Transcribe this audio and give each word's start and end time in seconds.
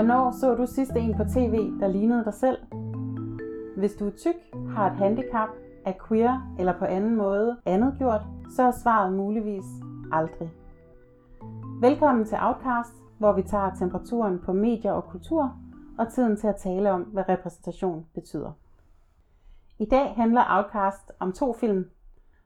Hvornår 0.00 0.30
så 0.30 0.54
du 0.54 0.66
sidst 0.66 0.92
en 0.96 1.14
på 1.14 1.24
tv, 1.24 1.80
der 1.80 1.88
lignede 1.88 2.24
dig 2.24 2.34
selv? 2.34 2.58
Hvis 3.76 3.94
du 3.94 4.06
er 4.06 4.10
tyk, 4.10 4.34
har 4.68 4.90
et 4.90 4.96
handicap, 4.96 5.48
er 5.84 5.92
queer 6.08 6.54
eller 6.58 6.78
på 6.78 6.84
anden 6.84 7.16
måde 7.16 7.56
andet 7.66 7.94
gjort, 7.98 8.20
så 8.56 8.62
er 8.62 8.70
svaret 8.70 9.12
muligvis 9.12 9.64
aldrig. 10.12 10.50
Velkommen 11.80 12.24
til 12.24 12.38
Outcast, 12.40 12.94
hvor 13.18 13.32
vi 13.32 13.42
tager 13.42 13.74
temperaturen 13.74 14.38
på 14.38 14.52
medier 14.52 14.92
og 14.92 15.04
kultur 15.04 15.56
og 15.98 16.12
tiden 16.12 16.36
til 16.36 16.46
at 16.46 16.56
tale 16.56 16.90
om, 16.90 17.02
hvad 17.02 17.28
repræsentation 17.28 18.06
betyder. 18.14 18.52
I 19.78 19.84
dag 19.84 20.14
handler 20.16 20.44
Outcast 20.48 21.12
om 21.18 21.32
to 21.32 21.52
film. 21.52 21.84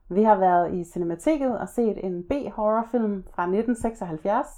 Vi 0.09 0.23
har 0.23 0.37
været 0.37 0.75
i 0.75 0.85
Cinemateket 0.85 1.59
og 1.59 1.69
set 1.69 2.05
en 2.05 2.23
B-horrorfilm 2.23 3.25
fra 3.35 3.43
1976, 3.43 4.49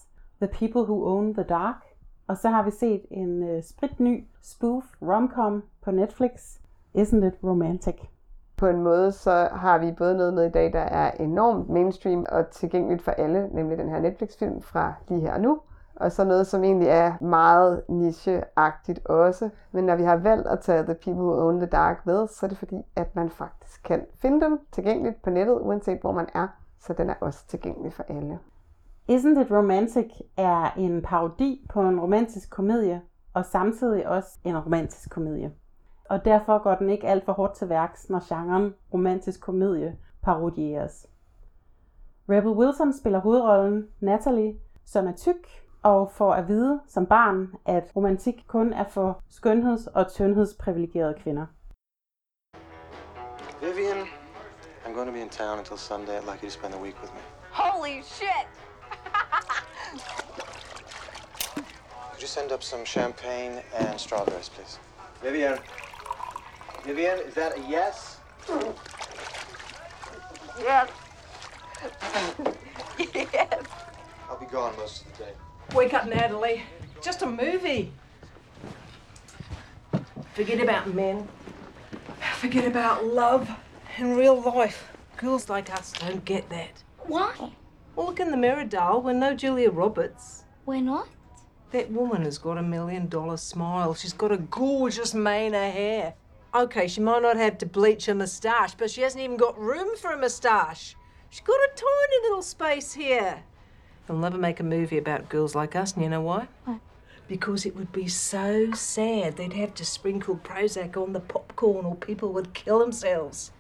The 0.41 0.49
People 0.49 0.83
Who 0.83 1.05
Own 1.05 1.35
the 1.35 1.43
Dark, 1.43 1.86
og 2.29 2.37
så 2.37 2.49
har 2.49 2.63
vi 2.63 2.71
set 2.71 3.03
en 3.11 3.43
øh, 3.43 3.63
spritny 3.63 4.25
spoof 4.43 4.85
romcom 5.03 5.65
på 5.83 5.91
Netflix, 5.91 6.31
Isn't 6.99 7.27
It 7.27 7.35
Romantic? 7.45 7.97
På 8.57 8.67
en 8.67 8.83
måde 8.83 9.13
så 9.13 9.49
har 9.53 9.79
vi 9.79 9.93
både 9.93 10.17
noget 10.17 10.35
med 10.35 10.45
i 10.47 10.51
dag, 10.51 10.73
der 10.73 10.81
er 10.81 11.11
enormt 11.11 11.69
mainstream 11.69 12.27
og 12.29 12.51
tilgængeligt 12.51 13.03
for 13.03 13.11
alle, 13.11 13.49
nemlig 13.53 13.79
den 13.79 13.89
her 13.89 14.01
Netflix-film 14.01 14.63
fra 14.63 14.95
lige 15.09 15.21
her 15.21 15.35
og 15.35 15.41
nu. 15.41 15.61
Og 15.97 16.13
så 16.13 16.25
noget, 16.25 16.47
som 16.47 16.65
egentlig 16.65 16.89
er 16.89 17.15
meget 17.21 17.83
nicheagtigt 17.89 19.07
også. 19.07 19.51
Men 19.73 19.85
når 19.85 19.97
vi 19.97 20.03
har 20.03 20.17
valgt 20.17 20.47
at 20.47 20.61
tage 20.61 20.83
The 20.83 20.95
People 20.95 21.23
Who 21.23 21.47
Own 21.47 21.59
the 21.59 21.67
Dark 21.67 22.07
med, 22.07 22.29
så 22.29 22.47
er 22.47 22.49
det 22.49 22.59
fordi, 22.59 22.83
at 22.97 23.17
man 23.17 23.31
faktisk 23.31 23.83
kan 23.83 24.07
finde 24.19 24.41
dem 24.41 24.59
tilgængeligt 24.73 25.23
på 25.23 25.31
nettet, 25.31 25.61
uanset 25.61 26.01
hvor 26.01 26.13
man 26.13 26.29
er. 26.35 26.49
Så 26.81 26.93
den 26.93 27.11
er 27.11 27.15
også 27.21 27.47
tilgængelig 27.47 27.93
for 27.93 28.05
alle. 28.09 28.39
Isn't 29.09 29.41
It 29.41 29.51
Romantic 29.51 30.07
er 30.37 30.71
en 30.77 31.03
parodi 31.03 31.67
på 31.73 31.81
en 31.81 32.01
romantisk 32.01 32.51
komedie, 32.51 33.03
og 33.35 33.45
samtidig 33.45 34.09
også 34.09 34.39
en 34.45 34.59
romantisk 34.59 35.11
komedie. 35.11 35.53
Og 36.05 36.25
derfor 36.25 36.63
går 36.63 36.75
den 36.75 36.91
ikke 36.91 37.09
alt 37.09 37.25
for 37.25 37.33
hårdt 37.33 37.55
til 37.55 37.69
værks, 37.69 38.11
når 38.11 38.29
genren 38.29 38.75
romantisk 38.95 39.41
komedie 39.41 39.97
parodieres. 40.23 41.07
Rebel 42.29 42.51
Wilson 42.51 42.93
spiller 42.93 43.19
hovedrollen 43.19 43.89
Natalie, 44.01 44.57
som 44.85 45.07
er 45.07 45.17
tyk 45.17 45.49
og 45.83 46.11
får 46.11 46.35
at 46.35 46.49
vide 46.49 46.81
som 46.87 47.07
barn, 47.07 47.49
at 47.67 47.93
romantik 47.97 48.45
kun 48.47 48.73
er 48.73 48.85
for 48.89 49.23
skønheds- 49.29 49.89
og 49.95 50.13
tyndhedsprivilegerede 50.13 51.15
kvinder. 51.15 51.47
Vivian, 53.61 54.07
I'm 54.85 54.95
going 54.95 55.07
to 55.07 55.13
be 55.13 55.21
in 55.21 55.29
town 55.29 55.59
until 55.59 55.79
Sunday. 55.79 56.19
I'd 56.19 56.31
like 56.33 56.43
you 56.43 56.49
to 56.49 56.59
spend 56.59 56.73
the 56.73 56.83
week 56.83 56.97
with 57.03 57.13
me. 57.15 57.21
Holy 57.53 58.03
shit! 58.03 58.66
Could 62.17 62.23
you 62.23 62.29
send 62.29 62.51
up 62.51 62.63
some 62.63 62.83
champagne 62.87 63.61
and 63.77 64.01
strawberries, 64.01 64.49
please? 64.49 64.79
Vivian. 65.23 65.59
Vivian, 66.83 67.19
is 67.19 67.35
that 67.35 67.59
a 67.59 67.61
yes? 67.69 68.21
Yes. 70.59 70.89
yes. 73.15 73.63
I'll 74.31 74.41
be 74.41 74.47
gone 74.47 74.75
most 74.79 75.05
of 75.05 75.19
the 75.19 75.25
day. 75.25 75.31
Wake 75.75 75.93
up, 75.93 76.09
Natalie. 76.09 76.63
Just 77.03 77.21
a 77.21 77.27
movie. 77.27 77.93
Forget 80.33 80.61
about 80.61 80.95
men. 80.95 81.29
Forget 82.37 82.65
about 82.65 83.05
love 83.05 83.51
in 83.99 84.17
real 84.17 84.41
life. 84.41 84.89
Girls 85.19 85.51
like 85.51 85.71
us 85.71 85.93
don't 85.93 86.25
get 86.25 86.49
that. 86.49 86.83
Why? 87.01 87.35
Well, 87.95 88.07
look 88.07 88.21
in 88.21 88.31
the 88.31 88.39
mirror, 88.39 88.65
doll. 88.65 89.03
We're 89.03 89.13
no 89.13 89.35
Julia 89.35 89.71
Roberts. 89.71 90.45
We're 90.65 90.81
not? 90.81 91.09
That 91.73 91.91
woman 91.91 92.23
has 92.23 92.39
got 92.39 92.59
a 92.59 92.63
million 92.63 93.09
dollar 93.09 93.37
smile. 93.37 93.95
She's 93.95 94.13
got 94.13 94.33
a 94.33 94.37
gorgeous 94.37 95.15
mane 95.15 95.55
of 95.55 95.73
hair. 95.73 96.15
Okay, 96.55 96.89
she 96.89 97.01
might 97.01 97.23
not 97.23 97.37
have 97.37 97.59
to 97.59 97.67
bleach 97.67 98.07
her 98.07 98.15
moustache, 98.15 98.75
but 98.77 98.91
she 98.91 99.03
hasn't 99.03 99.23
even 99.23 99.37
got 99.37 99.59
room 99.59 99.97
for 99.97 100.13
a 100.13 100.19
moustache. 100.19 100.97
She's 101.29 101.41
got 101.41 101.59
a 101.59 101.69
tiny 101.75 102.23
little 102.23 102.43
space 102.43 102.95
here. 102.95 103.43
They'll 104.07 104.17
never 104.17 104.39
make 104.39 104.61
a 104.61 104.65
movie 104.65 104.97
about 104.97 105.29
girls 105.29 105.55
like 105.55 105.75
us, 105.77 105.93
and 105.95 106.03
you 106.03 106.09
know 106.09 106.21
why? 106.21 106.47
Why? 106.65 106.79
Because 107.29 107.67
it 107.67 107.75
would 107.75 107.93
be 107.93 108.07
so 108.07 108.71
sad. 108.73 109.37
They'd 109.37 109.53
have 109.55 109.75
to 109.75 109.85
sprinkle 109.85 110.37
Prozac 110.37 110.97
on 110.97 111.13
the 111.13 111.21
popcorn, 111.21 111.85
or 111.85 111.97
people 111.97 112.33
would 112.33 112.55
kill 112.55 112.79
themselves. 112.79 113.51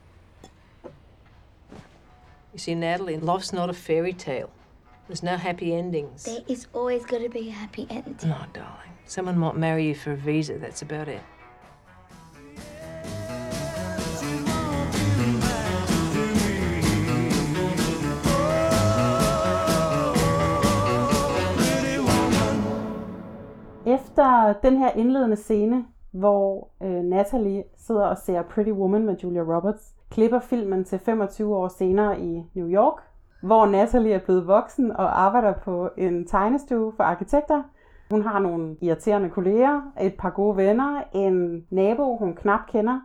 You 2.53 2.59
see, 2.59 2.75
Natalie, 2.77 3.19
life's 3.19 3.53
not 3.53 3.69
a 3.69 3.75
fairy 3.75 4.13
tale. 4.13 4.51
There's 5.09 5.23
no 5.23 5.37
happy 5.37 5.73
endings. 5.73 6.25
There 6.25 6.43
is 6.49 6.67
always 6.75 7.07
going 7.07 7.23
to 7.23 7.29
be 7.29 7.49
a 7.49 7.53
happy 7.53 7.87
end. 7.91 8.25
No, 8.25 8.39
darling. 8.53 8.93
Someone 9.07 9.39
might 9.39 9.57
marry 9.57 9.87
you 9.89 9.95
for 9.95 10.13
a 10.13 10.17
visa, 10.17 10.59
that's 10.59 10.83
about 10.83 11.07
it. 11.09 11.21
Efter 23.87 24.53
den 24.63 24.77
her 24.77 24.91
indledende 24.91 25.37
scene, 25.37 25.85
hvor 26.11 26.69
øh, 26.83 27.05
Natalie 27.05 27.65
sidder 27.77 28.07
og 28.07 28.19
ser 28.19 28.43
Pretty 28.43 28.71
Woman 28.71 29.07
med 29.07 29.17
Julia 29.17 29.43
Roberts, 29.43 29.95
klipper 30.11 30.41
filmen 30.41 30.85
til 30.85 30.99
25 30.99 31.57
år 31.57 31.69
senere 31.69 32.21
i 32.21 32.43
New 32.55 32.69
York, 32.69 33.03
hvor 33.43 33.67
Natalie 33.67 34.13
er 34.13 34.19
blevet 34.19 34.47
voksen 34.47 34.91
og 34.91 35.21
arbejder 35.21 35.53
på 35.53 35.91
en 35.97 36.27
tegnestue 36.27 36.93
for 36.97 37.05
arkitekter. 37.05 37.63
Hun 38.11 38.23
har 38.23 38.39
nogle 38.39 38.77
irriterende 38.81 39.31
kolleger, 39.31 39.81
et 40.01 40.15
par 40.19 40.31
gode 40.31 40.57
venner, 40.57 41.03
en 41.13 41.67
nabo, 41.71 42.17
hun 42.17 42.35
knap 42.35 42.61
kender. 42.69 43.01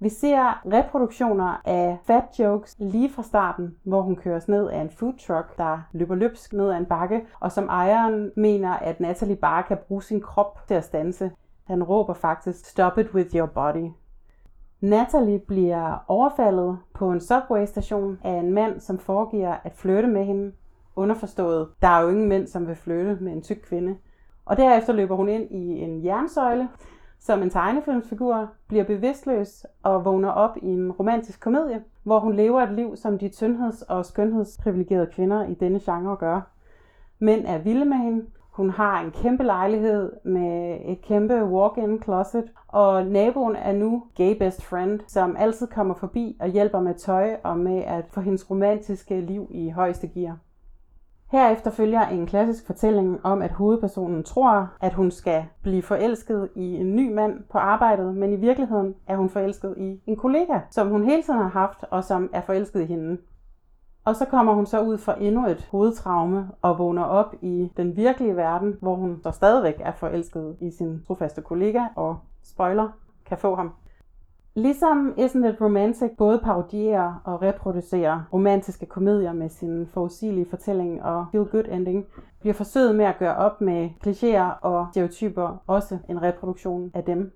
Vi 0.00 0.08
ser 0.08 0.72
reproduktioner 0.72 1.60
af 1.64 1.98
fat 2.04 2.24
jokes 2.38 2.76
lige 2.78 3.10
fra 3.10 3.22
starten, 3.22 3.76
hvor 3.84 4.02
hun 4.02 4.16
køres 4.16 4.48
ned 4.48 4.68
af 4.68 4.80
en 4.80 4.90
food 4.90 5.12
truck, 5.26 5.58
der 5.58 5.78
løber 5.92 6.14
løbsk 6.14 6.52
ned 6.52 6.70
ad 6.70 6.76
en 6.76 6.86
bakke, 6.86 7.26
og 7.40 7.52
som 7.52 7.66
ejeren 7.68 8.30
mener, 8.36 8.72
at 8.72 9.00
Natalie 9.00 9.36
bare 9.36 9.62
kan 9.62 9.78
bruge 9.88 10.02
sin 10.02 10.20
krop 10.20 10.58
til 10.68 10.74
at 10.74 10.84
stanse. 10.84 11.30
Han 11.64 11.82
råber 11.82 12.14
faktisk, 12.14 12.64
stop 12.64 12.98
it 12.98 13.14
with 13.14 13.36
your 13.36 13.46
body. 13.46 13.90
Natalie 14.80 15.38
bliver 15.38 16.04
overfaldet 16.08 16.78
på 16.94 17.10
en 17.10 17.20
subway-station 17.20 18.18
af 18.24 18.32
en 18.32 18.52
mand, 18.52 18.80
som 18.80 18.98
foregiver 18.98 19.54
at 19.64 19.72
flytte 19.74 20.08
med 20.08 20.24
hende. 20.24 20.52
Underforstået, 20.96 21.68
der 21.82 21.88
er 21.88 22.02
jo 22.02 22.08
ingen 22.08 22.28
mænd, 22.28 22.46
som 22.46 22.66
vil 22.66 22.76
flytte 22.76 23.18
med 23.20 23.32
en 23.32 23.42
tyk 23.42 23.58
kvinde. 23.62 23.96
Og 24.44 24.56
derefter 24.56 24.92
løber 24.92 25.16
hun 25.16 25.28
ind 25.28 25.50
i 25.50 25.80
en 25.80 26.04
jernsøjle, 26.04 26.68
som 27.18 27.42
en 27.42 27.50
tegnefilmsfigur, 27.50 28.48
bliver 28.68 28.84
bevidstløs 28.84 29.66
og 29.82 30.04
vågner 30.04 30.30
op 30.30 30.56
i 30.62 30.66
en 30.66 30.92
romantisk 30.92 31.40
komedie, 31.40 31.82
hvor 32.02 32.20
hun 32.20 32.34
lever 32.34 32.62
et 32.62 32.72
liv, 32.72 32.96
som 32.96 33.18
de 33.18 33.28
tyndheds- 33.28 33.82
og 33.82 34.06
skønhedsprivilegerede 34.06 35.10
kvinder 35.12 35.46
i 35.46 35.54
denne 35.54 35.80
genre 35.80 36.16
gør. 36.16 36.40
Mænd 37.18 37.44
er 37.46 37.58
vilde 37.58 37.84
med 37.84 37.96
hende, 37.96 38.26
hun 38.58 38.70
har 38.70 39.00
en 39.00 39.10
kæmpe 39.10 39.44
lejlighed 39.44 40.12
med 40.24 40.78
et 40.84 41.02
kæmpe 41.02 41.44
walk-in 41.44 42.02
closet, 42.02 42.44
og 42.68 43.06
naboen 43.06 43.56
er 43.56 43.72
nu 43.72 44.02
gay 44.14 44.38
best 44.38 44.64
friend, 44.64 45.00
som 45.06 45.36
altid 45.38 45.66
kommer 45.66 45.94
forbi 45.94 46.36
og 46.40 46.48
hjælper 46.48 46.80
med 46.80 46.94
tøj 46.94 47.36
og 47.44 47.58
med 47.58 47.82
at 47.82 48.04
få 48.12 48.20
hendes 48.20 48.50
romantiske 48.50 49.20
liv 49.20 49.48
i 49.50 49.70
højeste 49.70 50.08
gear. 50.08 50.38
Herefter 51.32 51.70
følger 51.70 52.06
en 52.06 52.26
klassisk 52.26 52.66
fortælling 52.66 53.20
om, 53.24 53.42
at 53.42 53.52
hovedpersonen 53.52 54.24
tror, 54.24 54.70
at 54.80 54.94
hun 54.94 55.10
skal 55.10 55.44
blive 55.62 55.82
forelsket 55.82 56.48
i 56.56 56.76
en 56.76 56.96
ny 56.96 57.12
mand 57.14 57.40
på 57.50 57.58
arbejdet, 57.58 58.14
men 58.14 58.32
i 58.32 58.36
virkeligheden 58.36 58.94
er 59.06 59.16
hun 59.16 59.28
forelsket 59.28 59.74
i 59.76 60.00
en 60.06 60.16
kollega, 60.16 60.60
som 60.70 60.88
hun 60.88 61.04
hele 61.04 61.22
tiden 61.22 61.40
har 61.40 61.48
haft, 61.48 61.84
og 61.90 62.04
som 62.04 62.30
er 62.32 62.40
forelsket 62.40 62.80
i 62.80 62.86
hende. 62.86 63.18
Og 64.04 64.16
så 64.16 64.24
kommer 64.24 64.52
hun 64.52 64.66
så 64.66 64.80
ud 64.80 64.98
for 64.98 65.12
endnu 65.12 65.46
et 65.46 65.68
hovedtraume 65.70 66.48
og 66.62 66.78
vågner 66.78 67.02
op 67.02 67.34
i 67.42 67.72
den 67.76 67.96
virkelige 67.96 68.36
verden, 68.36 68.76
hvor 68.80 68.94
hun 68.94 69.20
så 69.22 69.30
stadigvæk 69.30 69.76
er 69.78 69.92
forelsket 69.92 70.56
i 70.60 70.70
sin 70.70 71.02
trofaste 71.06 71.42
kollega 71.42 71.82
og 71.96 72.18
spoiler 72.42 72.88
kan 73.26 73.38
få 73.38 73.54
ham. 73.54 73.72
Ligesom 74.54 75.14
Isn't 75.18 75.46
It 75.46 75.60
Romantic 75.60 76.10
både 76.18 76.38
parodierer 76.38 77.22
og 77.24 77.42
reproducerer 77.42 78.20
romantiske 78.32 78.86
komedier 78.86 79.32
med 79.32 79.48
sin 79.48 79.86
forudsigelige 79.86 80.50
fortælling 80.50 81.02
og 81.02 81.26
feel-good 81.32 81.72
ending, 81.72 82.06
bliver 82.40 82.54
forsøget 82.54 82.94
med 82.94 83.04
at 83.04 83.18
gøre 83.18 83.36
op 83.36 83.60
med 83.60 83.90
klichéer 84.06 84.60
og 84.62 84.86
stereotyper 84.92 85.62
også 85.66 85.98
en 86.08 86.22
reproduktion 86.22 86.90
af 86.94 87.04
dem. 87.04 87.32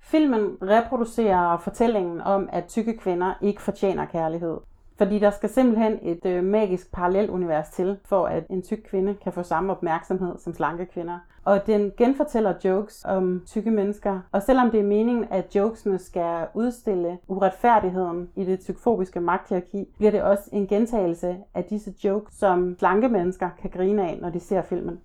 Filmen 0.00 0.56
reproducerer 0.62 1.58
fortællingen 1.58 2.20
om, 2.20 2.48
at 2.52 2.66
tykke 2.66 2.96
kvinder 2.96 3.34
ikke 3.40 3.62
fortjener 3.62 4.04
kærlighed, 4.04 4.56
fordi 5.00 5.18
der 5.18 5.30
skal 5.30 5.48
simpelthen 5.48 5.98
et 6.02 6.26
øh, 6.26 6.44
magisk 6.44 6.92
parallelunivers 6.92 7.68
til, 7.68 7.98
for 8.04 8.26
at 8.26 8.44
en 8.50 8.62
tyk 8.62 8.78
kvinde 8.90 9.14
kan 9.14 9.32
få 9.32 9.42
samme 9.42 9.72
opmærksomhed 9.72 10.38
som 10.38 10.54
slanke 10.54 10.86
kvinder. 10.86 11.18
Og 11.44 11.66
den 11.66 11.92
genfortæller 11.96 12.54
jokes 12.64 13.04
om 13.04 13.42
tykke 13.46 13.70
mennesker. 13.70 14.20
Og 14.32 14.42
selvom 14.42 14.70
det 14.70 14.80
er 14.80 14.84
meningen, 14.84 15.24
at 15.30 15.56
jokesene 15.56 15.98
skal 15.98 16.46
udstille 16.54 17.18
uretfærdigheden 17.28 18.28
i 18.36 18.44
det 18.44 18.60
tykfobiske 18.60 19.20
magthierarki, 19.20 19.88
bliver 19.98 20.10
det 20.10 20.22
også 20.22 20.50
en 20.52 20.66
gentagelse 20.66 21.36
af 21.54 21.64
disse 21.64 21.94
jokes, 22.04 22.34
som 22.34 22.76
slanke 22.78 23.08
mennesker 23.08 23.48
kan 23.60 23.70
grine 23.70 24.08
af, 24.08 24.18
når 24.20 24.30
de 24.30 24.40
ser 24.40 24.62
filmen. 24.62 25.00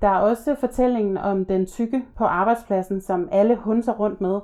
Der 0.00 0.08
er 0.08 0.18
også 0.18 0.54
fortællingen 0.54 1.16
om 1.16 1.44
den 1.44 1.66
tykke 1.66 2.04
på 2.16 2.24
arbejdspladsen, 2.24 3.00
som 3.00 3.28
alle 3.32 3.56
hunser 3.56 3.92
rundt 3.92 4.20
med. 4.20 4.40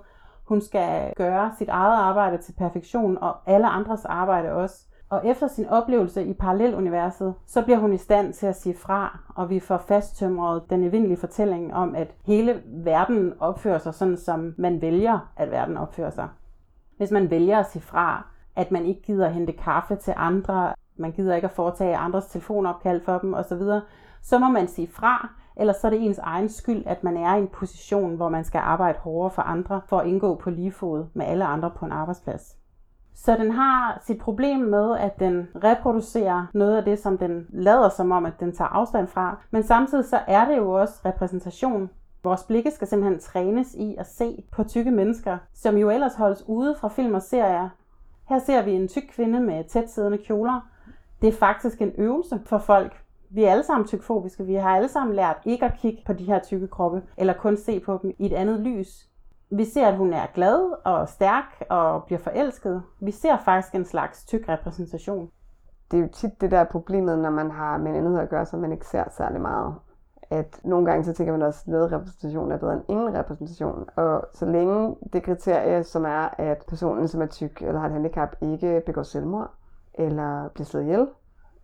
Hun 0.51 0.61
skal 0.61 1.13
gøre 1.17 1.53
sit 1.59 1.69
eget 1.69 1.97
arbejde 1.97 2.39
til 2.39 2.53
perfektion, 2.53 3.19
og 3.19 3.37
alle 3.47 3.69
andres 3.69 4.05
arbejde 4.05 4.53
også. 4.53 4.87
Og 5.11 5.27
efter 5.27 5.49
sin 5.49 5.67
oplevelse 5.69 6.25
i 6.25 6.33
paralleluniverset, 6.33 7.35
så 7.47 7.63
bliver 7.63 7.79
hun 7.79 7.93
i 7.93 7.97
stand 7.97 8.33
til 8.33 8.47
at 8.47 8.57
sige 8.57 8.75
fra, 8.75 9.19
og 9.35 9.51
vi 9.51 9.61
får 9.61 9.79
fasttømret 9.79 10.63
den 10.71 10.85
evindelige 10.85 11.17
fortælling 11.17 11.75
om, 11.75 11.95
at 11.95 12.15
hele 12.27 12.63
verden 12.67 13.33
opfører 13.41 13.79
sig 13.79 13.95
sådan, 13.95 14.17
som 14.17 14.55
man 14.59 14.81
vælger, 14.81 15.33
at 15.37 15.51
verden 15.51 15.77
opfører 15.77 16.11
sig. 16.11 16.29
Hvis 16.97 17.11
man 17.11 17.31
vælger 17.31 17.59
at 17.59 17.71
sige 17.71 17.83
fra, 17.83 18.27
at 18.57 18.71
man 18.71 18.85
ikke 18.85 19.03
gider 19.03 19.27
at 19.27 19.35
hente 19.35 19.53
kaffe 19.53 19.97
til 19.97 20.15
andre, 20.17 20.73
man 20.97 21.13
gider 21.13 21.35
ikke 21.35 21.49
at 21.49 21.55
foretage 21.55 21.97
andres 21.97 22.27
telefonopkald 22.27 23.05
for 23.05 23.19
dem 23.19 23.35
osv., 23.35 23.63
så 24.23 24.39
må 24.39 24.49
man 24.49 24.69
sige 24.69 24.89
fra, 24.93 25.29
eller 25.57 25.73
så 25.73 25.87
er 25.87 25.91
det 25.91 26.03
ens 26.03 26.19
egen 26.19 26.49
skyld, 26.49 26.83
at 26.87 27.05
man 27.05 27.17
er 27.17 27.37
i 27.37 27.39
en 27.39 27.49
position, 27.49 28.17
hvor 28.17 28.29
man 28.29 28.45
skal 28.45 28.59
arbejde 28.59 28.99
hårdere 28.99 29.31
for 29.31 29.43
andre, 29.43 29.81
for 29.87 29.99
at 29.99 30.07
indgå 30.07 30.35
på 30.35 30.51
lige 30.51 30.73
fod 30.73 31.05
med 31.15 31.27
alle 31.27 31.45
andre 31.45 31.71
på 31.71 31.85
en 31.85 31.93
arbejdsplads. 31.93 32.57
Så 33.15 33.37
den 33.37 33.51
har 33.51 34.03
sit 34.07 34.19
problem 34.19 34.61
med, 34.61 34.97
at 34.97 35.21
den 35.21 35.49
reproducerer 35.65 36.47
noget 36.55 36.77
af 36.77 36.85
det, 36.85 36.99
som 36.99 37.19
den 37.19 37.47
lader 37.49 37.89
som 37.89 38.13
om, 38.13 38.27
at 38.27 38.41
den 38.41 38.53
tager 38.53 38.69
afstand 38.69 39.09
fra. 39.09 39.39
Men 39.51 39.63
samtidig 39.63 40.05
så 40.05 40.21
er 40.27 40.45
det 40.45 40.57
jo 40.57 40.73
også 40.73 40.95
repræsentation. 41.05 41.91
Vores 42.25 42.43
blikke 42.43 42.71
skal 42.71 42.89
simpelthen 42.89 43.21
trænes 43.21 43.75
i 43.75 43.97
at 43.99 44.07
se 44.07 44.45
på 44.53 44.65
tykke 44.65 44.91
mennesker, 44.91 45.39
som 45.55 45.77
jo 45.77 45.91
ellers 45.91 46.15
holdes 46.15 46.45
ude 46.49 46.77
fra 46.81 46.89
film 46.89 47.15
og 47.15 47.23
serier. 47.23 47.69
Her 48.29 48.39
ser 48.39 48.63
vi 48.63 48.73
en 48.73 48.89
tyk 48.89 49.03
kvinde 49.09 49.41
med 49.41 49.65
tæt 49.65 49.91
siddende 49.91 50.19
kjoler. 50.19 50.61
Det 51.23 51.29
er 51.29 51.39
faktisk 51.39 51.83
en 51.83 51.93
øvelse 51.99 52.41
for 52.47 52.59
folk. 52.59 53.03
Vi 53.33 53.45
er 53.45 53.51
alle 53.51 53.63
sammen 53.63 53.87
tykfobiske. 53.87 54.45
Vi 54.45 54.55
har 54.55 54.77
alle 54.77 54.89
sammen 54.89 55.17
lært 55.17 55.37
ikke 55.45 55.65
at 55.65 55.75
kigge 55.79 56.03
på 56.07 56.13
de 56.13 56.25
her 56.25 56.39
tykke 56.39 56.69
kroppe, 56.69 57.03
eller 57.17 57.33
kun 57.33 57.57
se 57.57 57.81
på 57.81 57.99
dem 58.03 58.11
i 58.19 58.27
et 58.27 58.33
andet 58.33 58.61
lys. 58.61 59.09
Vi 59.51 59.65
ser, 59.65 59.87
at 59.87 59.97
hun 59.97 60.13
er 60.13 60.27
glad 60.35 60.73
og 60.85 61.09
stærk 61.09 61.65
og 61.69 62.05
bliver 62.05 62.19
forelsket. 62.19 62.83
Vi 63.01 63.11
ser 63.11 63.37
faktisk 63.45 63.75
en 63.75 63.85
slags 63.85 64.25
tyk 64.25 64.49
repræsentation. 64.49 65.31
Det 65.91 65.99
er 65.99 66.03
jo 66.03 66.09
tit 66.13 66.41
det 66.41 66.51
der 66.51 66.65
problemet, 66.65 67.19
når 67.19 67.31
man 67.31 67.51
har 67.51 67.79
med 67.79 67.91
en 67.91 67.97
anden 67.97 68.17
at 68.17 68.29
gøre, 68.29 68.47
som 68.47 68.61
man 68.61 68.73
ikke 68.73 68.87
ser 68.87 69.05
særlig 69.11 69.41
meget. 69.41 69.75
At 70.31 70.61
nogle 70.65 70.87
gange 70.87 71.05
så 71.05 71.13
tænker 71.13 71.33
man 71.33 71.43
også, 71.43 71.61
at 71.67 71.69
noget 71.69 71.93
repræsentation 71.93 72.53
er 72.53 72.57
bedre 72.57 72.73
end 72.73 72.83
ingen 72.89 73.15
repræsentation. 73.15 73.87
Og 73.97 74.25
så 74.35 74.47
længe 74.47 74.97
det 75.13 75.23
kriterie, 75.23 75.85
som 75.85 76.05
er, 76.05 76.29
at 76.39 76.65
personen, 76.69 77.09
som 77.09 77.23
er 77.23 77.27
tyk 77.27 77.63
eller 77.63 77.81
har 77.81 77.87
et 77.87 77.93
handicap, 77.93 78.37
ikke 78.41 78.83
begår 78.87 79.03
selvmord, 79.03 79.51
eller 79.95 80.49
bliver 80.49 80.67
slået 80.67 80.85
ihjel, 80.85 81.07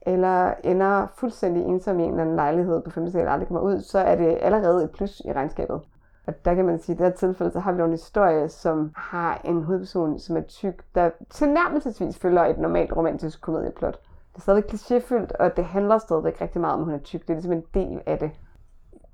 eller 0.06 0.54
ender 0.64 1.06
fuldstændig 1.14 1.64
ensom 1.64 2.00
i 2.00 2.02
en 2.02 2.10
eller 2.10 2.22
anden 2.22 2.36
lejlighed 2.36 2.82
på 2.82 2.90
5. 2.90 3.10
sal 3.10 3.28
aldrig 3.28 3.48
kommer 3.48 3.62
ud, 3.62 3.80
så 3.80 3.98
er 3.98 4.16
det 4.16 4.38
allerede 4.40 4.84
et 4.84 4.90
plus 4.90 5.22
i 5.24 5.32
regnskabet. 5.32 5.80
Og 6.26 6.44
der 6.44 6.54
kan 6.54 6.64
man 6.64 6.78
sige, 6.78 6.94
at 6.94 7.00
i 7.00 7.02
det 7.02 7.10
her 7.10 7.16
tilfælde, 7.16 7.52
så 7.52 7.60
har 7.60 7.72
vi 7.72 7.82
en 7.82 7.90
historie, 7.90 8.48
som 8.48 8.92
har 8.96 9.40
en 9.44 9.62
hovedperson, 9.62 10.18
som 10.18 10.36
er 10.36 10.40
tyk, 10.40 10.84
der 10.94 11.10
tilnærmelsesvis 11.30 12.18
følger 12.18 12.44
et 12.44 12.58
normalt 12.58 12.96
romantisk 12.96 13.40
komedieplot. 13.40 13.98
Det 14.32 14.36
er 14.36 14.40
stadig 14.40 14.64
klichéfyldt, 14.64 15.36
og 15.40 15.56
det 15.56 15.64
handler 15.64 15.98
stadigvæk 15.98 16.40
rigtig 16.40 16.60
meget 16.60 16.74
om, 16.74 16.80
at 16.80 16.84
hun 16.84 16.94
er 16.94 16.98
tyk. 16.98 17.20
Det 17.20 17.30
er 17.30 17.34
ligesom 17.34 17.52
en 17.52 17.64
del 17.74 18.00
af 18.06 18.18
det. 18.18 18.30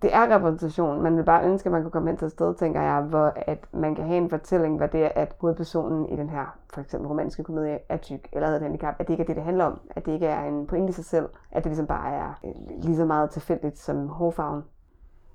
Det 0.02 0.14
er 0.14 0.34
repræsentation. 0.34 1.02
Man 1.02 1.16
vil 1.16 1.24
bare 1.24 1.44
ønske, 1.44 1.66
at 1.66 1.72
man 1.72 1.82
kunne 1.82 1.90
komme 1.90 2.08
hen 2.08 2.16
til 2.16 2.26
et 2.26 2.32
sted, 2.32 2.54
tænker 2.54 2.82
jeg, 2.82 3.00
hvor 3.02 3.32
at 3.36 3.58
man 3.72 3.94
kan 3.94 4.04
have 4.04 4.16
en 4.16 4.30
fortælling, 4.30 4.76
hvad 4.76 4.88
det 4.88 5.04
er, 5.04 5.08
at 5.14 5.34
hovedpersonen 5.40 6.08
i 6.08 6.16
den 6.16 6.30
her, 6.30 6.58
for 6.74 6.80
eksempel 6.80 7.08
romantiske 7.08 7.44
komedie, 7.44 7.78
er 7.88 7.96
tyk 7.96 8.28
eller 8.32 8.48
har 8.48 8.56
et 8.56 8.62
handicap. 8.62 8.94
At 8.98 9.06
det 9.06 9.12
ikke 9.14 9.22
er 9.22 9.26
det, 9.26 9.36
det 9.36 9.44
handler 9.44 9.64
om. 9.64 9.80
At 9.90 10.06
det 10.06 10.12
ikke 10.12 10.26
er 10.26 10.44
en 10.44 10.66
pointe 10.66 10.90
i 10.90 10.92
sig 10.92 11.04
selv. 11.04 11.28
At 11.50 11.64
det 11.64 11.70
ligesom 11.70 11.86
bare 11.86 12.14
er 12.14 12.40
øh, 12.44 12.82
lige 12.82 12.96
så 12.96 13.04
meget 13.04 13.30
tilfældigt 13.30 13.78
som 13.78 14.08
hårfarven. 14.08 14.62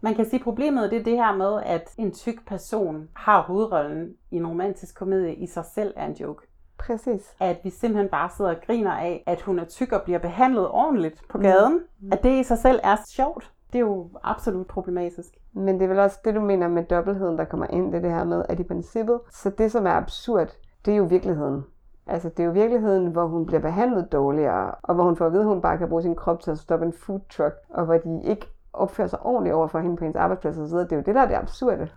Man 0.01 0.15
kan 0.15 0.25
sige, 0.25 0.39
at 0.39 0.43
problemet 0.43 0.91
det 0.91 0.99
er 0.99 1.03
det 1.03 1.15
her 1.15 1.35
med, 1.35 1.61
at 1.65 1.93
en 1.97 2.11
tyk 2.11 2.47
person 2.47 3.09
har 3.13 3.41
hovedrollen 3.41 4.13
i 4.31 4.35
en 4.35 4.47
romantisk 4.47 4.95
komedie 4.95 5.35
i 5.35 5.47
sig 5.47 5.65
selv 5.65 5.93
er 5.95 6.05
en 6.05 6.13
joke. 6.13 6.47
Præcis. 6.77 7.33
At 7.39 7.57
vi 7.63 7.69
simpelthen 7.69 8.09
bare 8.09 8.29
sidder 8.37 8.51
og 8.51 8.61
griner 8.65 8.91
af, 8.91 9.23
at 9.25 9.41
hun 9.41 9.59
er 9.59 9.65
tyk 9.65 9.91
og 9.91 10.01
bliver 10.01 10.19
behandlet 10.19 10.67
ordentligt 10.67 11.21
på 11.29 11.37
gaden. 11.37 11.79
Mm. 11.99 12.09
At 12.11 12.23
det 12.23 12.39
i 12.39 12.43
sig 12.43 12.57
selv 12.57 12.79
er 12.83 12.95
sjovt. 13.07 13.51
Det 13.73 13.75
er 13.75 13.79
jo 13.79 14.09
absolut 14.23 14.67
problematisk. 14.67 15.29
Men 15.53 15.75
det 15.75 15.83
er 15.83 15.87
vel 15.87 15.99
også 15.99 16.19
det, 16.25 16.35
du 16.35 16.41
mener 16.41 16.67
med 16.67 16.83
dobbeltheden, 16.83 17.37
der 17.37 17.45
kommer 17.45 17.67
ind, 17.69 17.93
det, 17.93 18.03
det 18.03 18.11
her 18.11 18.23
med, 18.23 18.45
at 18.49 18.59
i 18.59 18.63
princippet, 18.63 19.19
så 19.31 19.49
det, 19.49 19.71
som 19.71 19.85
er 19.87 19.91
absurd, 19.91 20.57
det 20.85 20.93
er 20.93 20.97
jo 20.97 21.03
virkeligheden. 21.03 21.63
Altså, 22.07 22.29
det 22.29 22.39
er 22.39 22.43
jo 22.43 22.51
virkeligheden, 22.51 23.07
hvor 23.07 23.25
hun 23.25 23.45
bliver 23.45 23.59
behandlet 23.59 24.11
dårligere, 24.11 24.71
og 24.81 24.95
hvor 24.95 25.03
hun 25.03 25.15
får 25.15 25.25
at 25.25 25.31
vide, 25.31 25.41
at 25.41 25.47
hun 25.47 25.61
bare 25.61 25.77
kan 25.77 25.89
bruge 25.89 26.01
sin 26.01 26.15
krop 26.15 26.39
til 26.39 26.51
at 26.51 26.57
stoppe 26.57 26.85
en 26.85 26.93
food 26.93 27.19
truck, 27.29 27.55
og 27.69 27.85
hvor 27.85 27.97
de 27.97 28.21
ikke 28.23 28.47
opfører 28.73 29.07
sig 29.07 29.19
ordentligt 29.25 29.55
over 29.55 29.67
for 29.67 29.79
hende 29.79 29.95
på 29.97 30.03
hendes 30.03 30.15
arbejdsplads 30.15 30.57
osv. 30.57 30.77
Det 30.77 30.91
er 30.91 30.95
jo 30.95 31.03
det, 31.05 31.15
der 31.15 31.21
er 31.21 31.27
det 31.27 31.35
absurde. 31.35 31.89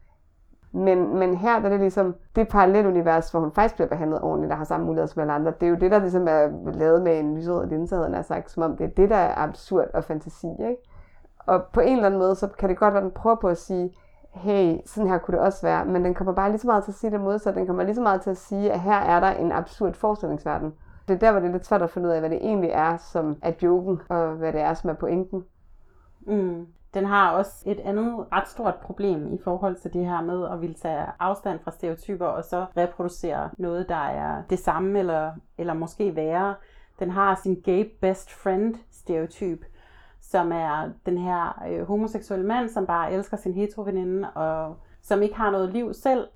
Men, 0.73 1.19
men 1.19 1.37
her 1.37 1.58
der 1.58 1.66
er 1.66 1.70
det 1.70 1.81
ligesom 1.81 2.14
det 2.37 2.49
parallelunivers, 2.49 3.31
hvor 3.31 3.40
hun 3.40 3.52
faktisk 3.52 3.75
bliver 3.75 3.88
behandlet 3.88 4.20
ordentligt 4.20 4.50
der 4.50 4.56
har 4.56 4.64
samme 4.64 4.87
muligheder 4.87 5.06
som 5.06 5.20
alle 5.20 5.32
andre. 5.32 5.52
Det 5.61 5.66
er 5.66 5.70
jo 5.70 5.76
det, 5.76 5.90
der 5.90 5.99
ligesom 5.99 6.28
er 6.28 6.73
lavet 6.73 7.02
med 7.02 7.19
en 7.19 7.37
lyserød 7.37 7.66
linse, 7.66 7.96
havde 7.96 8.23
sagt, 8.23 8.50
som 8.50 8.62
om 8.62 8.76
det 8.76 8.84
er 8.84 8.90
det, 8.90 9.11
der 9.11 9.16
er 9.16 9.34
absurd 9.37 9.87
og 9.94 10.05
fantasi. 10.05 10.46
Ikke? 10.46 10.76
Og 11.50 11.64
på 11.73 11.81
en 11.81 11.93
eller 11.93 12.06
anden 12.06 12.20
måde, 12.20 12.35
så 12.35 12.49
kan 12.49 12.69
det 12.69 12.79
godt 12.79 12.94
være, 12.94 13.02
at 13.02 13.05
den 13.05 13.20
prøver 13.20 13.37
på 13.37 13.49
at 13.49 13.58
sige, 13.58 13.94
hey, 14.31 14.76
sådan 14.87 15.08
her 15.08 15.19
kunne 15.19 15.37
det 15.37 15.44
også 15.44 15.62
være, 15.62 15.85
men 15.85 16.05
den 16.05 16.14
kommer 16.14 16.32
bare 16.32 16.50
lige 16.50 16.58
så 16.58 16.67
meget 16.67 16.85
til 16.85 16.91
at 16.91 16.94
sige 16.97 17.11
det 17.11 17.20
modsatte. 17.20 17.58
Den 17.61 17.67
kommer 17.67 17.82
lige 17.82 17.94
så 17.94 18.02
meget 18.02 18.23
til 18.23 18.31
at 18.31 18.37
sige, 18.37 18.73
at 18.73 18.81
her 18.81 18.97
er 18.99 19.20
der 19.20 19.31
en 19.31 19.52
absurd 19.52 19.94
forestillingsverden. 19.94 20.75
Det 21.08 21.14
er 21.14 21.19
der, 21.19 21.31
hvor 21.31 21.41
det 21.41 21.49
er 21.49 21.52
lidt 21.52 21.67
svært 21.67 21.82
at 21.82 21.91
finde 21.91 22.08
ud 22.08 22.12
af, 22.12 22.20
hvad 22.20 22.31
det 22.31 22.38
egentlig 22.38 22.70
er, 22.70 22.97
som 22.97 23.37
er 23.43 23.52
joken, 23.62 24.00
og 24.08 24.32
hvad 24.32 24.52
det 24.52 24.61
er, 24.61 24.75
som 24.75 24.91
er 24.91 24.94
pointen. 24.94 25.44
Mm. 26.20 26.67
Den 26.94 27.05
har 27.05 27.32
også 27.32 27.62
et 27.67 27.81
andet 27.81 28.26
ret 28.32 28.49
stort 28.49 28.75
problem 28.75 29.35
i 29.35 29.38
forhold 29.44 29.76
til 29.76 29.93
det 29.93 30.06
her 30.06 30.23
med 30.23 30.49
at 30.52 30.61
ville 30.61 30.75
tage 30.75 31.06
afstand 31.19 31.61
fra 31.64 31.70
stereotyper 31.70 32.26
og 32.26 32.44
så 32.44 32.67
reproducere 32.76 33.50
noget, 33.58 33.88
der 33.88 34.05
er 34.06 34.43
det 34.50 34.58
samme 34.58 34.99
eller, 34.99 35.32
eller 35.58 35.75
måske 35.75 36.17
værre. 36.17 36.55
Den 36.99 37.11
har 37.11 37.35
sin 37.35 37.61
gay 37.64 37.93
best 38.00 38.32
friend 38.32 38.75
stereotyp, 38.91 39.64
som 40.30 40.52
er 40.52 40.88
den 41.06 41.18
her 41.18 41.62
øh, 41.68 41.86
homoseksuelle 41.86 42.46
mand, 42.46 42.68
som 42.68 42.86
bare 42.86 43.12
elsker 43.12 43.36
sin 43.36 43.54
heteroveninde 43.54 44.30
og 44.30 44.76
som 45.02 45.22
ikke 45.22 45.34
har 45.34 45.50
noget 45.50 45.72
liv 45.72 45.94
selv. 45.94 46.26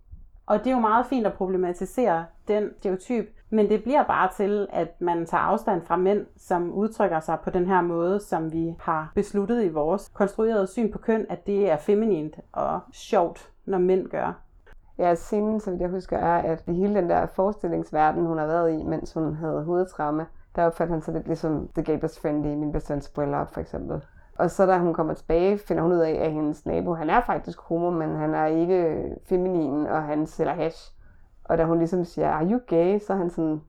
Og 0.47 0.59
det 0.59 0.67
er 0.67 0.71
jo 0.75 0.81
meget 0.81 1.07
fint 1.07 1.27
at 1.27 1.33
problematisere 1.33 2.25
den 2.49 2.71
stereotyp, 2.79 3.27
men 3.51 3.69
det 3.69 3.83
bliver 3.83 4.03
bare 4.03 4.31
til, 4.37 4.67
at 4.73 5.01
man 5.01 5.27
tager 5.27 5.41
afstand 5.41 5.83
fra 5.83 5.97
mænd, 5.97 6.27
som 6.37 6.73
udtrykker 6.73 7.21
sig 7.21 7.39
på 7.45 7.51
den 7.51 7.67
her 7.67 7.83
måde, 7.83 8.21
som 8.21 8.53
vi 8.53 8.75
har 8.81 9.13
besluttet 9.15 9.65
i 9.65 9.69
vores 9.69 10.11
konstruerede 10.15 10.67
syn 10.67 10.93
på 10.93 10.99
køn, 10.99 11.27
at 11.29 11.47
det 11.47 11.71
er 11.71 11.77
feminint 11.77 12.35
og 12.53 12.81
sjovt, 12.93 13.51
når 13.65 13.79
mænd 13.79 14.09
gør. 14.09 14.41
Ja, 14.99 15.15
scenen, 15.15 15.61
så 15.61 15.71
vidt 15.71 15.83
jeg 15.83 15.91
husker, 15.91 16.19
er, 16.19 16.53
at 16.53 16.63
hele 16.67 16.95
den 16.95 17.11
der 17.11 17.27
forestillingsverden, 17.27 18.27
hun 18.27 18.39
har 18.39 18.47
været 18.47 18.81
i, 18.81 18.83
mens 18.83 19.13
hun 19.13 19.35
havde 19.35 19.65
hovedtraume, 19.65 20.27
der 20.57 20.67
opfatter 20.67 20.95
han 20.95 21.03
sig 21.03 21.15
lidt 21.15 21.27
ligesom 21.27 21.69
The 21.75 21.83
Gay 21.83 21.99
Best 21.99 22.21
Friend 22.21 22.47
i 22.47 22.55
Min 22.55 22.73
Bedste 22.73 22.93
Vens 22.93 23.09
Bryllup, 23.09 23.53
for 23.53 23.61
eksempel. 23.61 24.05
Og 24.39 24.51
så 24.51 24.67
da 24.67 24.79
hun 24.79 24.95
kommer 24.95 25.15
tilbage, 25.15 25.59
finder 25.59 25.83
hun 25.83 25.93
ud 25.93 25.99
af, 25.99 26.11
at 26.11 26.33
hendes 26.33 26.67
nabo, 26.67 26.95
han 26.95 27.11
er 27.11 27.21
faktisk 27.21 27.61
homo, 27.61 27.91
men 27.91 28.17
han 28.17 28.35
er 28.35 28.47
ikke 28.47 29.09
feminin, 29.29 29.87
og 29.87 30.03
han 30.03 30.27
sælger 30.27 30.55
hash. 30.55 30.93
Og 31.45 31.59
da 31.59 31.65
hun 31.65 31.79
ligesom 31.79 32.05
siger, 32.05 32.31
are 32.31 32.51
you 32.51 32.61
gay? 32.67 32.99
Så 32.99 33.13
er 33.13 33.17
han 33.17 33.31
sådan, 33.31 33.61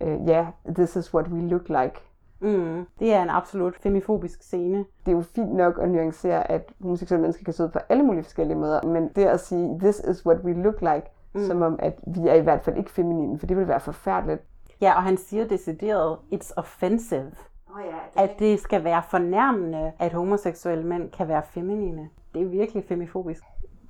ja, 0.00 0.14
uh, 0.14 0.28
yeah, 0.28 0.46
this 0.74 0.96
is 0.96 1.14
what 1.14 1.28
we 1.28 1.40
look 1.40 1.68
like. 1.68 2.00
Mm, 2.40 2.86
det 2.98 3.14
er 3.14 3.22
en 3.22 3.30
absolut 3.30 3.76
femifobisk 3.76 4.42
scene. 4.42 4.78
Det 4.78 5.12
er 5.12 5.16
jo 5.16 5.20
fint 5.20 5.54
nok 5.54 5.78
at 5.78 5.90
nuancere, 5.90 6.50
at 6.50 6.72
homoseksuelle 6.80 7.20
mennesker 7.20 7.44
kan 7.44 7.54
se 7.54 7.64
ud 7.64 7.68
på 7.68 7.78
alle 7.88 8.02
mulige 8.02 8.22
forskellige 8.22 8.58
måder, 8.58 8.82
men 8.82 9.08
det 9.08 9.24
at 9.24 9.40
sige, 9.40 9.78
this 9.80 9.98
is 9.98 10.26
what 10.26 10.38
we 10.44 10.52
look 10.52 10.80
like, 10.80 11.10
mm. 11.34 11.40
som 11.40 11.62
om, 11.62 11.76
at 11.78 11.98
vi 12.06 12.28
er 12.28 12.34
i 12.34 12.40
hvert 12.40 12.62
fald 12.62 12.76
ikke 12.76 12.90
feminine, 12.90 13.38
for 13.38 13.46
det 13.46 13.56
vil 13.56 13.68
være 13.68 13.80
forfærdeligt. 13.80 14.42
Ja, 14.80 14.96
og 14.96 15.02
han 15.02 15.16
siger 15.16 15.46
decideret, 15.46 16.18
it's 16.32 16.52
offensive. 16.56 17.32
Oh 17.74 17.80
ja, 17.84 18.22
det... 18.22 18.30
At 18.30 18.38
det 18.38 18.60
skal 18.60 18.84
være 18.84 19.02
fornærmende, 19.10 19.92
at 19.98 20.12
homoseksuelle 20.12 20.84
mænd 20.84 21.10
kan 21.10 21.28
være 21.28 21.42
feminine. 21.42 22.08
Det 22.34 22.42
er 22.42 22.46
virkelig 22.46 22.84
femifobisk 22.84 23.42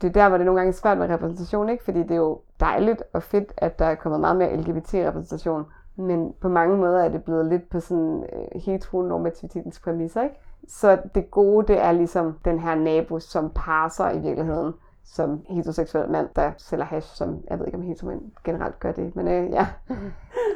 det 0.03 0.09
er 0.09 0.23
der, 0.23 0.29
hvor 0.29 0.39
det 0.39 0.47
nogle 0.47 0.61
gange 0.61 0.69
er 0.69 0.75
svært 0.75 0.99
med 0.99 1.09
repræsentation, 1.09 1.69
ikke? 1.69 1.85
Fordi 1.85 1.99
det 1.99 2.11
er 2.11 2.17
jo 2.17 2.41
dejligt 2.61 3.03
og 3.13 3.23
fedt, 3.23 3.53
at 3.57 3.79
der 3.79 3.85
er 3.85 3.95
kommet 3.95 4.21
meget 4.21 4.37
mere 4.37 4.57
LGBT-repræsentation. 4.57 5.65
Men 5.97 6.35
på 6.41 6.49
mange 6.49 6.77
måder 6.77 7.05
er 7.05 7.09
det 7.09 7.25
blevet 7.25 7.47
lidt 7.47 7.71
på 7.71 7.81
sådan 7.81 8.25
øh, 8.33 8.61
heteronormativitetens 8.63 9.81
præmisser, 9.81 10.23
ikke? 10.23 10.35
Så 10.69 10.99
det 11.15 11.31
gode, 11.31 11.67
det 11.67 11.85
er 11.85 11.93
ligesom 11.93 12.39
den 12.45 12.59
her 12.59 12.75
nabo, 12.75 13.19
som 13.19 13.51
passer 13.55 14.11
i 14.11 14.19
virkeligheden 14.19 14.75
som 15.05 15.45
heteroseksuel 15.49 16.11
mand, 16.11 16.29
der 16.37 16.51
sælger 16.59 16.85
hash, 16.85 17.17
som 17.17 17.45
jeg 17.51 17.59
ved 17.59 17.67
ikke, 17.67 17.79
om 17.79 17.85
heteromænd 17.85 18.23
generelt 18.45 18.81
gør 18.81 18.93
det, 18.93 19.17
men 19.17 19.29
øh, 19.29 19.51
ja. 19.51 19.67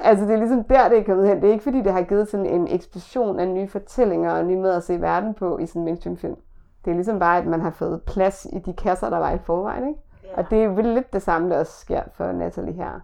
altså 0.03 0.25
det 0.25 0.35
er 0.35 0.39
ligesom 0.39 0.65
der, 0.65 0.89
det 0.89 0.99
er 0.99 1.05
kommet 1.05 1.29
hen. 1.29 1.43
Det 1.43 1.49
er 1.49 1.53
ikke 1.53 1.65
fordi, 1.65 1.83
det 1.83 1.93
har 1.93 2.03
givet 2.03 2.29
sådan 2.29 2.47
en 2.47 2.69
eksplosion 2.69 3.41
af 3.41 3.49
nye 3.49 3.69
fortællinger 3.69 4.33
og 4.33 4.45
nye 4.45 4.57
måder 4.57 4.77
at 4.77 4.85
se 4.85 5.01
verden 5.01 5.35
på 5.35 5.59
i 5.59 5.67
sådan 5.67 5.81
en 5.81 5.85
mainstream 5.85 6.17
film. 6.17 6.37
Det 6.85 6.91
er 6.91 6.95
ligesom 6.95 7.19
bare, 7.19 7.39
at 7.39 7.47
man 7.47 7.61
har 7.61 7.71
fået 7.71 8.03
plads 8.03 8.47
i 8.53 8.59
de 8.59 8.73
kasser, 8.73 9.11
der 9.11 9.19
var 9.19 9.31
i 9.31 9.39
forvejen, 9.39 9.89
ikke? 9.89 10.01
Ja. 10.25 10.37
Og 10.37 10.51
det 10.51 10.65
er 10.65 10.69
vel 10.69 10.85
lidt 10.85 11.13
det 11.13 11.23
samme, 11.23 11.51
der 11.51 11.59
også 11.59 11.73
sker 11.81 12.03
for 12.13 12.33
Natalie 12.33 12.73
her. 12.73 13.01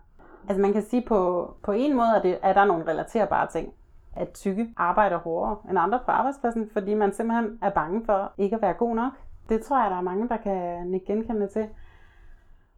Altså 0.48 0.60
man 0.62 0.72
kan 0.72 0.82
sige, 0.82 1.04
på, 1.08 1.50
på 1.62 1.72
en 1.72 1.96
måde, 1.96 2.16
at, 2.16 2.22
det, 2.22 2.38
at 2.42 2.54
der 2.54 2.60
er 2.60 2.66
nogle 2.66 2.86
relaterbare 2.88 3.46
ting. 3.46 3.72
At 4.16 4.28
tykke 4.28 4.68
arbejder 4.76 5.18
hårdere 5.18 5.56
end 5.70 5.78
andre 5.78 6.00
på 6.04 6.10
arbejdspladsen, 6.10 6.70
fordi 6.72 6.94
man 6.94 7.12
simpelthen 7.12 7.58
er 7.62 7.70
bange 7.70 8.02
for 8.06 8.32
ikke 8.38 8.56
at 8.56 8.62
være 8.62 8.72
god 8.72 8.94
nok. 8.94 9.12
Det 9.48 9.62
tror 9.62 9.82
jeg, 9.82 9.90
der 9.90 9.96
er 9.96 10.00
mange, 10.02 10.28
der 10.28 10.36
kan 10.36 10.86
nikke 10.86 11.06
genkende 11.06 11.46
til. 11.46 11.68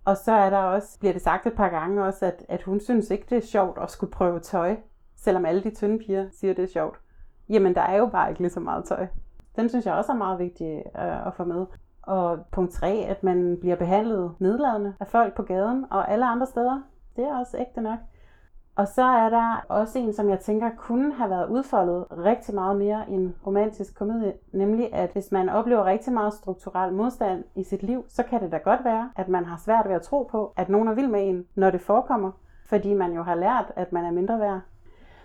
Og 0.04 0.16
så 0.16 0.32
er 0.32 0.50
der 0.50 0.58
også, 0.58 0.99
bliver 0.99 1.12
det 1.12 1.23
sagt 1.23 1.46
et 1.46 1.52
par 1.52 1.68
gange 1.68 2.04
også, 2.04 2.26
at, 2.26 2.44
at 2.49 2.62
hun 2.62 2.80
synes 2.80 3.11
ikke, 3.11 3.26
det 3.30 3.38
er 3.38 3.46
sjovt 3.46 3.78
at 3.82 3.90
skulle 3.90 4.12
prøve 4.12 4.40
tøj, 4.40 4.76
selvom 5.16 5.44
alle 5.44 5.62
de 5.62 5.75
tynde 5.75 5.99
piger 5.99 6.28
siger, 6.32 6.54
det 6.54 6.64
er 6.64 6.73
sjovt. 6.73 7.00
Jamen, 7.49 7.75
der 7.75 7.80
er 7.80 7.96
jo 7.96 8.06
bare 8.06 8.28
ikke 8.28 8.40
lige 8.40 8.50
så 8.50 8.61
meget 8.61 8.85
tøj. 8.85 9.06
Den 9.56 9.68
synes 9.68 9.87
jeg 9.87 9.94
også 9.94 10.12
er 10.12 10.16
meget 10.16 10.38
vigtig 10.38 10.82
øh, 10.99 11.26
at 11.26 11.35
få 11.35 11.44
med. 11.44 11.66
Og 12.02 12.38
punkt 12.52 12.73
3, 12.73 12.88
at 13.08 13.23
man 13.23 13.56
bliver 13.61 13.76
behandlet 13.76 14.35
nedladende 14.38 14.94
af 15.00 15.06
folk 15.06 15.35
på 15.35 15.42
gaden 15.42 15.85
og 15.90 16.11
alle 16.11 16.26
andre 16.26 16.46
steder. 16.46 16.82
Det 17.16 17.25
er 17.25 17.38
også 17.38 17.58
ægte 17.58 17.80
nok. 17.80 17.99
Og 18.76 18.88
så 18.88 19.02
er 19.02 19.28
der 19.28 19.64
også 19.68 19.99
en, 19.99 20.12
som 20.12 20.30
jeg 20.30 20.40
tænker 20.40 20.71
kunne 20.76 21.14
have 21.14 21.30
været 21.30 21.49
udfoldet 21.49 22.06
rigtig 22.11 22.54
meget 22.54 22.76
mere 22.76 23.04
i 23.09 23.12
en 23.12 23.35
romantisk 23.47 23.99
komedie, 23.99 24.33
nemlig 24.52 24.95
at 24.95 25.11
hvis 25.12 25.33
man 25.33 25.49
oplever 25.49 25.85
rigtig 25.85 26.12
meget 26.12 26.33
strukturel 26.35 26.92
modstand 26.92 27.45
i 27.54 27.64
sit 27.64 27.83
liv, 27.83 28.04
så 28.09 28.23
kan 28.23 28.42
det 28.42 28.52
da 28.52 28.56
godt 28.56 28.85
være, 28.85 29.11
at 29.16 29.28
man 29.28 29.45
har 29.45 29.56
svært 29.64 29.88
ved 29.88 29.95
at 29.95 30.02
tro 30.02 30.23
på, 30.23 30.52
at 30.56 30.68
nogen 30.68 30.88
er 30.88 30.95
vild 30.95 31.09
med 31.09 31.28
en, 31.28 31.45
når 31.54 31.71
det 31.71 31.80
forekommer, 31.80 32.30
fordi 32.66 32.95
man 32.95 33.12
jo 33.12 33.23
har 33.23 33.35
lært, 33.35 33.73
at 33.76 33.92
man 33.92 34.04
er 34.04 34.11
mindre 34.11 34.40
værd. 34.40 34.61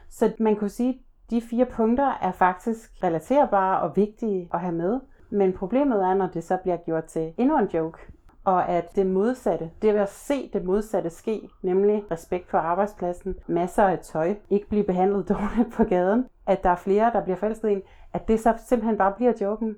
Så 0.10 0.32
man 0.40 0.56
kunne 0.56 0.70
sige, 0.70 0.90
at 0.90 1.32
de 1.32 1.42
fire 1.42 1.66
punkter 1.66 2.18
er 2.22 2.32
faktisk 2.32 3.04
relaterbare 3.04 3.82
og 3.82 3.96
vigtige 3.96 4.50
at 4.54 4.60
have 4.60 4.74
med. 4.74 5.00
Men 5.30 5.54
problemet 5.54 6.04
er, 6.04 6.14
når 6.14 6.28
det 6.28 6.44
så 6.44 6.58
bliver 6.58 6.78
gjort 6.78 7.06
til 7.06 7.34
endnu 7.38 7.58
en 7.58 7.68
joke, 7.74 8.11
og 8.44 8.70
at 8.70 8.96
det 8.96 9.06
modsatte, 9.06 9.70
det 9.82 9.90
at 9.90 10.10
se 10.10 10.50
det 10.54 10.66
modsatte 10.66 11.10
ske, 11.10 11.50
nemlig 11.62 12.04
respekt 12.12 12.48
på 12.48 12.58
arbejdspladsen, 12.58 13.36
masser 13.48 13.84
af 13.84 14.00
tøj, 14.00 14.36
ikke 14.50 14.70
blive 14.70 14.84
behandlet 14.84 15.30
dårligt 15.30 15.74
på 15.74 15.84
gaden, 15.84 16.26
at 16.48 16.64
der 16.64 16.70
er 16.70 16.76
flere, 16.76 17.12
der 17.14 17.24
bliver 17.24 17.38
forelsket 17.38 17.70
ind, 17.70 17.78
en, 17.78 17.84
at 18.14 18.28
det 18.28 18.40
så 18.40 18.54
simpelthen 18.68 18.98
bare 18.98 19.12
bliver 19.12 19.34
joken. 19.42 19.76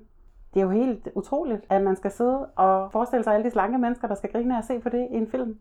Det 0.54 0.60
er 0.60 0.64
jo 0.64 0.70
helt 0.70 1.08
utroligt, 1.14 1.64
at 1.70 1.82
man 1.82 1.96
skal 1.96 2.10
sidde 2.10 2.46
og 2.46 2.92
forestille 2.92 3.24
sig 3.24 3.34
alle 3.34 3.44
de 3.44 3.50
slanke 3.50 3.78
mennesker, 3.78 4.08
der 4.08 4.14
skal 4.14 4.32
grine 4.32 4.54
af 4.54 4.58
at 4.58 4.64
se 4.64 4.80
på 4.80 4.88
det 4.88 5.08
i 5.10 5.16
en 5.16 5.30
film. 5.30 5.58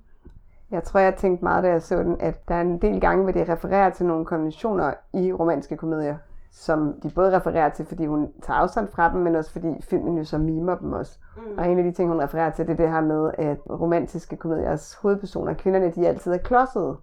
Jeg 0.72 0.84
tror, 0.84 1.00
jeg 1.00 1.16
tænkte 1.16 1.44
meget, 1.44 1.64
da 1.64 1.70
jeg 1.70 1.82
så 1.82 1.98
den, 1.98 2.22
at 2.22 2.48
der 2.48 2.56
er 2.56 2.62
en 2.62 2.82
del 2.82 3.02
gange, 3.02 3.24
hvor 3.24 3.32
det 3.32 3.50
refererer 3.50 3.90
til 3.90 4.06
nogle 4.06 4.26
konventioner 4.26 4.94
i 5.14 5.34
romanske 5.34 5.78
komedier, 5.78 6.18
som 6.54 6.94
de 7.04 7.10
både 7.10 7.38
refererer 7.38 7.70
til, 7.70 7.86
fordi 7.86 8.06
hun 8.06 8.32
tager 8.42 8.58
afstand 8.58 8.88
fra 8.88 9.14
dem, 9.14 9.22
men 9.22 9.36
også 9.36 9.52
fordi 9.52 9.82
filmen 9.82 10.18
jo 10.18 10.24
så 10.24 10.38
mimer 10.38 10.76
dem 10.76 10.94
også. 10.94 11.20
Mm. 11.38 11.58
Og 11.58 11.68
en 11.68 11.78
af 11.78 11.84
de 11.84 11.92
ting, 11.92 12.10
hun 12.10 12.22
refererer 12.22 12.50
til, 12.50 12.68
det 12.68 12.74
er 12.74 12.78
det 12.78 12.90
her 12.90 13.02
med, 13.02 13.32
at 13.38 13.58
romantiske 13.70 14.38
komediers 14.38 14.94
hovedpersoner, 14.94 15.54
kvinderne, 15.54 15.92
de 15.92 16.08
altid 16.08 16.32
er 16.32 16.38
klodsede. 16.38 16.98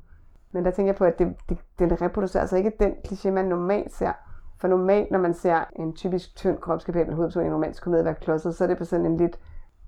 Men 0.53 0.65
der 0.65 0.71
tænker 0.71 0.93
jeg 0.93 0.97
på, 0.97 1.05
at 1.05 1.19
det, 1.19 1.35
det, 1.49 1.59
den 1.79 2.03
reproducerer 2.03 2.41
altså 2.41 2.57
ikke 2.57 2.73
den 2.81 2.93
kliché, 3.07 3.31
man 3.31 3.45
normalt 3.45 3.93
ser. 3.93 4.13
For 4.61 4.69
normalt, 4.69 5.11
når 5.11 5.19
man 5.19 5.35
ser 5.35 5.65
en 5.77 5.93
typisk 5.93 6.37
tynd 6.37 6.59
kropskapabel 6.59 7.15
hovedperson 7.15 7.45
i 7.45 7.47
en 7.47 7.55
romantisk 7.55 7.83
komedie 7.83 8.05
være 8.05 8.15
klodset, 8.15 8.55
så 8.55 8.65
er 8.65 8.69
det 8.69 8.79
på 8.79 8.85
sådan 8.85 9.07
en 9.07 9.17
lidt 9.17 9.39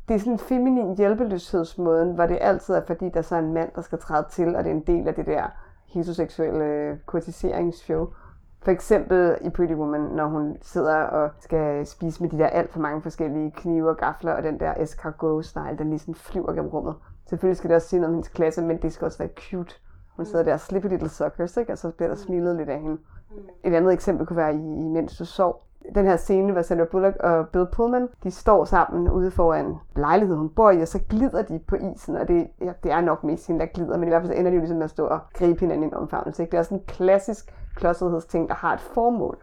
det 0.08 0.14
er 0.14 0.18
sådan 0.18 0.32
en 0.32 0.38
feminin 0.38 0.96
hjælpeløshedsmåden, 0.96 2.14
hvor 2.14 2.26
det 2.26 2.38
altid 2.40 2.74
er, 2.74 2.80
fordi 2.86 3.08
der 3.08 3.22
så 3.22 3.34
er 3.34 3.38
en 3.38 3.52
mand, 3.52 3.70
der 3.74 3.82
skal 3.82 3.98
træde 3.98 4.26
til, 4.30 4.56
og 4.56 4.64
det 4.64 4.70
er 4.70 4.74
en 4.74 4.86
del 4.86 5.08
af 5.08 5.14
det 5.14 5.26
der 5.26 5.46
heteroseksuelle 5.86 6.98
kurtiseringsshow. 7.06 8.08
For 8.62 8.70
eksempel 8.70 9.36
i 9.40 9.50
Pretty 9.50 9.74
Woman, 9.74 10.00
når 10.00 10.26
hun 10.26 10.56
sidder 10.62 10.96
og 10.96 11.30
skal 11.38 11.86
spise 11.86 12.22
med 12.22 12.30
de 12.30 12.38
der 12.38 12.46
alt 12.46 12.70
for 12.70 12.80
mange 12.80 13.02
forskellige 13.02 13.50
knive 13.50 13.90
og 13.90 13.96
gafler, 13.96 14.32
og 14.32 14.42
den 14.42 14.60
der 14.60 14.74
escargot-style, 14.74 15.78
den 15.78 15.88
lige 15.88 15.98
sådan 15.98 16.14
flyver 16.14 16.52
gennem 16.52 16.70
rummet. 16.70 16.94
Selvfølgelig 17.28 17.56
skal 17.56 17.70
det 17.70 17.76
også 17.76 17.88
sige 17.88 18.00
noget 18.00 18.10
om 18.10 18.14
hendes 18.14 18.28
klasse, 18.28 18.62
men 18.62 18.82
det 18.82 18.92
skal 18.92 19.04
også 19.04 19.18
være 19.18 19.28
cute. 19.50 19.74
Hun 20.16 20.26
sidder 20.26 20.44
der 20.44 20.52
og 20.52 20.60
slipper 20.60 20.88
little 20.88 21.08
suckers, 21.08 21.56
ikke? 21.56 21.72
og 21.72 21.78
så 21.78 21.90
bliver 21.90 22.08
der 22.08 22.16
smilet 22.16 22.56
lidt 22.56 22.68
af 22.68 22.80
hende. 22.80 22.98
Et 23.64 23.74
andet 23.74 23.92
eksempel 23.92 24.26
kunne 24.26 24.36
være 24.36 24.54
i, 24.54 24.58
i 24.58 24.88
Mens 24.88 25.16
du 25.16 25.24
sov. 25.24 25.62
Den 25.94 26.06
her 26.06 26.16
scene, 26.16 26.52
hvor 26.52 26.62
Sandra 26.62 26.84
Bullock 26.84 27.16
og 27.16 27.48
Bill 27.48 27.66
Pullman, 27.72 28.08
de 28.24 28.30
står 28.30 28.64
sammen 28.64 29.10
ude 29.10 29.30
foran 29.30 29.74
lejligheden, 29.96 30.38
hun 30.38 30.48
bor 30.48 30.70
i, 30.70 30.80
og 30.80 30.88
så 30.88 31.00
glider 31.10 31.42
de 31.42 31.58
på 31.58 31.76
isen, 31.76 32.16
og 32.16 32.28
det, 32.28 32.48
ja, 32.60 32.72
det 32.82 32.92
er 32.92 33.00
nok 33.00 33.24
mest 33.24 33.46
hende, 33.46 33.60
der 33.60 33.66
glider, 33.66 33.98
men 33.98 34.08
i 34.08 34.10
hvert 34.10 34.22
fald 34.22 34.32
så 34.32 34.38
ender 34.38 34.50
de 34.50 34.54
jo 34.54 34.60
ligesom 34.60 34.76
med 34.76 34.84
at 34.84 34.90
stå 34.90 35.06
og 35.06 35.20
gribe 35.34 35.60
hinanden 35.60 35.84
i 35.84 35.86
en 35.86 35.94
omfavnelse. 35.94 36.42
Ikke? 36.42 36.52
Det 36.52 36.58
er 36.58 36.62
sådan 36.62 36.78
en 36.78 36.84
klassisk 36.86 37.54
klodsethedsting, 37.76 38.48
der 38.48 38.54
har 38.54 38.74
et 38.74 38.80
formål. 38.80 39.38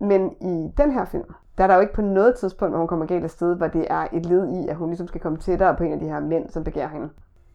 Men 0.00 0.30
i 0.40 0.72
den 0.76 0.92
her 0.92 1.04
film, 1.04 1.24
der 1.58 1.64
er 1.64 1.68
der 1.68 1.74
jo 1.74 1.80
ikke 1.80 1.94
på 1.94 2.02
noget 2.02 2.34
tidspunkt, 2.34 2.72
hvor 2.72 2.78
hun 2.78 2.88
kommer 2.88 3.06
galt 3.06 3.24
af 3.24 3.30
sted, 3.30 3.56
hvor 3.56 3.66
det 3.66 3.86
er 3.90 4.06
et 4.12 4.26
led 4.26 4.48
i, 4.48 4.68
at 4.68 4.76
hun 4.76 4.88
ligesom 4.88 5.08
skal 5.08 5.20
komme 5.20 5.38
tættere 5.38 5.76
på 5.76 5.84
en 5.84 5.92
af 5.92 5.98
de 5.98 6.08
her 6.08 6.20
mænd, 6.20 6.48
som 6.48 6.64
begærer 6.64 6.88
hende. 6.88 7.08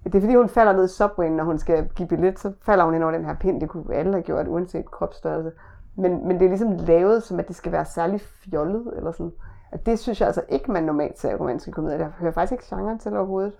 Det 0.04 0.16
er 0.16 0.20
fordi, 0.20 0.36
hun 0.36 0.50
falder 0.50 0.74
ned 0.74 0.86
i 0.86 0.88
subwayen, 0.88 1.34
når 1.34 1.44
hun 1.44 1.58
skal 1.58 1.90
give 1.96 2.08
billet, 2.08 2.40
så 2.40 2.52
falder 2.62 2.86
hun 2.86 2.96
ind 2.96 3.04
over 3.04 3.14
den 3.14 3.26
her 3.26 3.36
pind. 3.36 3.62
Det 3.62 3.70
kunne 3.70 3.96
alle 3.96 4.12
have 4.12 4.24
gjort, 4.24 4.48
uanset 4.48 4.92
kropsstørrelse. 4.92 5.52
Men, 5.96 6.28
men 6.28 6.40
det 6.40 6.46
er 6.46 6.50
ligesom 6.50 6.72
lavet, 6.72 7.24
som 7.24 7.40
at 7.40 7.48
det 7.48 7.56
skal 7.56 7.72
være 7.72 7.86
særlig 7.86 8.22
fjollet, 8.22 8.94
eller 8.98 9.12
sådan. 9.12 9.32
Og 9.72 9.86
det 9.86 10.00
synes 10.00 10.20
jeg 10.20 10.28
altså 10.28 10.44
ikke, 10.50 10.72
man 10.72 10.84
normalt 10.84 11.20
ser 11.20 11.32
i 11.32 11.36
romantiske 11.36 11.72
komedier. 11.72 11.98
Det 11.98 12.14
hører 12.20 12.32
faktisk 12.32 12.52
ikke 12.52 12.76
genren 12.76 13.00
til 13.00 13.18
overhovedet. 13.18 13.54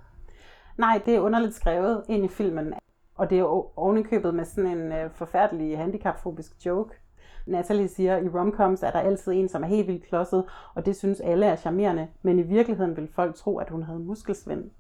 Nej, 0.78 1.02
det 1.06 1.16
er 1.16 1.20
underligt 1.20 1.56
skrevet 1.56 2.04
ind 2.10 2.26
i 2.26 2.28
filmen. 2.28 2.74
Og 3.16 3.30
det 3.30 3.40
er 3.40 3.80
ovenikøbet 3.80 4.36
med 4.36 4.46
sådan 4.46 4.78
en 4.78 4.92
øh, 4.92 5.12
forfærdelig 5.12 5.78
handicapfobisk 5.78 6.66
joke. 6.66 6.96
Natalie 7.48 7.88
siger, 7.88 8.16
at 8.16 8.24
i 8.24 8.30
romcoms 8.30 8.84
er 8.84 8.92
der 8.92 9.00
altid 9.00 9.32
en, 9.32 9.50
som 9.50 9.64
er 9.64 9.68
helt 9.68 9.88
vildt 9.88 10.06
klodset, 10.08 10.46
og 10.76 10.86
det 10.86 10.96
synes 10.96 11.20
alle 11.20 11.46
er 11.46 11.56
charmerende, 11.56 12.08
men 12.22 12.40
i 12.40 12.42
virkeligheden 12.42 12.98
vil 12.98 13.10
folk 13.16 13.36
tro, 13.36 13.58
at 13.58 13.70
hun 13.70 13.84
havde 13.84 14.00
muskelsvind. 14.00 14.72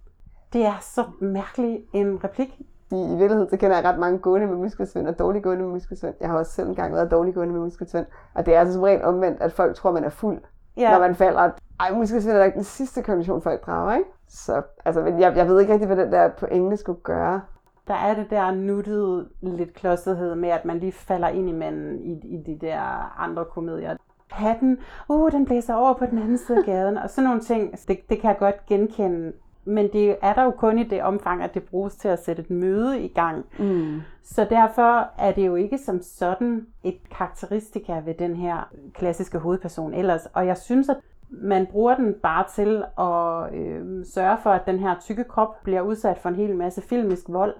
Det 0.53 0.65
er 0.65 0.77
så 0.81 1.05
mærkelig 1.21 1.83
en 1.93 2.23
replik. 2.23 2.61
I, 2.93 3.03
I 3.03 3.15
virkeligheden 3.15 3.49
så 3.49 3.57
kender 3.57 3.75
jeg 3.75 3.85
ret 3.85 3.99
mange 3.99 4.19
gående 4.19 4.47
med 4.47 4.55
muskelsvind 4.55 5.07
og 5.07 5.19
dårlig 5.19 5.43
gående 5.43 5.63
med 5.63 5.71
muskelsvind. 5.71 6.13
Jeg 6.21 6.29
har 6.29 6.37
også 6.37 6.51
selv 6.51 6.67
engang 6.67 6.93
været 6.93 7.11
dårlig 7.11 7.33
gående 7.33 7.53
med 7.53 7.61
muskelsvind. 7.61 8.05
Og 8.33 8.45
det 8.45 8.55
er 8.55 8.59
altså 8.59 8.73
som 8.73 8.83
regel 8.83 9.03
omvendt, 9.03 9.41
at 9.41 9.51
folk 9.51 9.75
tror, 9.75 9.91
man 9.91 10.03
er 10.03 10.09
fuld, 10.09 10.41
ja. 10.77 10.91
når 10.91 10.99
man 10.99 11.15
falder. 11.15 11.49
Ej, 11.79 11.93
muskelsvind 11.93 12.35
er 12.35 12.39
da 12.39 12.45
ikke 12.45 12.55
den 12.55 12.63
sidste 12.63 13.01
konklusion, 13.01 13.41
folk 13.41 13.65
drager, 13.65 13.95
ikke? 13.95 14.09
Så 14.27 14.61
altså, 14.85 15.01
men 15.01 15.19
jeg, 15.19 15.35
jeg 15.35 15.47
ved 15.47 15.61
ikke 15.61 15.73
rigtig, 15.73 15.87
hvad 15.87 15.97
den 15.97 16.11
der 16.11 16.29
på 16.29 16.45
engelsk 16.51 16.81
skulle 16.81 17.01
gøre. 17.01 17.41
Der 17.87 17.93
er 17.93 18.15
det 18.15 18.29
der 18.29 18.51
nuttede 18.51 19.29
lidt 19.41 19.73
klodsethed 19.73 20.35
med, 20.35 20.49
at 20.49 20.65
man 20.65 20.79
lige 20.79 20.91
falder 20.91 21.27
ind 21.27 21.49
i 21.49 21.51
manden 21.51 21.99
i, 21.99 22.11
i 22.11 22.43
de 22.45 22.57
der 22.61 22.79
andre 23.19 23.45
komedier. 23.45 23.97
Hatten, 24.31 24.77
uh, 25.09 25.31
den 25.31 25.45
blæser 25.45 25.75
over 25.75 25.93
på 25.93 26.05
den 26.05 26.19
anden 26.19 26.37
side 26.37 26.57
af 26.57 26.63
gaden, 26.63 26.97
og 26.97 27.09
sådan 27.09 27.23
nogle 27.23 27.41
ting, 27.41 27.71
det, 27.87 27.99
det 28.09 28.19
kan 28.19 28.29
jeg 28.29 28.37
godt 28.39 28.65
genkende. 28.65 29.33
Men 29.65 29.89
det 29.93 30.17
er 30.21 30.33
der 30.33 30.43
jo 30.43 30.51
kun 30.51 30.79
i 30.79 30.83
det 30.83 31.03
omfang, 31.03 31.43
at 31.43 31.53
det 31.53 31.63
bruges 31.63 31.95
til 31.95 32.07
at 32.07 32.23
sætte 32.23 32.41
et 32.41 32.49
møde 32.49 32.99
i 32.99 33.07
gang. 33.07 33.45
Mm. 33.59 34.01
Så 34.23 34.47
derfor 34.49 35.07
er 35.17 35.31
det 35.31 35.47
jo 35.47 35.55
ikke 35.55 35.77
som 35.77 36.01
sådan 36.01 36.67
et 36.83 36.97
karakteristika 37.11 38.01
ved 38.05 38.13
den 38.13 38.35
her 38.35 38.69
klassiske 38.93 39.37
hovedperson 39.37 39.93
ellers. 39.93 40.25
Og 40.33 40.47
jeg 40.47 40.57
synes, 40.57 40.89
at 40.89 40.97
man 41.29 41.67
bruger 41.71 41.95
den 41.95 42.15
bare 42.23 42.45
til 42.55 42.83
at 42.99 43.59
øh, 43.59 44.05
sørge 44.05 44.37
for, 44.43 44.49
at 44.49 44.65
den 44.65 44.79
her 44.79 44.95
tykke 44.99 45.23
krop 45.23 45.63
bliver 45.63 45.81
udsat 45.81 46.17
for 46.17 46.29
en 46.29 46.35
hel 46.35 46.55
masse 46.55 46.81
filmisk 46.81 47.23
vold. 47.29 47.55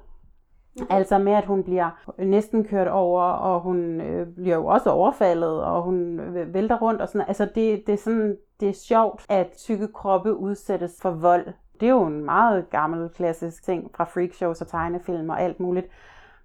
Okay. 0.82 0.96
Altså 0.96 1.18
med, 1.18 1.34
at 1.34 1.46
hun 1.46 1.64
bliver 1.64 1.90
næsten 2.20 2.64
kørt 2.64 2.88
over, 2.88 3.22
og 3.22 3.62
hun 3.62 4.02
øh, 4.02 4.28
bliver 4.36 4.56
jo 4.56 4.66
også 4.66 4.90
overfaldet, 4.90 5.64
og 5.64 5.84
hun 5.84 6.20
øh, 6.20 6.54
vælter 6.54 6.80
rundt 6.80 7.02
og 7.02 7.08
sådan 7.08 7.28
Altså 7.28 7.46
det, 7.56 7.84
det 7.88 7.94
er 7.94 7.98
sådan, 7.98 8.38
det 8.60 8.70
er 8.70 8.74
sjovt, 8.74 9.26
at 9.30 9.52
tykke 9.58 9.88
kroppe 9.88 10.38
udsættes 10.38 11.02
for 11.02 11.12
vold. 11.12 11.48
Det 11.80 11.86
er 11.86 11.92
jo 11.92 12.06
en 12.06 12.26
meget 12.26 12.70
gammel 12.70 13.10
klassisk 13.10 13.64
ting 13.64 13.92
fra 13.96 14.04
freakshows 14.04 14.62
og 14.62 14.68
tegnefilm 14.68 15.30
og 15.30 15.42
alt 15.42 15.60
muligt. 15.60 15.88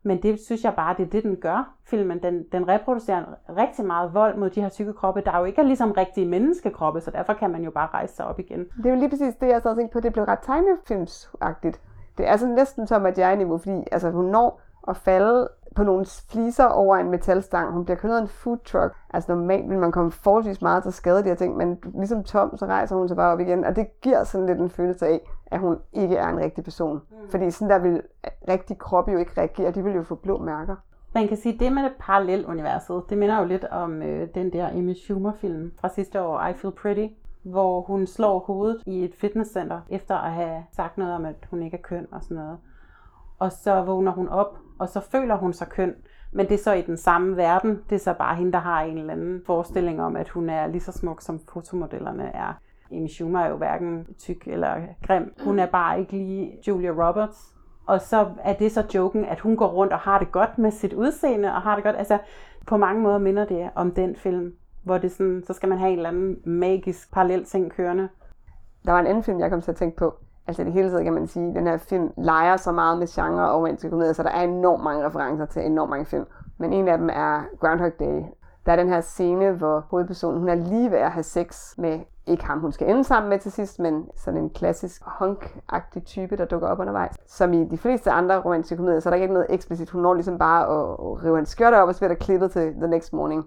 Men 0.03 0.23
det 0.23 0.41
synes 0.41 0.65
jeg 0.65 0.75
bare, 0.75 0.95
det 0.97 1.07
er 1.07 1.11
det, 1.11 1.23
den 1.23 1.37
gør, 1.37 1.75
filmen. 1.85 2.23
Den, 2.23 2.45
den 2.53 2.69
reproducerer 2.69 3.25
rigtig 3.57 3.85
meget 3.85 4.15
vold 4.15 4.37
mod 4.37 4.51
de 4.51 4.61
her 4.61 4.69
tykke 4.69 4.93
kroppe, 4.93 5.21
der 5.21 5.39
jo 5.39 5.45
ikke 5.45 5.61
er 5.61 5.65
ligesom 5.65 5.93
rigtige 5.93 6.27
menneskekroppe, 6.27 7.01
så 7.01 7.11
derfor 7.11 7.33
kan 7.33 7.51
man 7.51 7.63
jo 7.63 7.71
bare 7.71 7.89
rejse 7.95 8.15
sig 8.15 8.27
op 8.27 8.39
igen. 8.39 8.67
Det 8.77 8.87
er 8.87 8.91
jo 8.91 8.97
lige 8.97 9.09
præcis 9.09 9.35
det, 9.35 9.49
jeg 9.49 9.63
så 9.63 9.75
tænkte 9.75 9.93
på. 9.93 10.01
Det 10.01 10.13
blev 10.13 10.25
ret 10.25 10.39
tegnefilmsagtigt. 10.43 11.81
Det 12.19 12.29
er 12.29 12.37
sådan 12.37 12.55
næsten 12.55 12.87
som 12.87 13.07
at 13.07 13.19
jeg 13.19 13.33
er 13.33 13.37
niveau, 13.37 13.59
fordi 13.59 13.85
altså, 13.93 14.11
hun 14.11 14.25
når 14.25 14.61
at 14.88 14.97
falde 14.97 15.49
på 15.76 15.83
nogle 15.83 16.07
fliser 16.30 16.64
over 16.64 16.97
en 16.97 17.11
metalstang. 17.11 17.73
Hun 17.73 17.85
bliver 17.85 17.97
kørt 17.97 18.11
af 18.11 18.21
en 18.21 18.28
food 18.28 18.59
truck. 18.64 18.95
Altså 19.11 19.35
normalt 19.35 19.71
vil 19.71 19.78
man 19.78 19.92
komme 19.92 20.11
forholdsvis 20.11 20.62
meget 20.62 20.83
til 20.83 20.92
skade 20.92 21.23
de 21.23 21.28
her 21.28 21.35
ting, 21.35 21.57
men 21.57 21.78
ligesom 21.99 22.25
Tom, 22.25 22.57
så 22.57 22.66
rejser 22.66 22.97
hun 22.97 23.09
sig 23.09 23.16
bare 23.16 23.33
op 23.33 23.40
igen. 23.40 23.64
Og 23.64 23.76
det 23.76 24.00
giver 24.00 24.25
sådan 24.25 24.47
lidt 24.47 24.59
en 24.59 24.71
følelse 24.71 25.07
af, 25.07 25.30
at 25.47 25.61
hun 25.61 25.76
ikke 25.92 26.16
er 26.16 26.28
en 26.28 26.38
rigtig 26.38 26.64
person. 26.64 27.00
Mm. 27.11 27.28
Fordi 27.30 27.50
sådan 27.50 27.71
der 27.71 27.78
vil 27.78 28.02
rigtig 28.49 28.78
krop 28.78 29.09
jo 29.09 29.18
ikke 29.18 29.33
reagere. 29.38 29.71
De 29.71 29.85
vil 29.85 29.95
jo 29.95 30.02
få 30.02 30.14
blå 30.14 30.38
mærker. 30.38 30.76
Man 31.14 31.28
kan 31.28 31.37
sige, 31.37 31.59
det 31.59 31.73
med 31.73 31.83
det 31.83 31.92
paralleluniverset, 32.00 33.02
det 33.11 33.18
minder 33.18 33.38
jo 33.38 33.45
lidt 33.45 33.64
om 33.64 34.02
øh, 34.02 34.28
den 34.35 34.52
der 34.52 34.68
Amy 34.68 34.95
Schumer-film 34.95 35.73
fra 35.80 35.88
sidste 35.88 36.23
år, 36.23 36.47
I 36.47 36.52
Feel 36.52 36.75
Pretty, 36.75 37.07
hvor 37.42 37.80
hun 37.80 38.07
slår 38.07 38.38
hovedet 38.38 38.83
i 38.87 39.04
et 39.04 39.14
fitnesscenter, 39.14 39.80
efter 39.90 40.14
at 40.14 40.33
have 40.33 40.64
sagt 40.73 40.99
noget 40.99 41.14
om, 41.14 41.25
at 41.25 41.35
hun 41.50 41.62
ikke 41.62 41.76
er 41.76 41.83
køn 41.83 42.07
og 42.12 42.23
sådan 42.23 42.37
noget. 42.37 42.59
Og 43.38 43.52
så 43.52 43.83
vågner 43.83 44.12
hun 44.12 44.28
op, 44.28 44.59
og 44.78 44.88
så 44.88 45.00
føler 45.00 45.37
hun 45.37 45.52
sig 45.52 45.68
køn. 45.68 45.95
Men 46.33 46.47
det 46.47 46.54
er 46.54 46.62
så 46.62 46.73
i 46.73 46.83
den 46.83 46.97
samme 46.97 47.37
verden. 47.37 47.83
Det 47.90 47.97
er 47.97 48.00
så 48.00 48.14
bare 48.14 48.37
hende, 48.37 48.52
der 48.52 48.59
har 48.59 48.83
en 48.83 48.99
eller 48.99 49.12
anden 49.12 49.42
forestilling 49.47 50.02
om, 50.02 50.16
at 50.16 50.28
hun 50.28 50.50
er 50.50 50.66
lige 50.66 50.80
så 50.80 50.92
smuk, 50.92 51.23
som 51.23 51.40
fotomodellerne 51.52 52.25
er. 52.25 52.61
Amy 52.92 53.09
Schumer 53.09 53.40
er 53.40 53.49
jo 53.49 53.57
hverken 53.57 54.07
tyk 54.18 54.47
eller 54.47 54.76
grim. 55.07 55.35
Hun 55.45 55.59
er 55.59 55.66
bare 55.66 56.00
ikke 56.00 56.12
lige 56.12 56.59
Julia 56.68 56.90
Roberts. 56.90 57.54
Og 57.87 58.00
så 58.00 58.30
er 58.45 58.52
det 58.52 58.73
så 58.73 58.87
joken, 58.95 59.25
at 59.25 59.40
hun 59.40 59.57
går 59.57 59.66
rundt 59.66 59.92
og 59.92 59.99
har 59.99 60.18
det 60.18 60.33
godt 60.33 60.59
med 60.59 60.71
sit 60.71 60.92
udseende, 60.92 61.49
og 61.54 61.62
har 61.62 61.75
det 61.75 61.85
godt. 61.85 61.97
Altså, 61.97 62.18
på 62.66 62.76
mange 62.76 63.02
måder 63.02 63.18
minder 63.18 63.45
det 63.45 63.71
om 63.75 63.90
den 63.90 64.16
film, 64.16 64.54
hvor 64.83 64.99
det 64.99 65.12
sådan, 65.12 65.42
så 65.47 65.52
skal 65.52 65.68
man 65.68 65.78
have 65.78 65.92
en 65.92 65.99
eller 65.99 66.09
anden 66.09 66.37
magisk 66.45 67.12
parallel 67.12 67.45
ting 67.45 67.73
kørende. 67.73 68.09
Der 68.85 68.92
var 68.92 69.00
en 69.00 69.07
anden 69.07 69.23
film, 69.23 69.40
jeg 69.40 69.50
kom 69.50 69.61
til 69.61 69.71
at 69.71 69.76
tænke 69.76 69.97
på. 69.97 70.14
Altså 70.49 70.64
det 70.64 70.73
hele 70.73 70.90
taget 70.90 71.05
kan 71.05 71.12
man 71.12 71.26
sige, 71.26 71.49
at 71.49 71.55
den 71.55 71.67
her 71.67 71.76
film 71.76 72.12
leger 72.17 72.57
så 72.57 72.73
meget 72.73 72.99
med 72.99 73.07
genre 73.07 73.50
og 73.50 73.57
romantiske 73.57 73.90
komedier, 73.90 74.12
så 74.12 74.23
der 74.23 74.31
er 74.31 74.43
enormt 74.43 74.85
mange 74.85 75.07
referencer 75.07 75.47
til 75.47 75.67
enormt 75.67 75.90
mange 75.90 76.07
film. 76.07 76.25
Men 76.59 76.73
en 76.73 76.88
af 76.88 76.99
dem 76.99 77.11
er 77.12 77.43
Groundhog 77.61 77.93
Day. 77.99 78.23
Der 78.67 78.73
er 78.73 78.76
den 78.76 78.88
her 78.88 79.00
scene, 79.00 79.52
hvor 79.52 79.87
hovedpersonen 79.90 80.38
hun 80.38 80.49
er 80.49 80.55
lige 80.55 80.90
ved 80.90 80.99
at 80.99 81.11
have 81.11 81.23
sex 81.23 81.78
med 81.78 82.00
ikke 82.26 82.45
ham, 82.45 82.61
hun 82.61 82.73
skal 82.73 82.90
ende 82.90 83.05
sammen 83.05 83.31
med 83.31 83.38
til 83.38 83.52
sidst, 83.52 83.78
men 83.78 84.07
sådan 84.17 84.40
en 84.40 84.50
klassisk 84.50 85.02
hunk-agtig 85.07 86.05
type, 86.05 86.37
der 86.37 86.45
dukker 86.45 86.69
op 86.69 86.78
undervejs. 86.78 87.17
Som 87.26 87.52
i 87.52 87.64
de 87.64 87.78
fleste 87.78 88.11
andre 88.11 88.43
romantiske 88.43 88.76
komedier, 88.76 89.00
så 89.00 89.09
er 89.09 89.14
der 89.14 89.23
ikke 89.23 89.35
noget 89.35 89.47
eksplicit. 89.50 89.90
Hun 89.90 90.02
når 90.02 90.14
ligesom 90.14 90.38
bare 90.38 90.62
at, 90.62 91.25
rive 91.25 91.37
hans 91.37 91.49
skjorte 91.49 91.75
op, 91.75 91.88
og 91.88 91.95
så 91.95 92.00
bliver 92.00 92.09
der 92.09 92.25
klippet 92.25 92.50
til 92.50 92.75
The 92.75 92.88
Next 92.88 93.12
Morning. 93.12 93.45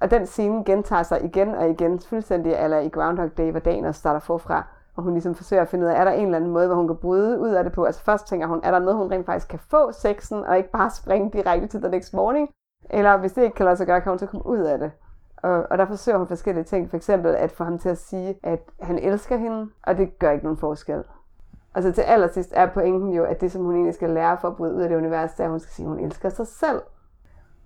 Og 0.00 0.10
den 0.10 0.26
scene 0.26 0.64
gentager 0.64 1.02
sig 1.02 1.24
igen 1.24 1.54
og 1.54 1.70
igen, 1.70 2.00
fuldstændig 2.00 2.52
eller 2.52 2.78
i 2.78 2.88
Groundhog 2.88 3.38
Day, 3.38 3.50
hvor 3.50 3.60
dagen 3.60 3.92
starter 3.92 4.20
forfra, 4.20 4.66
og 5.00 5.04
hun 5.04 5.12
ligesom 5.12 5.34
forsøger 5.34 5.62
at 5.62 5.68
finde 5.68 5.86
ud 5.86 5.90
af, 5.90 6.00
er 6.00 6.04
der 6.04 6.10
en 6.10 6.24
eller 6.24 6.36
anden 6.36 6.50
måde, 6.50 6.66
hvor 6.66 6.76
hun 6.76 6.86
kan 6.86 6.96
bryde 6.96 7.40
ud 7.40 7.48
af 7.48 7.64
det 7.64 7.72
på. 7.72 7.84
Altså 7.84 8.04
først 8.04 8.26
tænker 8.26 8.46
hun, 8.46 8.60
er 8.62 8.70
der 8.70 8.78
noget, 8.78 8.96
hun 8.96 9.10
rent 9.10 9.26
faktisk 9.26 9.48
kan 9.48 9.58
få 9.58 9.92
sexen, 9.92 10.44
og 10.44 10.56
ikke 10.56 10.70
bare 10.70 10.90
springe 10.90 11.30
direkte 11.30 11.66
til 11.66 11.80
The 11.80 11.90
Next 11.90 12.14
Morning? 12.14 12.48
Eller 12.90 13.16
hvis 13.16 13.32
det 13.32 13.42
ikke 13.42 13.54
kan 13.54 13.64
lade 13.64 13.76
sig 13.76 13.86
gøre, 13.86 14.00
kan 14.00 14.10
hun 14.10 14.18
så 14.18 14.26
komme 14.26 14.46
ud 14.46 14.58
af 14.58 14.78
det. 14.78 14.92
Og, 15.36 15.66
og 15.70 15.78
der 15.78 15.86
forsøger 15.86 16.18
hun 16.18 16.26
forskellige 16.26 16.64
ting. 16.64 16.90
For 16.90 16.96
eksempel 16.96 17.34
at 17.34 17.52
få 17.52 17.64
ham 17.64 17.78
til 17.78 17.88
at 17.88 17.98
sige, 17.98 18.38
at 18.42 18.60
han 18.80 18.98
elsker 18.98 19.36
hende, 19.36 19.68
og 19.82 19.96
det 19.96 20.18
gør 20.18 20.30
ikke 20.30 20.44
nogen 20.44 20.58
forskel. 20.58 21.04
Altså 21.74 21.92
til 21.92 22.02
allersidst 22.02 22.52
er 22.54 22.66
pointen 22.66 23.12
jo, 23.12 23.24
at 23.24 23.40
det 23.40 23.52
som 23.52 23.64
hun 23.64 23.74
egentlig 23.74 23.94
skal 23.94 24.10
lære 24.10 24.38
for 24.40 24.48
at 24.48 24.56
bryde 24.56 24.74
ud 24.74 24.82
af 24.82 24.88
det 24.88 24.96
univers, 24.96 25.32
det 25.32 25.40
er, 25.40 25.44
at 25.44 25.50
hun 25.50 25.60
skal 25.60 25.72
sige, 25.72 25.86
at 25.86 25.90
hun 25.90 26.00
elsker 26.00 26.28
sig 26.28 26.46
selv. 26.46 26.82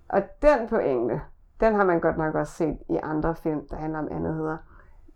Og 0.09 0.23
den 0.43 0.69
pointe, 0.69 1.21
den 1.61 1.75
har 1.75 1.85
man 1.85 2.01
godt 2.01 2.19
nok 2.19 2.35
også 2.35 2.53
set 2.53 2.79
i 2.89 2.99
andre 3.03 3.35
film, 3.35 3.69
der 3.71 3.77
handler 3.77 3.99
om 3.99 4.09
andet 4.11 4.35
hedder. 4.35 4.57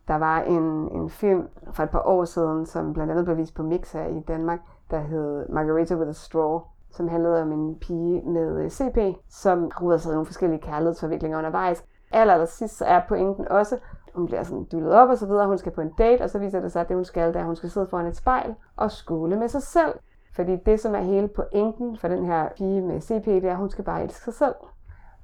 Der 0.09 0.15
var 0.15 0.41
en, 0.41 0.63
en 0.93 1.11
film 1.11 1.49
for 1.73 1.83
et 1.83 1.91
par 1.91 2.03
år 2.07 2.25
siden, 2.25 2.67
som 2.67 2.93
blandt 2.93 3.11
andet 3.11 3.25
blev 3.25 3.37
vist 3.37 3.55
på 3.55 3.63
Mix 3.63 3.93
her 3.93 4.07
i 4.07 4.21
Danmark, 4.21 4.61
der 4.91 4.99
hed 4.99 5.49
Margarita 5.49 5.95
with 5.95 6.09
a 6.09 6.13
Straw, 6.13 6.61
som 6.91 7.09
handlede 7.09 7.43
om 7.43 7.53
en 7.53 7.79
pige 7.79 8.23
med 8.23 8.65
øh, 8.65 8.71
CP, 8.71 8.99
som 9.29 9.71
ruder 9.81 9.97
sig 9.97 10.11
i 10.11 10.13
nogle 10.13 10.27
forskellige 10.27 10.61
kærlighedsforviklinger 10.61 11.39
undervejs. 11.39 11.85
Aller, 12.13 12.35
aller 12.35 12.47
sidst 12.47 12.79
så 12.79 12.85
er 12.85 13.01
pointen 13.09 13.49
også, 13.49 13.79
hun 14.15 14.27
bliver 14.27 14.43
sådan 14.43 14.65
dullet 14.65 14.93
op 14.93 15.09
og 15.09 15.19
så 15.19 15.27
videre, 15.27 15.47
hun 15.47 15.59
skal 15.59 15.73
på 15.73 15.81
en 15.81 15.93
date, 15.99 16.23
og 16.23 16.31
så 16.31 16.39
viser 16.39 16.61
det 16.61 16.73
sig, 16.73 16.81
at 16.81 16.89
det 16.89 16.97
hun 16.97 17.05
skal, 17.05 17.29
det 17.29 17.37
er, 17.37 17.41
at 17.41 17.47
hun 17.47 17.57
skal 17.57 17.71
sidde 17.71 17.87
foran 17.87 18.07
et 18.07 18.17
spejl 18.17 18.55
og 18.77 18.91
skole 18.91 19.37
med 19.37 19.49
sig 19.49 19.63
selv. 19.63 19.95
Fordi 20.35 20.57
det, 20.57 20.81
som 20.81 20.95
er 20.95 21.01
hele 21.01 21.29
pointen 21.29 21.97
for 21.97 22.09
den 22.09 22.25
her 22.25 22.49
pige 22.57 22.83
med 22.83 23.01
CP, 23.01 23.27
det 23.27 23.45
er, 23.45 23.51
at 23.51 23.57
hun 23.57 23.71
skal 23.71 23.85
bare 23.85 24.03
elske 24.03 24.25
sig 24.25 24.35
selv. 24.35 24.55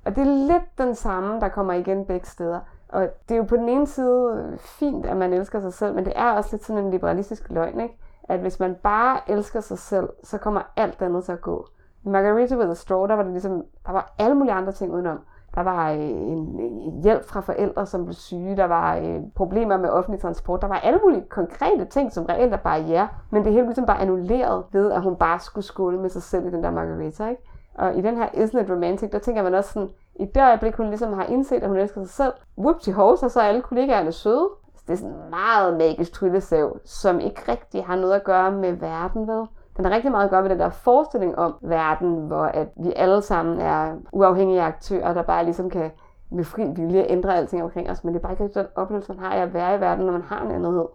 Og 0.04 0.16
det 0.16 0.20
er 0.20 0.46
lidt 0.52 0.78
den 0.78 0.94
samme, 0.94 1.40
der 1.40 1.48
kommer 1.48 1.72
igen 1.72 2.04
begge 2.04 2.26
steder. 2.26 2.60
Og 2.94 3.08
det 3.28 3.34
er 3.34 3.38
jo 3.38 3.44
på 3.44 3.56
den 3.56 3.68
ene 3.68 3.86
side 3.86 4.48
øh, 4.52 4.58
fint, 4.58 5.06
at 5.06 5.16
man 5.16 5.32
elsker 5.32 5.60
sig 5.60 5.72
selv, 5.72 5.94
men 5.94 6.04
det 6.04 6.12
er 6.16 6.32
også 6.32 6.48
lidt 6.52 6.64
sådan 6.64 6.84
en 6.84 6.90
liberalistisk 6.90 7.50
løgn, 7.50 7.80
ikke? 7.80 7.96
at 8.28 8.40
hvis 8.40 8.60
man 8.60 8.74
bare 8.82 9.30
elsker 9.30 9.60
sig 9.60 9.78
selv, 9.78 10.08
så 10.22 10.38
kommer 10.38 10.60
alt 10.76 11.02
andet 11.02 11.24
til 11.24 11.32
at 11.32 11.40
gå. 11.40 11.66
I 12.04 12.08
Margarita 12.08 12.56
with 12.56 12.70
a 12.70 12.74
Straw, 12.74 13.06
der 13.06 13.14
var 13.14 13.22
det 13.22 13.32
ligesom, 13.32 13.64
der 13.86 13.92
var 13.92 14.14
alle 14.18 14.34
mulige 14.34 14.52
andre 14.52 14.72
ting 14.72 14.92
udenom. 14.92 15.18
Der 15.54 15.60
var 15.60 15.90
øh, 15.90 15.98
en, 16.00 16.60
en 16.60 17.02
hjælp 17.02 17.24
fra 17.24 17.40
forældre, 17.40 17.86
som 17.86 18.04
blev 18.04 18.14
syge. 18.14 18.56
Der 18.56 18.64
var 18.64 18.96
øh, 18.96 19.20
problemer 19.34 19.76
med 19.76 19.88
offentlig 19.88 20.20
transport. 20.20 20.62
Der 20.62 20.68
var 20.68 20.78
alle 20.78 21.00
mulige 21.04 21.24
konkrete 21.28 21.84
ting, 21.84 22.12
som 22.12 22.24
reelt 22.24 22.52
er 22.52 22.56
barriere. 22.56 23.08
Men 23.30 23.44
det 23.44 23.52
hele 23.52 23.64
ligesom 23.64 23.86
bare 23.86 24.00
annulleret 24.00 24.64
ved, 24.72 24.92
at 24.92 25.02
hun 25.02 25.16
bare 25.16 25.40
skulle 25.40 25.64
skåle 25.64 26.00
med 26.00 26.10
sig 26.10 26.22
selv 26.22 26.46
i 26.46 26.50
den 26.50 26.64
der 26.64 26.70
margarita. 26.70 27.28
Ikke? 27.28 27.42
Og 27.74 27.98
i 27.98 28.00
den 28.00 28.16
her 28.16 28.26
Isn't 28.26 28.62
It 28.62 28.70
Romantic, 28.70 29.10
der 29.10 29.18
tænker 29.18 29.42
man 29.42 29.54
også 29.54 29.72
sådan, 29.72 29.88
i 30.16 30.24
det 30.24 30.42
øjeblik, 30.42 30.76
hun 30.76 30.88
ligesom 30.88 31.12
har 31.12 31.24
indset, 31.24 31.62
at 31.62 31.68
hun 31.68 31.76
elsker 31.76 32.04
sig 32.04 32.10
selv, 32.10 32.32
whoopty 32.58 32.90
og 32.90 33.30
så 33.30 33.40
er 33.40 33.44
alle 33.44 33.62
kollegaerne 33.62 34.12
søde. 34.12 34.48
Det 34.86 34.92
er 34.92 34.96
sådan 34.96 35.14
en 35.14 35.30
meget 35.30 35.76
magisk 35.76 36.12
tryllesav, 36.12 36.78
som 36.84 37.20
ikke 37.20 37.52
rigtig 37.52 37.84
har 37.84 37.96
noget 37.96 38.14
at 38.14 38.24
gøre 38.24 38.52
med 38.52 38.72
verden, 38.72 39.28
ved. 39.28 39.46
Den 39.76 39.84
har 39.84 39.92
rigtig 39.92 40.10
meget 40.10 40.24
at 40.24 40.30
gøre 40.30 40.42
med 40.42 40.50
den 40.50 40.58
der 40.58 40.70
forestilling 40.70 41.38
om 41.38 41.54
verden, 41.62 42.26
hvor 42.26 42.44
at 42.44 42.68
vi 42.76 42.92
alle 42.96 43.22
sammen 43.22 43.60
er 43.60 43.96
uafhængige 44.12 44.62
aktører, 44.62 45.14
der 45.14 45.22
bare 45.22 45.44
ligesom 45.44 45.70
kan 45.70 45.90
med 46.30 46.44
fri 46.44 46.62
vilje 46.76 47.06
ændre 47.08 47.36
alting 47.36 47.62
omkring 47.62 47.90
os. 47.90 48.04
Men 48.04 48.14
det 48.14 48.20
er 48.20 48.22
bare 48.22 48.32
ikke 48.32 48.60
den 48.60 48.66
oplevelse, 48.74 49.12
man 49.12 49.24
har 49.24 49.34
af 49.34 49.42
at 49.42 49.54
være 49.54 49.76
i 49.76 49.80
verden, 49.80 50.04
når 50.06 50.12
man 50.12 50.22
har 50.22 50.42
en 50.42 50.50
andethed. 50.50 50.86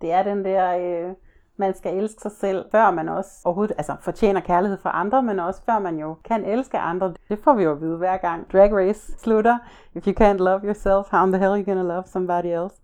Det 0.00 0.12
er 0.12 0.22
den 0.22 0.44
der, 0.44 0.76
øh, 0.76 1.14
man 1.56 1.74
skal 1.74 1.96
elske 1.96 2.20
sig 2.22 2.32
selv, 2.32 2.64
før 2.70 2.90
man 2.90 3.08
også 3.08 3.30
overhovedet 3.44 3.74
altså, 3.78 3.96
fortjener 4.00 4.40
kærlighed 4.40 4.78
for 4.78 4.88
andre, 4.88 5.22
men 5.22 5.38
også 5.38 5.62
før 5.66 5.78
man 5.78 5.98
jo 5.98 6.16
kan 6.24 6.44
elske 6.44 6.78
andre. 6.78 7.14
Det 7.28 7.38
får 7.38 7.54
vi 7.54 7.62
jo 7.62 7.72
at 7.72 7.80
vide 7.80 7.96
hver 7.96 8.16
gang 8.16 8.52
Drag 8.52 8.72
Race 8.72 9.18
slutter. 9.18 9.58
If 9.94 10.06
you 10.06 10.12
can't 10.20 10.36
love 10.36 10.60
yourself, 10.64 11.06
how 11.10 11.24
in 11.26 11.32
the 11.32 11.38
hell 11.38 11.50
are 11.50 11.58
you 11.58 11.64
gonna 11.64 11.94
love 11.94 12.02
somebody 12.06 12.46
else? 12.46 12.76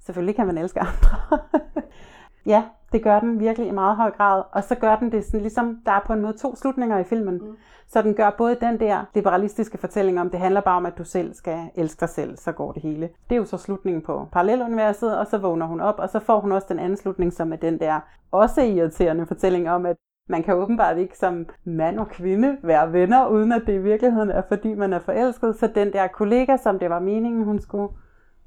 Selvfølgelig 0.00 0.36
kan 0.36 0.46
man 0.46 0.58
elske 0.58 0.80
andre. 0.80 1.38
ja, 2.46 2.62
det 2.92 3.02
gør 3.02 3.20
den 3.20 3.40
virkelig 3.40 3.68
i 3.68 3.70
meget 3.70 3.96
høj 3.96 4.10
grad. 4.10 4.42
Og 4.52 4.64
så 4.64 4.74
gør 4.74 4.96
den 4.96 5.12
det 5.12 5.24
sådan, 5.24 5.40
ligesom, 5.40 5.78
der 5.86 5.92
er 5.92 6.00
på 6.06 6.12
en 6.12 6.22
måde 6.22 6.32
to 6.32 6.56
slutninger 6.56 6.98
i 6.98 7.04
filmen. 7.04 7.34
Mm. 7.34 7.56
Så 7.88 8.02
den 8.02 8.14
gør 8.14 8.30
både 8.38 8.56
den 8.60 8.80
der 8.80 9.04
liberalistiske 9.14 9.78
fortælling 9.78 10.20
om, 10.20 10.30
det 10.30 10.40
handler 10.40 10.60
bare 10.60 10.76
om, 10.76 10.86
at 10.86 10.98
du 10.98 11.04
selv 11.04 11.34
skal 11.34 11.58
elske 11.74 12.00
dig 12.00 12.08
selv, 12.08 12.36
så 12.36 12.52
går 12.52 12.72
det 12.72 12.82
hele. 12.82 13.08
Det 13.28 13.34
er 13.34 13.36
jo 13.36 13.44
så 13.44 13.56
slutningen 13.56 14.02
på 14.02 14.28
paralleluniverset, 14.32 15.18
og 15.18 15.26
så 15.26 15.38
vågner 15.38 15.66
hun 15.66 15.80
op, 15.80 15.98
og 15.98 16.08
så 16.08 16.20
får 16.20 16.40
hun 16.40 16.52
også 16.52 16.66
den 16.70 16.78
anden 16.78 16.96
slutning, 16.96 17.32
som 17.32 17.52
er 17.52 17.56
den 17.56 17.80
der 17.80 18.00
også 18.30 18.60
irriterende 18.60 19.26
fortælling 19.26 19.70
om, 19.70 19.86
at 19.86 19.96
man 20.28 20.42
kan 20.42 20.54
åbenbart 20.54 20.98
ikke 20.98 21.18
som 21.18 21.46
mand 21.64 21.98
og 21.98 22.08
kvinde 22.08 22.56
være 22.62 22.92
venner, 22.92 23.28
uden 23.28 23.52
at 23.52 23.62
det 23.66 23.74
i 23.74 23.82
virkeligheden 23.82 24.30
er, 24.30 24.42
fordi 24.48 24.74
man 24.74 24.92
er 24.92 24.98
forelsket. 24.98 25.56
Så 25.56 25.66
den 25.74 25.92
der 25.92 26.06
kollega, 26.06 26.56
som 26.56 26.78
det 26.78 26.90
var 26.90 27.00
meningen, 27.00 27.44
hun 27.44 27.60
skulle, 27.60 27.92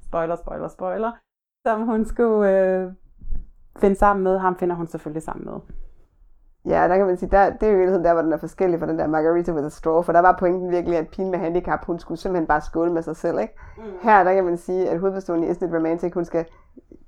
spoiler, 0.02 0.36
spoiler, 0.36 0.68
spoiler, 0.68 1.12
som 1.66 1.82
hun 1.82 2.04
skulle 2.04 2.50
øh, 2.50 2.92
finde 3.76 3.96
sammen 3.96 4.24
med, 4.24 4.38
ham 4.38 4.56
finder 4.56 4.76
hun 4.76 4.86
selvfølgelig 4.86 5.22
sammen 5.22 5.44
med. 5.44 5.54
Ja, 6.64 6.88
der 6.88 6.96
kan 6.96 7.06
man 7.06 7.16
sige, 7.16 7.30
der, 7.30 7.50
det 7.50 7.62
er 7.62 7.66
i 7.66 7.74
virkeligheden 7.74 8.04
der, 8.04 8.12
hvor 8.12 8.22
den 8.22 8.32
er 8.32 8.36
forskellig 8.36 8.80
fra 8.80 8.86
den 8.86 8.98
der 8.98 9.06
Margarita 9.06 9.52
with 9.52 9.66
a 9.66 9.68
Straw, 9.68 10.02
for 10.02 10.12
der 10.12 10.20
var 10.20 10.36
pointen 10.38 10.70
virkelig, 10.70 10.98
at 10.98 11.08
pigen 11.08 11.30
med 11.30 11.38
handicap, 11.38 11.84
hun 11.84 11.98
skulle 11.98 12.18
simpelthen 12.18 12.46
bare 12.46 12.60
skåle 12.60 12.92
med 12.92 13.02
sig 13.02 13.16
selv, 13.16 13.38
ikke? 13.38 13.54
Mm. 13.76 13.82
Her, 14.02 14.24
der 14.24 14.34
kan 14.34 14.44
man 14.44 14.56
sige, 14.56 14.90
at 14.90 15.00
hovedpersonen 15.00 15.44
i 15.44 15.50
Isn't 15.50 15.66
It 15.66 15.74
Romantic, 15.74 16.14
hun 16.14 16.24
skal 16.24 16.44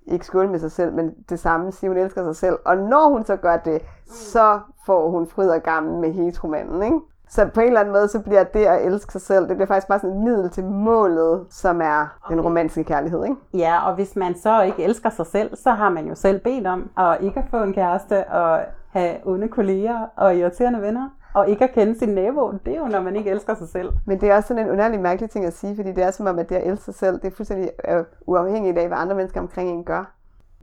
ikke 0.07 0.27
skåle 0.27 0.51
med 0.51 0.59
sig 0.59 0.73
selv, 0.73 0.95
men 0.95 1.15
det 1.29 1.39
samme 1.39 1.73
sige, 1.73 1.91
hun 1.91 1.99
elsker 1.99 2.25
sig 2.25 2.37
selv. 2.37 2.59
Og 2.65 2.77
når 2.77 3.09
hun 3.09 3.25
så 3.25 3.37
gør 3.37 3.57
det, 3.57 3.83
så 4.07 4.61
får 4.87 5.11
hun 5.11 5.27
fryd 5.27 5.49
og 5.49 5.63
gammel 5.63 6.01
med 6.01 6.13
heteromanden, 6.13 6.83
ikke? 6.83 6.99
Så 7.35 7.49
på 7.55 7.61
en 7.61 7.67
eller 7.67 7.81
anden 7.81 7.95
måde, 7.95 8.09
så 8.09 8.21
bliver 8.21 8.45
det 8.45 8.65
at 8.65 8.87
elske 8.87 9.13
sig 9.13 9.21
selv, 9.21 9.49
det 9.49 9.57
bliver 9.57 9.67
faktisk 9.67 9.89
bare 9.89 9.99
sådan 9.99 10.17
et 10.17 10.23
middel 10.23 10.51
til 10.51 10.65
målet, 10.65 11.47
som 11.51 11.81
er 11.81 12.19
okay. 12.25 12.35
den 12.35 12.45
romantiske 12.45 12.85
kærlighed, 12.85 13.25
ikke? 13.25 13.37
Ja, 13.55 13.89
og 13.89 13.95
hvis 13.95 14.17
man 14.17 14.39
så 14.39 14.63
ikke 14.63 14.85
elsker 14.85 15.11
sig 15.11 15.27
selv, 15.27 15.57
så 15.57 15.71
har 15.71 15.89
man 15.89 16.07
jo 16.07 16.15
selv 16.15 16.41
bedt 16.41 16.67
om 16.67 16.91
at 16.99 17.17
ikke 17.21 17.39
at 17.39 17.45
få 17.51 17.63
en 17.63 17.73
kæreste 17.73 18.29
og 18.29 18.61
have 18.91 19.17
onde 19.25 19.49
kolleger 19.49 20.07
og 20.17 20.37
irriterende 20.37 20.83
venner. 20.83 21.09
Og 21.35 21.49
ikke 21.49 21.65
at 21.65 21.73
kende 21.73 21.99
sin 21.99 22.09
nabo, 22.09 22.53
det 22.67 22.75
er 22.75 22.79
jo, 22.79 22.87
når 22.87 23.01
man 23.01 23.17
ikke 23.17 23.31
elsker 23.31 23.55
sig 23.55 23.69
selv. 23.69 23.93
Men 24.07 24.21
det 24.21 24.31
er 24.31 24.37
også 24.37 24.49
sådan 24.49 24.67
en 24.67 24.71
underlig 24.71 25.01
mærkelig 25.01 25.31
ting 25.31 25.45
at 25.45 25.53
sige, 25.53 25.77
fordi 25.77 25.93
det 25.93 26.05
er 26.05 26.11
som 26.11 26.27
om, 26.27 26.39
at 26.39 26.49
det 26.49 26.57
at 26.57 26.67
elske 26.67 26.85
sig 26.85 26.95
selv, 26.95 27.15
det 27.15 27.25
er 27.25 27.37
fuldstændig 27.37 27.71
øh, 27.89 28.05
uafhængigt 28.27 28.79
af, 28.79 28.89
hvad 28.89 28.99
andre 28.99 29.17
mennesker 29.17 29.41
omkring 29.41 29.71
en 29.71 29.85
gør 29.85 30.14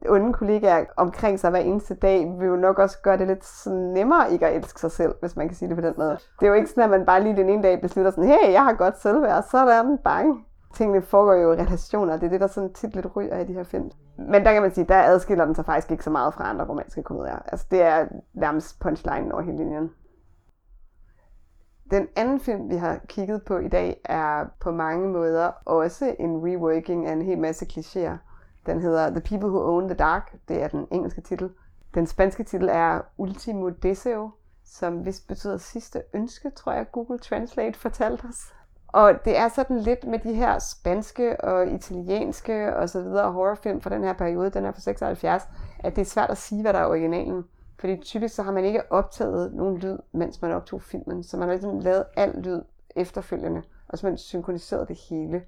onde 0.10 0.34
kollegaer 0.34 0.86
omkring 0.98 1.40
sig 1.40 1.50
hver 1.50 1.60
eneste 1.60 1.96
dag, 1.96 2.36
vil 2.40 2.48
jo 2.48 2.56
nok 2.56 2.80
også 2.80 3.02
gøre 3.02 3.18
det 3.18 3.28
lidt 3.28 3.68
nemmere 3.94 4.32
ikke 4.32 4.48
at 4.48 4.56
elske 4.56 4.80
sig 4.80 4.92
selv, 4.92 5.16
hvis 5.20 5.36
man 5.36 5.48
kan 5.48 5.58
sige 5.58 5.70
det 5.70 5.78
på 5.78 5.82
den 5.82 5.94
måde. 5.98 6.18
Det 6.40 6.46
er 6.46 6.48
jo 6.48 6.54
ikke 6.54 6.70
sådan, 6.70 6.84
at 6.84 6.90
man 6.90 7.06
bare 7.06 7.24
lige 7.24 7.36
den 7.36 7.50
ene 7.50 7.64
dag 7.64 7.82
beslutter 7.82 8.12
sådan, 8.12 8.30
hey, 8.30 8.52
jeg 8.52 8.64
har 8.64 8.74
godt 8.74 9.02
selvværd, 9.02 9.44
så 9.52 9.58
er 9.58 9.66
der 9.66 9.82
en 9.82 9.98
bang. 9.98 10.46
Tingene 10.74 11.02
foregår 11.02 11.34
jo 11.34 11.52
i 11.52 11.56
relationer, 11.56 12.18
det 12.18 12.26
er 12.26 12.30
det, 12.30 12.42
der 12.42 12.48
sådan 12.48 12.74
tit 12.74 12.96
lidt 12.96 13.16
ryger 13.16 13.40
i 13.40 13.46
de 13.46 13.54
her 13.54 13.64
film. 13.64 13.92
Men 14.18 14.46
der 14.46 14.54
kan 14.54 14.62
man 14.62 14.74
sige, 14.74 14.86
der 14.86 15.04
adskiller 15.04 15.46
den 15.46 15.56
sig 15.56 15.66
faktisk 15.66 15.92
ikke 15.92 16.04
så 16.04 16.10
meget 16.10 16.34
fra 16.34 16.50
andre 16.50 16.66
romantiske 16.66 17.04
komedier. 17.04 17.40
Altså 17.46 17.66
det 17.72 17.82
er 17.82 18.06
nærmest 18.34 18.80
punchline 18.80 19.34
over 19.34 19.42
hele 19.42 19.58
linjen. 19.58 19.92
Den 21.92 22.08
anden 22.16 22.40
film, 22.40 22.70
vi 22.70 22.76
har 22.76 23.00
kigget 23.08 23.44
på 23.44 23.58
i 23.58 23.68
dag, 23.68 24.02
er 24.06 24.46
på 24.60 24.72
mange 24.72 25.10
måder 25.10 25.52
også 25.66 26.16
en 26.20 26.38
reworking 26.38 27.08
af 27.08 27.14
en 27.14 27.22
hel 27.22 27.38
masse 27.38 27.66
klichéer. 27.66 28.31
Den 28.66 28.82
hedder 28.82 29.10
The 29.10 29.22
People 29.22 29.50
Who 29.50 29.60
Own 29.60 29.88
the 29.88 29.98
Dark. 29.98 30.36
Det 30.48 30.64
er 30.64 30.68
den 30.68 30.88
engelske 30.92 31.22
titel. 31.22 31.50
Den 31.94 32.08
spanske 32.08 32.44
titel 32.44 32.70
er 32.72 33.02
Ultimo 33.18 33.70
Deseo, 33.70 34.32
som 34.66 35.06
vist 35.06 35.28
betyder 35.28 35.58
sidste 35.58 36.04
ønske, 36.14 36.50
tror 36.50 36.72
jeg 36.72 36.92
Google 36.92 37.20
Translate 37.20 37.80
fortalte 37.80 38.26
os. 38.30 38.54
Og 38.88 39.14
det 39.26 39.38
er 39.38 39.48
sådan 39.48 39.80
lidt 39.80 40.08
med 40.08 40.20
de 40.20 40.34
her 40.34 40.60
spanske 40.60 41.44
og 41.44 41.68
italienske 41.68 42.76
og 42.76 42.90
så 42.90 43.02
videre 43.02 43.32
horrorfilm 43.32 43.82
fra 43.82 43.90
den 43.90 44.04
her 44.04 44.14
periode, 44.14 44.50
den 44.50 44.66
er 44.66 44.72
fra 44.72 44.82
76, 44.82 45.44
at 45.80 45.96
det 45.96 46.02
er 46.02 46.06
svært 46.06 46.30
at 46.30 46.38
sige, 46.38 46.62
hvad 46.62 46.74
der 46.74 46.80
er 46.80 46.88
originalen. 46.88 47.44
Fordi 47.80 47.98
typisk 47.98 48.36
så 48.36 48.44
har 48.44 48.52
man 48.52 48.66
ikke 48.66 48.92
optaget 48.92 49.54
nogen 49.54 49.78
lyd, 49.78 49.98
mens 50.12 50.42
man 50.42 50.52
optog 50.52 50.82
filmen, 50.82 51.24
så 51.24 51.38
man 51.38 51.48
har 51.48 51.56
ligesom 51.56 51.80
lavet 51.80 52.06
al 52.16 52.36
lyd 52.38 52.62
efterfølgende, 52.96 53.62
og 53.88 53.98
så 53.98 54.06
man 54.08 54.18
synkroniseret 54.18 54.88
det 54.88 54.98
hele. 55.10 55.42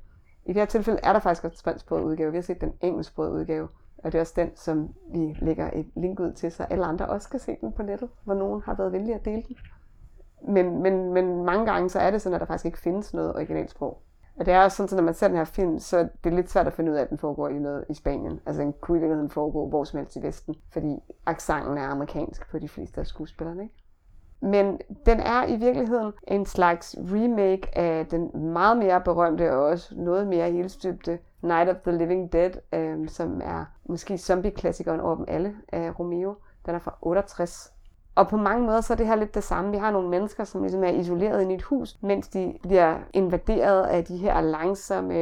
I 0.45 0.47
det 0.47 0.55
her 0.55 0.65
tilfælde 0.65 0.99
er 1.03 1.13
der 1.13 1.19
faktisk 1.19 1.43
også 1.43 1.53
en 1.53 1.57
spansksproget 1.57 2.03
udgave. 2.03 2.31
Vi 2.31 2.37
har 2.37 2.41
set 2.41 2.61
den 2.61 2.73
engelsksprogede 2.81 3.33
udgave, 3.33 3.67
og 3.97 4.11
det 4.11 4.17
er 4.17 4.21
også 4.21 4.33
den, 4.35 4.51
som 4.55 4.93
vi 5.13 5.37
lægger 5.41 5.69
et 5.73 5.85
link 5.95 6.19
ud 6.19 6.31
til, 6.31 6.51
så 6.51 6.63
alle 6.63 6.85
andre 6.85 7.05
også 7.05 7.29
kan 7.29 7.39
se 7.39 7.57
den 7.61 7.71
på 7.71 7.83
nettet, 7.83 8.09
hvor 8.23 8.33
nogen 8.33 8.61
har 8.61 8.75
været 8.75 8.91
venlige 8.91 9.15
at 9.15 9.25
dele 9.25 9.43
den. 9.47 9.57
Men, 10.47 10.81
men, 10.81 11.13
men 11.13 11.45
mange 11.45 11.65
gange 11.65 11.89
så 11.89 11.99
er 11.99 12.11
det 12.11 12.21
sådan, 12.21 12.33
at 12.33 12.39
der 12.41 12.47
faktisk 12.47 12.65
ikke 12.65 12.77
findes 12.77 13.13
noget 13.13 13.35
originalsprog. 13.35 14.01
Og 14.35 14.45
det 14.45 14.53
er 14.53 14.63
også 14.63 14.77
sådan, 14.77 14.93
at 14.93 14.95
når 14.95 15.03
man 15.03 15.13
ser 15.13 15.27
den 15.27 15.37
her 15.37 15.43
film, 15.43 15.79
så 15.79 15.97
er 15.97 16.07
det 16.23 16.33
lidt 16.33 16.51
svært 16.51 16.67
at 16.67 16.73
finde 16.73 16.91
ud 16.91 16.97
af, 16.97 17.01
at 17.01 17.09
den 17.09 17.17
foregår 17.17 17.49
i 17.49 17.59
noget 17.59 17.85
i 17.89 17.93
Spanien. 17.93 18.39
Altså 18.45 18.61
den 18.61 18.73
kunne 18.81 18.97
i 18.97 19.01
virkeligheden 19.01 19.29
foregå 19.29 19.69
hvor 19.69 19.83
som 19.83 19.97
helst 19.97 20.15
i 20.15 20.21
Vesten, 20.21 20.55
fordi 20.71 20.99
accenten 21.25 21.77
er 21.77 21.87
amerikansk 21.87 22.51
på 22.51 22.59
de 22.59 22.69
fleste 22.69 23.01
af 23.01 23.07
skuespillerne. 23.07 23.63
Ikke? 23.63 23.82
Men 24.43 24.79
den 25.05 25.19
er 25.19 25.45
i 25.47 25.55
virkeligheden 25.55 26.13
en 26.27 26.45
slags 26.45 26.95
remake 27.13 27.77
af 27.77 28.05
den 28.07 28.53
meget 28.53 28.77
mere 28.77 29.01
berømte 29.01 29.53
og 29.53 29.63
også 29.63 29.93
noget 29.97 30.27
mere 30.27 30.51
helstøbte 30.51 31.19
Night 31.41 31.69
of 31.69 31.75
the 31.75 31.97
Living 31.97 32.33
Dead, 32.33 32.51
øh, 32.73 33.09
som 33.09 33.41
er 33.43 33.65
måske 33.85 34.17
zombie-klassikeren 34.17 34.99
over 34.99 35.15
dem 35.15 35.25
alle 35.27 35.55
af 35.71 35.99
Romeo. 35.99 36.35
Den 36.65 36.75
er 36.75 36.79
fra 36.79 36.95
68. 37.01 37.73
Og 38.15 38.27
på 38.27 38.37
mange 38.37 38.65
måder 38.65 38.81
så 38.81 38.93
er 38.93 38.97
det 38.97 39.07
her 39.07 39.15
lidt 39.15 39.35
det 39.35 39.43
samme. 39.43 39.71
Vi 39.71 39.77
har 39.77 39.91
nogle 39.91 40.09
mennesker, 40.09 40.43
som 40.43 40.61
ligesom 40.61 40.83
er 40.83 40.89
isoleret 40.89 41.49
i 41.51 41.53
et 41.53 41.61
hus, 41.61 41.97
mens 42.01 42.27
de 42.27 42.53
bliver 42.61 42.97
invaderet 43.13 43.83
af 43.83 44.05
de 44.05 44.17
her 44.17 44.41
langsomme, 44.41 45.13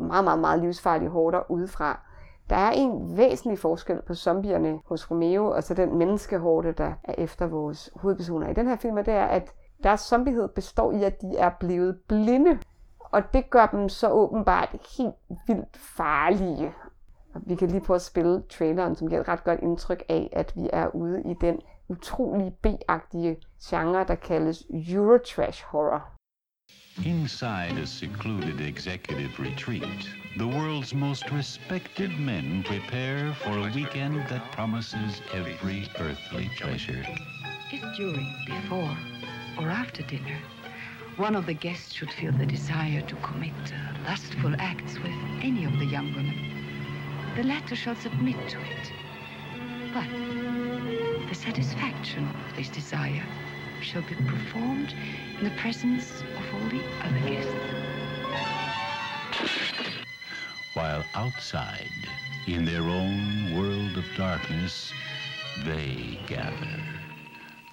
meget, 0.00 0.24
meget, 0.24 0.38
meget 0.38 0.60
livsfarlige 0.60 1.08
hårder 1.08 1.50
udefra. 1.50 2.00
Der 2.50 2.56
er 2.56 2.70
en 2.70 3.16
væsentlig 3.16 3.58
forskel 3.58 4.02
på 4.06 4.14
zombierne 4.14 4.80
hos 4.86 5.10
Romeo, 5.10 5.50
og 5.50 5.62
så 5.62 5.74
den 5.74 5.98
menneskehårde, 5.98 6.72
der 6.72 6.92
er 7.04 7.14
efter 7.18 7.46
vores 7.46 7.90
hovedpersoner 7.96 8.48
i 8.48 8.54
den 8.54 8.68
her 8.68 8.76
film, 8.76 8.96
det 8.96 9.14
er, 9.14 9.24
at 9.24 9.52
deres 9.82 10.00
zombiehed 10.00 10.48
består 10.48 10.92
i, 10.92 11.02
at 11.02 11.22
de 11.22 11.36
er 11.36 11.50
blevet 11.60 11.98
blinde. 12.08 12.58
Og 12.98 13.22
det 13.32 13.50
gør 13.50 13.66
dem 13.66 13.88
så 13.88 14.10
åbenbart 14.10 14.76
helt 14.98 15.14
vildt 15.46 15.76
farlige. 15.76 16.74
Og 17.34 17.40
vi 17.46 17.54
kan 17.54 17.68
lige 17.68 17.80
prøve 17.80 17.94
at 17.94 18.02
spille 18.02 18.42
traileren, 18.42 18.94
som 18.94 19.08
giver 19.08 19.20
et 19.20 19.28
ret 19.28 19.44
godt 19.44 19.60
indtryk 19.60 20.02
af, 20.08 20.30
at 20.32 20.52
vi 20.56 20.70
er 20.72 20.94
ude 20.94 21.22
i 21.22 21.34
den 21.40 21.60
utrolig 21.88 22.54
B-agtige 22.62 23.36
genre, 23.64 24.04
der 24.04 24.14
kaldes 24.14 24.64
Eurotrash 24.70 25.64
horror. 25.64 26.13
Inside 27.04 27.76
a 27.76 27.86
secluded 27.86 28.60
executive 28.60 29.38
retreat, 29.38 30.08
the 30.38 30.46
world's 30.46 30.94
most 30.94 31.28
respected 31.32 32.18
men 32.18 32.62
prepare 32.62 33.34
for 33.34 33.58
a 33.58 33.70
weekend 33.74 34.26
that 34.28 34.52
promises 34.52 35.20
every 35.32 35.86
earthly 35.98 36.48
pleasure. 36.56 37.04
If 37.72 37.96
during, 37.96 38.32
before, 38.46 38.96
or 39.58 39.70
after 39.70 40.02
dinner, 40.04 40.38
one 41.16 41.34
of 41.34 41.46
the 41.46 41.52
guests 41.52 41.92
should 41.92 42.12
feel 42.12 42.32
the 42.32 42.46
desire 42.46 43.02
to 43.02 43.16
commit 43.16 43.52
uh, 43.66 43.98
lustful 44.04 44.54
acts 44.58 44.94
with 44.94 45.12
any 45.42 45.64
of 45.64 45.78
the 45.78 45.86
young 45.86 46.14
women, 46.14 46.38
the 47.36 47.42
latter 47.42 47.76
shall 47.76 47.96
submit 47.96 48.36
to 48.48 48.58
it. 48.60 48.92
But 49.92 50.08
the 51.28 51.34
satisfaction 51.34 52.28
of 52.48 52.56
this 52.56 52.68
desire 52.68 53.26
shall 53.84 54.02
be 54.02 54.14
performed 54.14 54.94
in 55.38 55.44
the 55.44 55.50
presence 55.50 56.22
of 56.22 56.54
all 56.54 56.68
the 56.68 56.80
other 57.02 57.28
guests. 57.28 57.52
While 60.72 61.04
outside, 61.14 61.92
in 62.46 62.64
their 62.64 62.82
own 62.82 63.54
world 63.54 63.96
of 63.98 64.06
darkness, 64.16 64.92
they 65.64 66.18
gather. 66.26 66.80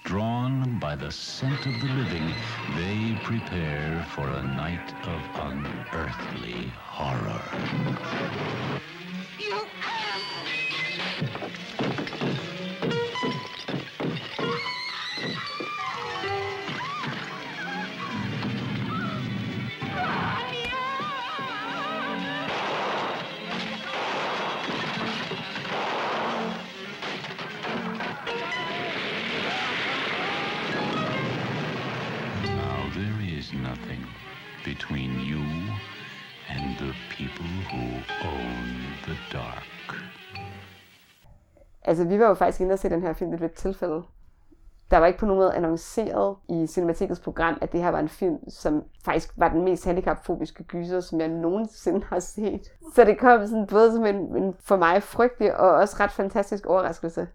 Drawn 0.04 0.78
by 0.78 0.96
the 0.96 1.10
scent 1.10 1.64
of 1.66 1.80
the 1.80 1.86
living, 1.86 2.28
they 2.76 3.18
prepare 3.24 4.04
for 4.14 4.28
a 4.28 4.42
night 4.42 4.94
of 5.06 5.20
unearthly 5.48 6.68
horror. 6.78 7.40
Altså, 41.92 42.04
vi 42.04 42.18
var 42.18 42.28
jo 42.28 42.34
faktisk 42.34 42.60
inde 42.60 42.72
og 42.72 42.78
se 42.78 42.90
den 42.90 43.02
her 43.02 43.12
film 43.12 43.32
ved 43.32 43.40
et 43.40 43.52
tilfælde. 43.52 44.02
Der 44.90 44.98
var 44.98 45.06
ikke 45.06 45.18
på 45.18 45.26
nogen 45.26 45.40
måde 45.40 45.54
annonceret 45.54 46.36
i 46.48 46.66
Cinematikets 46.66 47.20
program, 47.20 47.58
at 47.60 47.72
det 47.72 47.82
her 47.82 47.90
var 47.90 47.98
en 47.98 48.08
film, 48.08 48.50
som 48.50 48.82
faktisk 49.04 49.32
var 49.36 49.48
den 49.48 49.64
mest 49.64 49.84
handicapfobiske 49.84 50.64
gyser, 50.64 51.00
som 51.00 51.20
jeg 51.20 51.28
nogensinde 51.28 52.06
har 52.08 52.18
set. 52.18 52.72
Så 52.94 53.04
det 53.04 53.18
kom 53.18 53.46
sådan 53.46 53.66
både 53.66 53.92
som 53.92 54.06
en, 54.06 54.16
en 54.36 54.54
for 54.60 54.76
mig 54.76 55.02
frygtelig 55.02 55.56
og 55.56 55.70
også 55.70 55.96
ret 56.00 56.10
fantastisk 56.10 56.66
overraskelse. 56.66 57.28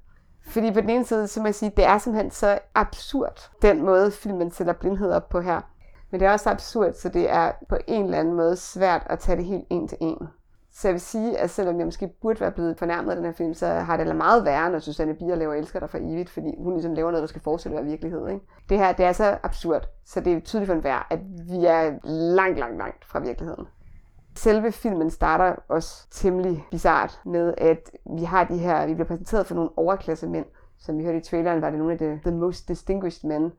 Fordi 0.48 0.74
på 0.74 0.82
den 0.82 0.89
ene 0.89 1.06
side, 1.06 1.28
så 1.28 1.39
må 1.39 1.46
jeg 1.46 1.56
sige, 1.56 1.72
det 1.78 1.86
er 1.86 1.98
simpelthen 1.98 2.32
så 2.32 2.60
absurd, 2.76 3.50
den 3.62 3.86
måde 3.86 4.12
filmen 4.12 4.52
sætter 4.52 4.74
blindhed 4.74 5.12
op 5.12 5.30
på 5.30 5.39
her. 5.39 5.62
Men 6.12 6.20
det 6.20 6.28
er 6.28 6.32
også 6.32 6.50
absurd, 6.50 6.93
så 6.93 7.10
det 7.10 7.30
er 7.30 7.52
på 7.70 7.78
en 7.88 8.04
eller 8.06 8.20
anden 8.20 8.34
måde 8.34 8.56
svært 8.56 9.04
at 9.06 9.20
tage 9.20 9.38
det 9.38 9.46
helt 9.46 9.65
en 9.70 9.88
til 9.88 9.98
en. 10.02 10.28
Så 10.78 10.88
jeg 10.88 10.94
vil 10.94 11.02
sige, 11.02 11.38
at 11.38 11.50
selvom 11.50 11.78
jeg 11.78 11.86
måske 11.86 12.08
burde 12.22 12.40
være 12.40 12.52
blevet 12.52 12.78
fornærmet 12.78 13.10
af 13.10 13.16
den 13.16 13.26
her 13.26 13.32
film, 13.32 13.54
så 13.54 13.68
har 13.68 13.98
det 13.98 14.16
meget 14.16 14.46
værre, 14.46 14.72
når 14.72 14.80
Susanne 14.80 15.13
Bier 15.13 15.36
laver 15.36 15.54
Elsker 15.54 15.80
dig 15.80 15.90
for 15.90 15.98
evigt, 15.98 16.30
fordi 16.30 16.54
hun 16.58 16.74
ligesom 16.74 16.94
laver 16.94 17.12
noget, 17.12 17.22
der 17.22 17.28
skal 17.28 17.42
fortsætte 17.42 17.78
at 17.78 17.84
være 17.84 17.92
virkelighed. 17.92 18.28
Ikke? 18.28 18.46
Det 18.70 18.78
her, 18.78 18.92
det 18.94 19.06
er 19.06 19.12
så 19.12 19.38
absurd, 19.44 19.90
så 20.06 20.20
det 20.20 20.34
er 20.34 20.40
tydeligt 20.40 20.68
for 20.68 20.74
enhver, 20.74 21.08
at 21.10 21.20
vi 21.50 21.66
er 21.66 22.08
langt, 22.36 22.60
langt, 22.60 22.78
langt 22.78 23.06
fra 23.06 23.20
virkeligheden. 23.20 23.66
Selve 24.36 24.72
filmen 24.72 25.10
starter 25.10 25.56
også 25.68 26.08
temmelig 26.12 26.66
bizart 26.72 27.22
med, 27.26 27.54
at 27.58 27.92
vi 28.18 28.24
har 28.24 28.44
de 28.44 28.58
her, 28.58 28.86
vi 28.86 28.94
bliver 28.94 29.08
præsenteret 29.08 29.46
for 29.46 29.56
nogle 29.56 29.70
overklasse 29.76 30.28
mænd, 30.28 30.46
som 30.80 30.98
vi 30.98 31.04
hørte 31.04 31.18
i 31.18 31.22
traileren, 31.22 31.62
var 31.62 31.70
det 31.70 31.80
nogle 31.80 31.94
af 31.94 32.00
de 32.00 32.20
the 32.26 32.36
most 32.36 32.68
distinguished 32.68 33.30
men. 33.30 33.52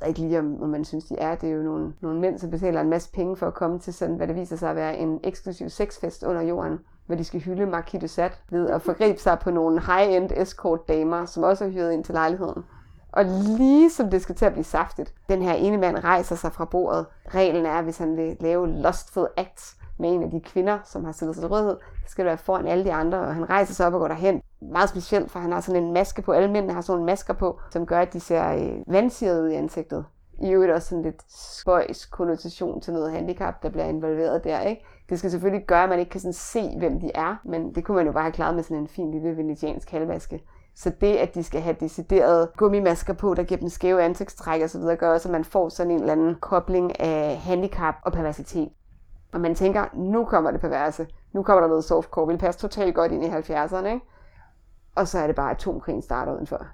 Ved 0.00 0.08
ikke 0.08 0.20
lige, 0.20 0.38
om, 0.38 0.62
om 0.62 0.68
man 0.68 0.84
synes, 0.84 1.04
de 1.04 1.16
er. 1.18 1.34
Det 1.34 1.50
er 1.50 1.54
jo 1.54 1.62
nogle, 1.62 1.92
nogle 2.00 2.20
mænd, 2.20 2.38
som 2.38 2.50
betaler 2.50 2.80
en 2.80 2.90
masse 2.90 3.12
penge 3.12 3.36
for 3.36 3.46
at 3.46 3.54
komme 3.54 3.78
til 3.78 3.94
sådan, 3.94 4.16
hvad 4.16 4.28
det 4.28 4.36
viser 4.36 4.56
sig 4.56 4.70
at 4.70 4.76
være 4.76 4.98
en 4.98 5.20
eksklusiv 5.24 5.68
sexfest 5.68 6.22
under 6.22 6.42
jorden, 6.42 6.78
hvor 7.06 7.14
de 7.14 7.24
skal 7.24 7.40
hylde 7.40 7.66
Marquis 7.66 8.00
de 8.00 8.08
Sade 8.08 8.30
ved 8.50 8.68
at 8.68 8.82
forgribe 8.82 9.18
sig 9.18 9.38
på 9.38 9.50
nogle 9.50 9.80
high-end 9.80 10.30
escort-damer, 10.36 11.24
som 11.24 11.42
også 11.42 11.64
er 11.64 11.68
hyret 11.68 11.92
ind 11.92 12.04
til 12.04 12.14
lejligheden. 12.14 12.64
Og 13.12 13.24
lige 13.24 13.90
som 13.90 14.10
det 14.10 14.22
skal 14.22 14.34
til 14.34 14.44
at 14.44 14.52
blive 14.52 14.64
saftigt, 14.64 15.14
den 15.28 15.42
her 15.42 15.52
ene 15.52 15.76
mand 15.76 16.04
rejser 16.04 16.36
sig 16.36 16.52
fra 16.52 16.64
bordet. 16.64 17.06
Reglen 17.34 17.66
er, 17.66 17.72
at 17.72 17.84
hvis 17.84 17.98
han 17.98 18.16
vil 18.16 18.36
lave 18.40 18.68
lustful 18.68 19.28
acts 19.36 19.76
med 19.98 20.10
en 20.10 20.22
af 20.22 20.30
de 20.30 20.40
kvinder, 20.40 20.78
som 20.84 21.04
har 21.04 21.12
siddet 21.12 21.36
til 21.36 21.48
rådighed, 21.48 21.76
så 22.04 22.10
skal 22.10 22.24
det 22.24 22.28
være 22.28 22.38
foran 22.38 22.66
alle 22.66 22.84
de 22.84 22.92
andre, 22.92 23.18
og 23.18 23.34
han 23.34 23.50
rejser 23.50 23.74
sig 23.74 23.86
op 23.86 23.94
og 23.94 24.00
går 24.00 24.08
derhen. 24.08 24.42
Meget 24.60 24.88
specielt, 24.88 25.30
for 25.30 25.38
han 25.38 25.52
har 25.52 25.60
sådan 25.60 25.82
en 25.82 25.92
maske 25.92 26.22
på. 26.22 26.32
Alle 26.32 26.50
mændene 26.50 26.72
har 26.72 26.80
sådan 26.80 27.00
en 27.00 27.06
masker 27.06 27.34
på, 27.34 27.60
som 27.70 27.86
gør, 27.86 28.00
at 28.00 28.12
de 28.12 28.20
ser 28.20 28.52
øh, 28.52 28.92
vandsirede 28.92 29.42
ud 29.42 29.48
i 29.48 29.54
ansigtet. 29.54 30.04
I 30.42 30.50
øvrigt 30.50 30.72
også 30.72 30.88
sådan 30.88 31.02
lidt 31.04 31.22
spøjs 31.60 32.06
konnotation 32.06 32.80
til 32.80 32.92
noget 32.92 33.12
handicap, 33.12 33.62
der 33.62 33.68
bliver 33.70 33.84
involveret 33.84 34.44
der, 34.44 34.60
ikke? 34.60 34.84
Det 35.08 35.18
skal 35.18 35.30
selvfølgelig 35.30 35.66
gøre, 35.66 35.82
at 35.82 35.88
man 35.88 35.98
ikke 35.98 36.10
kan 36.10 36.20
sådan 36.20 36.32
se, 36.32 36.78
hvem 36.78 37.00
de 37.00 37.10
er, 37.14 37.36
men 37.44 37.74
det 37.74 37.84
kunne 37.84 37.96
man 37.96 38.06
jo 38.06 38.12
bare 38.12 38.22
have 38.22 38.32
klaret 38.32 38.54
med 38.54 38.62
sådan 38.62 38.76
en 38.76 38.88
fin 38.88 39.10
lille 39.10 39.36
venetiansk 39.36 39.90
halvmaske. 39.90 40.42
Så 40.76 40.92
det, 41.00 41.16
at 41.16 41.34
de 41.34 41.42
skal 41.42 41.60
have 41.60 41.76
deciderede 41.80 42.50
gummimasker 42.56 43.12
på, 43.12 43.34
der 43.34 43.42
giver 43.42 43.60
dem 43.60 43.68
skæve 43.68 44.02
ansigtstræk 44.02 44.62
og 44.62 44.70
så 44.70 44.78
videre, 44.78 44.96
gør 44.96 45.12
også, 45.12 45.28
at 45.28 45.32
man 45.32 45.44
får 45.44 45.68
sådan 45.68 45.90
en 45.90 46.00
eller 46.00 46.12
anden 46.12 46.34
kobling 46.40 47.00
af 47.00 47.36
handicap 47.36 47.94
og 48.04 48.12
perversitet. 48.12 48.68
Og 49.34 49.40
man 49.40 49.54
tænker, 49.54 49.84
nu 49.94 50.24
kommer 50.24 50.50
det 50.50 50.60
perverse. 50.60 51.06
Nu 51.32 51.42
kommer 51.42 51.60
der 51.60 51.68
noget 51.68 51.84
softcore. 51.84 52.26
Vil 52.26 52.38
passe 52.38 52.60
totalt 52.60 52.94
godt 52.94 53.12
ind 53.12 53.24
i 53.24 53.28
70'erne, 53.28 53.86
ikke? 53.86 54.06
Og 54.94 55.08
så 55.08 55.18
er 55.18 55.26
det 55.26 55.36
bare, 55.36 55.50
atomkrigen 55.50 56.02
starter 56.02 56.32
udenfor. 56.32 56.66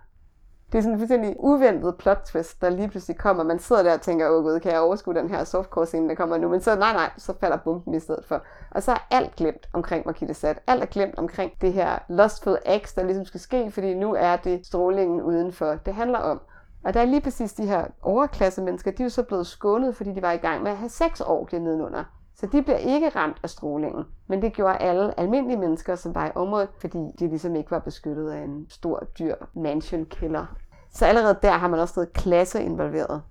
Det 0.72 0.78
er 0.78 0.82
sådan 0.82 0.94
en 0.94 0.98
fuldstændig 0.98 1.36
uventet 1.38 1.96
plot 1.98 2.22
twist, 2.24 2.60
der 2.60 2.70
lige 2.70 2.88
pludselig 2.88 3.18
kommer. 3.18 3.44
Man 3.44 3.58
sidder 3.58 3.82
der 3.82 3.94
og 3.94 4.00
tænker, 4.00 4.28
åh 4.28 4.44
gud, 4.44 4.60
kan 4.60 4.72
jeg 4.72 4.80
overskue 4.80 5.14
den 5.14 5.30
her 5.30 5.44
softcore 5.44 5.86
scene, 5.86 6.08
der 6.08 6.14
kommer 6.14 6.38
nu? 6.38 6.48
Men 6.48 6.60
så 6.60 6.76
nej, 6.76 6.92
nej, 6.92 7.10
så 7.16 7.34
falder 7.40 7.56
bomben 7.56 7.94
i 7.94 8.00
stedet 8.00 8.24
for. 8.24 8.42
Og 8.70 8.82
så 8.82 8.92
er 8.92 9.06
alt 9.10 9.36
glemt 9.36 9.68
omkring 9.72 10.06
Marquis 10.06 10.36
Sat. 10.36 10.60
Alt 10.66 10.82
er 10.82 10.86
glemt 10.86 11.18
omkring 11.18 11.52
det 11.60 11.72
her 11.72 11.98
lustful 12.08 12.56
acts, 12.66 12.92
der 12.92 13.02
ligesom 13.04 13.24
skal 13.24 13.40
ske, 13.40 13.70
fordi 13.70 13.94
nu 13.94 14.14
er 14.14 14.36
det 14.36 14.66
strålingen 14.66 15.22
udenfor, 15.22 15.74
det 15.86 15.94
handler 15.94 16.18
om. 16.18 16.40
Og 16.84 16.94
der 16.94 17.00
er 17.00 17.04
lige 17.04 17.20
præcis 17.20 17.52
de 17.52 17.66
her 17.66 17.84
overklasse 18.02 18.62
mennesker, 18.62 18.90
de 18.90 19.02
er 19.02 19.04
jo 19.04 19.10
så 19.10 19.22
blevet 19.22 19.46
skånet, 19.46 19.96
fordi 19.96 20.14
de 20.14 20.22
var 20.22 20.32
i 20.32 20.36
gang 20.36 20.62
med 20.62 20.70
at 20.70 20.76
have 20.76 20.88
seks 20.88 21.20
år 21.20 21.48
nedenunder. 21.52 22.04
Så 22.40 22.46
de 22.46 22.62
bliver 22.62 22.76
ikke 22.76 23.08
ramt 23.08 23.36
af 23.42 23.50
strålingen. 23.50 24.04
Men 24.26 24.42
det 24.42 24.52
gjorde 24.52 24.76
alle 24.76 25.20
almindelige 25.20 25.58
mennesker, 25.58 25.94
som 25.94 26.14
var 26.14 26.26
i 26.26 26.30
området, 26.34 26.68
fordi 26.78 26.98
de 27.18 27.28
ligesom 27.28 27.56
ikke 27.56 27.70
var 27.70 27.78
beskyttet 27.78 28.30
af 28.30 28.42
en 28.42 28.66
stor, 28.68 29.06
dyr 29.18 29.34
mansion 29.54 30.04
killer. 30.04 30.46
Så 30.90 31.06
allerede 31.06 31.38
der 31.42 31.50
har 31.50 31.68
man 31.68 31.80
også 31.80 31.94
noget 31.96 32.12
klasse 32.12 32.62
involveret. 32.62 33.22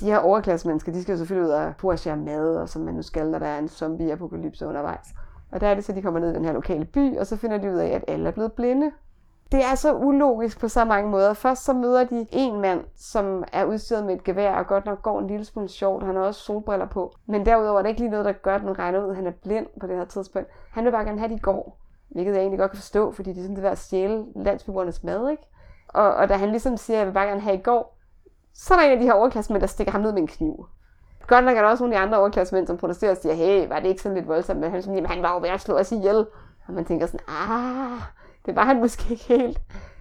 De 0.00 0.04
her 0.04 0.18
overklassemennesker, 0.18 0.92
de 0.92 1.02
skal 1.02 1.12
jo 1.12 1.18
selvfølgelig 1.18 1.48
ud 1.48 1.54
og 1.54 1.76
porchere 1.78 2.16
mad, 2.16 2.56
og 2.56 2.68
som 2.68 2.82
man 2.82 2.94
nu 2.94 3.02
skal, 3.02 3.30
når 3.30 3.38
der 3.38 3.46
er 3.46 3.58
en 3.58 3.68
zombie-apokalypse 3.68 4.66
undervejs. 4.66 5.06
Og 5.52 5.60
der 5.60 5.66
er 5.66 5.74
det 5.74 5.84
så, 5.84 5.92
de 5.92 6.02
kommer 6.02 6.20
ned 6.20 6.30
i 6.30 6.34
den 6.34 6.44
her 6.44 6.52
lokale 6.52 6.84
by, 6.84 7.18
og 7.18 7.26
så 7.26 7.36
finder 7.36 7.58
de 7.58 7.72
ud 7.72 7.78
af, 7.78 7.88
at 7.88 8.04
alle 8.08 8.28
er 8.28 8.32
blevet 8.32 8.52
blinde 8.52 8.90
det 9.52 9.64
er 9.64 9.74
så 9.74 9.94
ulogisk 9.94 10.60
på 10.60 10.68
så 10.68 10.84
mange 10.84 11.10
måder. 11.10 11.34
Først 11.34 11.64
så 11.64 11.72
møder 11.72 12.04
de 12.04 12.26
en 12.32 12.60
mand, 12.60 12.84
som 12.96 13.44
er 13.52 13.64
udstyret 13.64 14.06
med 14.06 14.14
et 14.14 14.24
gevær, 14.24 14.54
og 14.54 14.66
godt 14.66 14.86
nok 14.86 15.02
går 15.02 15.18
en 15.18 15.26
lille 15.26 15.44
smule 15.44 15.68
sjovt. 15.68 16.04
Han 16.04 16.16
har 16.16 16.22
også 16.22 16.40
solbriller 16.40 16.86
på. 16.86 17.12
Men 17.26 17.46
derudover 17.46 17.78
er 17.78 17.82
det 17.82 17.88
ikke 17.88 18.00
lige 18.00 18.10
noget, 18.10 18.26
der 18.26 18.32
gør, 18.32 18.54
at 18.54 18.64
man 18.64 18.78
regner 18.78 19.04
ud, 19.04 19.10
at 19.10 19.16
han 19.16 19.26
er 19.26 19.32
blind 19.42 19.66
på 19.80 19.86
det 19.86 19.96
her 19.96 20.04
tidspunkt. 20.04 20.48
Han 20.70 20.84
vil 20.84 20.90
bare 20.90 21.04
gerne 21.04 21.18
have, 21.18 21.32
at 21.32 21.36
de 21.36 21.42
går. 21.42 21.78
Hvilket 22.10 22.32
jeg 22.32 22.40
egentlig 22.40 22.58
godt 22.58 22.70
kan 22.70 22.78
forstå, 22.78 23.12
fordi 23.12 23.30
det 23.30 23.38
er 23.38 23.42
sådan 23.42 23.56
det 23.56 23.64
der 23.64 23.70
at 23.70 23.78
stjæle 23.78 24.24
landsbyborgernes 24.36 25.04
mad, 25.04 25.30
ikke? 25.30 25.42
Og, 25.88 26.14
og 26.14 26.28
da 26.28 26.34
han 26.34 26.50
ligesom 26.50 26.76
siger, 26.76 26.96
at 26.96 26.98
jeg 26.98 27.06
vil 27.06 27.12
bare 27.12 27.26
gerne 27.26 27.40
have 27.40 27.56
i 27.56 27.62
går, 27.62 27.98
så 28.54 28.74
er 28.74 28.78
der 28.78 28.86
en 28.86 28.92
af 28.92 28.98
de 28.98 29.04
her 29.04 29.12
overklassemænd, 29.12 29.60
der 29.60 29.66
stikker 29.66 29.92
ham 29.92 30.00
ned 30.00 30.12
med 30.12 30.20
en 30.20 30.26
kniv. 30.26 30.66
Godt 31.26 31.44
nok 31.44 31.56
er 31.56 31.62
der 31.62 31.68
også 31.68 31.84
nogle 31.84 31.96
af 31.96 32.00
de 32.00 32.06
andre 32.06 32.18
overklassemænd, 32.18 32.66
som 32.66 32.76
protesterer 32.76 33.10
og 33.10 33.16
siger, 33.16 33.34
hey, 33.34 33.68
var 33.68 33.80
det 33.80 33.88
ikke 33.88 34.02
sådan 34.02 34.16
lidt 34.16 34.28
voldsomt? 34.28 34.60
Men 34.60 34.70
han, 34.70 34.82
sådan, 34.82 34.94
jamen, 34.94 35.10
han 35.10 35.22
var 35.22 35.34
jo 35.34 35.40
ved 35.40 35.48
at 35.48 35.60
slå 35.60 35.78
os 35.78 35.92
ihjel. 35.92 36.26
Og 36.66 36.74
man 36.74 36.84
tænker 36.84 37.06
sådan, 37.06 37.20
ah, 37.28 38.00
det 38.46 38.56
var 38.56 38.64
han 38.64 38.80
måske 38.80 39.12
ikke 39.12 39.24
helt. 39.24 39.60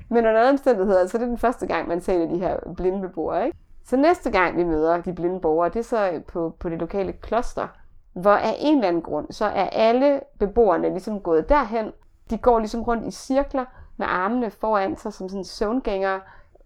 Men 0.09 0.17
under 0.17 0.39
andre 0.39 0.49
omstændigheder, 0.49 1.07
så 1.07 1.17
er 1.17 1.19
det 1.19 1.29
den 1.29 1.37
første 1.37 1.67
gang, 1.67 1.87
man 1.87 2.01
ser 2.01 2.27
de 2.27 2.37
her 2.37 2.57
blinde 2.75 3.01
beboere. 3.01 3.45
Ikke? 3.45 3.57
Så 3.85 3.97
næste 3.97 4.31
gang, 4.31 4.57
vi 4.57 4.63
møder 4.63 5.01
de 5.01 5.13
blinde 5.13 5.39
borgere, 5.39 5.69
det 5.69 5.79
er 5.79 5.83
så 5.83 6.09
øh, 6.11 6.23
på, 6.23 6.55
på 6.59 6.69
det 6.69 6.79
lokale 6.79 7.13
kloster, 7.13 7.67
hvor 8.13 8.31
af 8.31 8.55
en 8.59 8.75
eller 8.75 8.87
anden 8.87 9.01
grund, 9.01 9.31
så 9.31 9.45
er 9.45 9.69
alle 9.69 10.19
beboerne 10.39 10.89
ligesom 10.89 11.19
gået 11.19 11.49
derhen. 11.49 11.91
De 12.29 12.37
går 12.37 12.59
ligesom 12.59 12.81
rundt 12.81 13.07
i 13.07 13.11
cirkler 13.11 13.65
med 13.97 14.07
armene 14.09 14.51
foran 14.51 14.97
sig 14.97 15.13
som 15.13 15.29
sådan 15.29 15.43
søvngængere, 15.43 16.19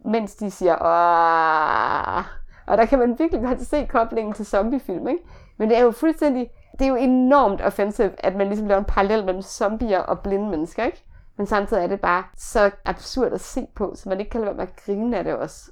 mens 0.06 0.36
de 0.36 0.52
siger, 0.52 0.74
Åh! 0.74 2.24
Og 2.68 2.78
der 2.78 2.86
kan 2.86 3.00
man 3.00 3.20
virkelig 3.20 3.44
godt 3.44 3.62
se 3.62 3.86
koblingen 3.86 4.34
til 4.34 4.46
zombiefilm, 4.46 5.08
ikke? 5.08 5.24
Men 5.58 5.70
det 5.70 5.78
er 5.78 5.82
jo 5.82 5.92
fuldstændig, 5.92 6.52
det 6.80 6.86
er 6.86 6.90
jo 6.90 6.96
enormt 6.96 7.62
offensivt, 7.62 8.16
at 8.20 8.36
man 8.36 8.48
ligesom 8.48 8.68
laver 8.68 8.80
en 8.80 8.86
parallel 8.86 9.26
mellem 9.26 9.42
zombier 9.42 10.00
og 10.00 10.20
blinde 10.20 10.50
mennesker, 10.50 10.84
ikke? 10.84 11.05
Men 11.38 11.48
samtidig 11.48 11.84
er 11.84 11.88
det 11.88 12.02
bare 12.02 12.24
så 12.38 12.72
absurd 12.86 13.34
at 13.34 13.42
se 13.42 13.68
på, 13.76 13.94
så 13.96 14.10
man 14.10 14.20
ikke 14.20 14.30
kan 14.30 14.42
lade 14.42 14.48
være 14.48 14.56
med 14.56 14.64
at 14.64 14.84
grine 14.86 15.18
af 15.18 15.24
det 15.24 15.36
også. 15.36 15.72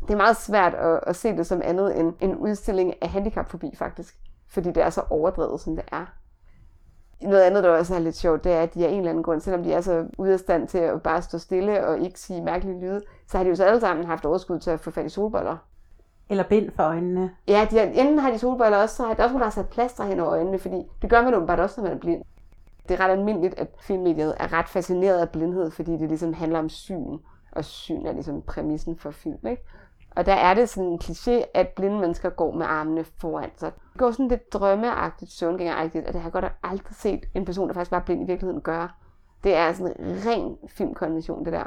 Det 0.00 0.10
er 0.10 0.16
meget 0.16 0.36
svært 0.36 0.74
at, 0.74 1.00
at 1.06 1.16
se 1.16 1.36
det 1.36 1.46
som 1.46 1.60
andet 1.64 2.00
end 2.00 2.14
en 2.20 2.36
udstilling 2.36 2.94
af 3.02 3.08
handicapfobi, 3.08 3.76
faktisk. 3.76 4.16
Fordi 4.48 4.68
det 4.68 4.82
er 4.82 4.90
så 4.90 5.02
overdrevet, 5.10 5.60
som 5.60 5.76
det 5.76 5.84
er. 5.92 6.06
Noget 7.22 7.42
andet, 7.42 7.64
der 7.64 7.70
også 7.70 7.94
er 7.94 7.98
lidt 7.98 8.16
sjovt, 8.16 8.44
det 8.44 8.52
er, 8.52 8.62
at 8.62 8.74
de 8.74 8.86
af 8.86 8.90
en 8.90 8.98
eller 8.98 9.10
anden 9.10 9.24
grund, 9.24 9.40
selvom 9.40 9.62
de 9.62 9.72
er 9.72 9.80
så 9.80 10.06
ude 10.18 10.32
af 10.32 10.38
stand 10.38 10.68
til 10.68 10.78
at 10.78 11.02
bare 11.02 11.22
stå 11.22 11.38
stille 11.38 11.86
og 11.86 12.00
ikke 12.00 12.20
sige 12.20 12.42
mærkelige 12.42 12.80
lyde, 12.80 13.00
så 13.26 13.36
har 13.36 13.44
de 13.44 13.50
jo 13.50 13.56
så 13.56 13.64
alle 13.64 13.80
sammen 13.80 14.06
haft 14.06 14.24
overskud 14.24 14.58
til 14.58 14.70
at 14.70 14.80
få 14.80 14.90
fat 14.90 15.06
i 15.06 15.08
solbriller. 15.08 15.56
Eller 16.28 16.44
bind 16.44 16.70
for 16.76 16.82
øjnene. 16.82 17.30
Ja, 17.48 17.66
de 17.70 17.78
har, 17.78 17.84
enten 17.84 18.18
har 18.18 18.30
de 18.30 18.38
solbriller 18.38 18.78
også, 18.78 18.96
så 18.96 19.02
har 19.06 19.14
der 19.14 19.22
også 19.22 19.32
nogen, 19.32 19.40
der 19.40 19.46
har 19.46 19.50
sat 19.50 19.68
plaster 19.68 20.04
hen 20.04 20.20
over 20.20 20.32
øjnene, 20.32 20.58
fordi 20.58 20.82
det 21.02 21.10
gør 21.10 21.22
man 21.22 21.34
åbenbart 21.34 21.60
også, 21.60 21.80
når 21.80 21.88
man 21.88 21.96
er 21.96 22.00
blind. 22.00 22.22
Det 22.88 23.00
er 23.00 23.04
ret 23.04 23.10
almindeligt, 23.10 23.58
at 23.58 23.68
filmmediet 23.80 24.34
er 24.40 24.52
ret 24.52 24.68
fascineret 24.68 25.18
af 25.18 25.30
blindhed, 25.30 25.70
fordi 25.70 25.92
det 25.92 26.08
ligesom 26.08 26.32
handler 26.32 26.58
om 26.58 26.68
syn, 26.68 27.18
og 27.52 27.64
syn 27.64 28.06
er 28.06 28.12
ligesom 28.12 28.42
præmissen 28.42 28.96
for 28.98 29.10
film, 29.10 29.46
ikke? 29.46 29.62
Og 30.16 30.26
der 30.26 30.34
er 30.34 30.54
det 30.54 30.68
sådan 30.68 30.88
en 30.90 31.00
kliché, 31.02 31.50
at 31.54 31.68
blinde 31.68 32.00
mennesker 32.00 32.30
går 32.30 32.52
med 32.52 32.66
armene 32.66 33.04
foran 33.04 33.50
sig. 33.56 33.72
Det 33.92 33.98
går 33.98 34.10
sådan 34.10 34.28
lidt 34.28 34.52
drømmeagtigt, 34.52 35.32
søvngængeragtigt, 35.32 36.06
og 36.06 36.12
det 36.12 36.20
har 36.20 36.28
jeg 36.28 36.32
godt 36.32 36.52
aldrig 36.62 36.94
set 36.94 37.26
en 37.34 37.44
person, 37.44 37.68
der 37.68 37.74
faktisk 37.74 37.90
var 37.90 38.00
blind 38.00 38.22
i 38.22 38.26
virkeligheden 38.26 38.60
gøre. 38.60 38.88
Det 39.44 39.54
er 39.54 39.72
sådan 39.72 39.94
en 39.98 40.16
ren 40.26 40.56
filmkonvention, 40.68 41.44
det 41.44 41.52
der. 41.52 41.64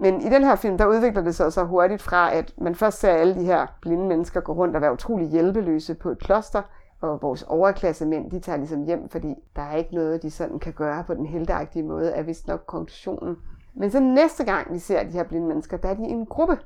Men 0.00 0.20
i 0.20 0.24
den 0.24 0.44
her 0.44 0.56
film, 0.56 0.78
der 0.78 0.86
udvikler 0.86 1.22
det 1.22 1.34
sig 1.34 1.52
så 1.52 1.64
hurtigt 1.64 2.02
fra, 2.02 2.34
at 2.34 2.54
man 2.58 2.74
først 2.74 3.00
ser 3.00 3.12
alle 3.12 3.34
de 3.34 3.44
her 3.44 3.66
blinde 3.80 4.06
mennesker 4.06 4.40
gå 4.40 4.52
rundt 4.52 4.76
og 4.76 4.82
være 4.82 4.92
utrolig 4.92 5.28
hjælpeløse 5.28 5.94
på 5.94 6.10
et 6.10 6.18
kloster, 6.18 6.62
og 7.10 7.22
vores 7.22 7.42
overklasse 7.42 8.06
mænd, 8.06 8.30
de 8.30 8.40
tager 8.40 8.58
ligesom 8.58 8.84
hjem, 8.84 9.08
fordi 9.08 9.34
der 9.56 9.62
er 9.62 9.76
ikke 9.76 9.94
noget, 9.94 10.22
de 10.22 10.30
sådan 10.30 10.58
kan 10.58 10.72
gøre 10.72 11.04
på 11.04 11.14
den 11.14 11.26
helteagtige 11.26 11.82
måde, 11.82 12.10
er 12.10 12.22
vist 12.22 12.46
nok 12.46 12.64
konklusionen. 12.66 13.36
Men 13.74 13.90
så 13.90 14.00
næste 14.00 14.44
gang, 14.44 14.72
vi 14.72 14.78
ser 14.78 15.02
de 15.02 15.10
her 15.10 15.24
blinde 15.24 15.46
mennesker, 15.46 15.76
der 15.76 15.88
er 15.88 15.94
de 15.94 16.02
i 16.02 16.10
en 16.10 16.26
gruppe 16.26 16.58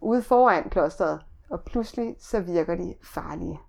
ude 0.00 0.22
foran 0.22 0.68
klosteret, 0.70 1.20
og 1.50 1.60
pludselig 1.60 2.16
så 2.18 2.40
virker 2.40 2.74
de 2.74 2.94
farlige. 3.02 3.60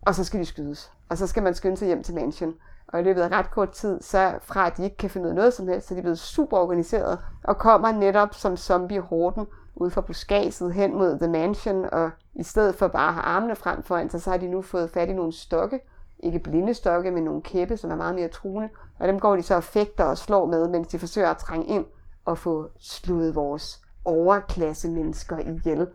Og 0.00 0.14
så 0.14 0.24
skal 0.24 0.40
de 0.40 0.44
skydes. 0.44 0.92
Og 1.08 1.18
så 1.18 1.26
skal 1.26 1.42
man 1.42 1.54
skynde 1.54 1.76
sig 1.76 1.86
hjem 1.86 2.02
til 2.02 2.14
mansion. 2.14 2.54
Og 2.88 3.00
i 3.00 3.02
løbet 3.02 3.22
af 3.22 3.28
ret 3.28 3.50
kort 3.50 3.70
tid, 3.70 4.00
så 4.00 4.38
fra 4.42 4.66
at 4.66 4.76
de 4.76 4.84
ikke 4.84 4.96
kan 4.96 5.10
finde 5.10 5.24
ud 5.24 5.30
af 5.30 5.36
noget 5.36 5.54
som 5.54 5.68
helst, 5.68 5.88
så 5.88 5.94
er 5.94 5.96
de 5.96 6.02
blevet 6.02 6.18
super 6.18 6.56
organiseret 6.56 7.18
og 7.44 7.58
kommer 7.58 7.92
netop 7.92 8.34
som 8.34 8.56
zombie-horden 8.56 9.46
ud 9.74 9.90
fra 9.90 10.00
buskaget 10.00 10.74
hen 10.74 10.94
mod 10.94 11.18
The 11.18 11.28
Mansion, 11.28 11.84
og 11.84 12.10
i 12.34 12.42
stedet 12.42 12.74
for 12.74 12.88
bare 12.88 13.08
at 13.08 13.14
have 13.14 13.24
armene 13.24 13.56
frem 13.56 13.82
foran 13.82 14.10
sig, 14.10 14.22
så 14.22 14.30
har 14.30 14.36
de 14.36 14.48
nu 14.48 14.62
fået 14.62 14.90
fat 14.90 15.08
i 15.08 15.12
nogle 15.12 15.32
stokke, 15.32 15.80
ikke 16.18 16.38
blinde 16.38 16.74
stokke, 16.74 17.10
men 17.10 17.24
nogle 17.24 17.42
kæppe, 17.42 17.76
som 17.76 17.90
er 17.90 17.96
meget 17.96 18.14
mere 18.14 18.28
truende, 18.28 18.68
og 18.98 19.08
dem 19.08 19.20
går 19.20 19.36
de 19.36 19.42
så 19.42 19.54
og 19.54 19.64
fægter 19.64 20.04
og 20.04 20.18
slår 20.18 20.46
med, 20.46 20.68
mens 20.68 20.88
de 20.88 20.98
forsøger 20.98 21.30
at 21.30 21.36
trænge 21.36 21.66
ind 21.66 21.86
og 22.24 22.38
få 22.38 22.70
slået 22.78 23.34
vores 23.34 23.82
overklasse 24.04 24.90
mennesker 24.90 25.38
ihjel. 25.38 25.88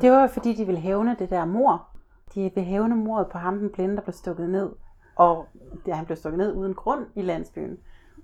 Det 0.00 0.10
var 0.10 0.26
fordi, 0.26 0.54
de 0.54 0.64
ville 0.64 0.80
hævne 0.80 1.16
det 1.18 1.30
der 1.30 1.44
mor. 1.44 1.86
De 2.34 2.40
ville 2.40 2.62
hævne 2.62 2.96
mordet 2.96 3.28
på 3.32 3.38
ham, 3.38 3.58
den 3.58 3.70
blinde, 3.70 3.96
der 3.96 4.02
blev 4.02 4.12
stukket 4.12 4.50
ned. 4.50 4.70
Og 5.16 5.46
ja, 5.86 5.94
han 5.94 6.06
blev 6.06 6.16
stukket 6.16 6.38
ned 6.38 6.52
uden 6.52 6.74
grund 6.74 7.06
i 7.14 7.22
landsbyen. 7.22 7.78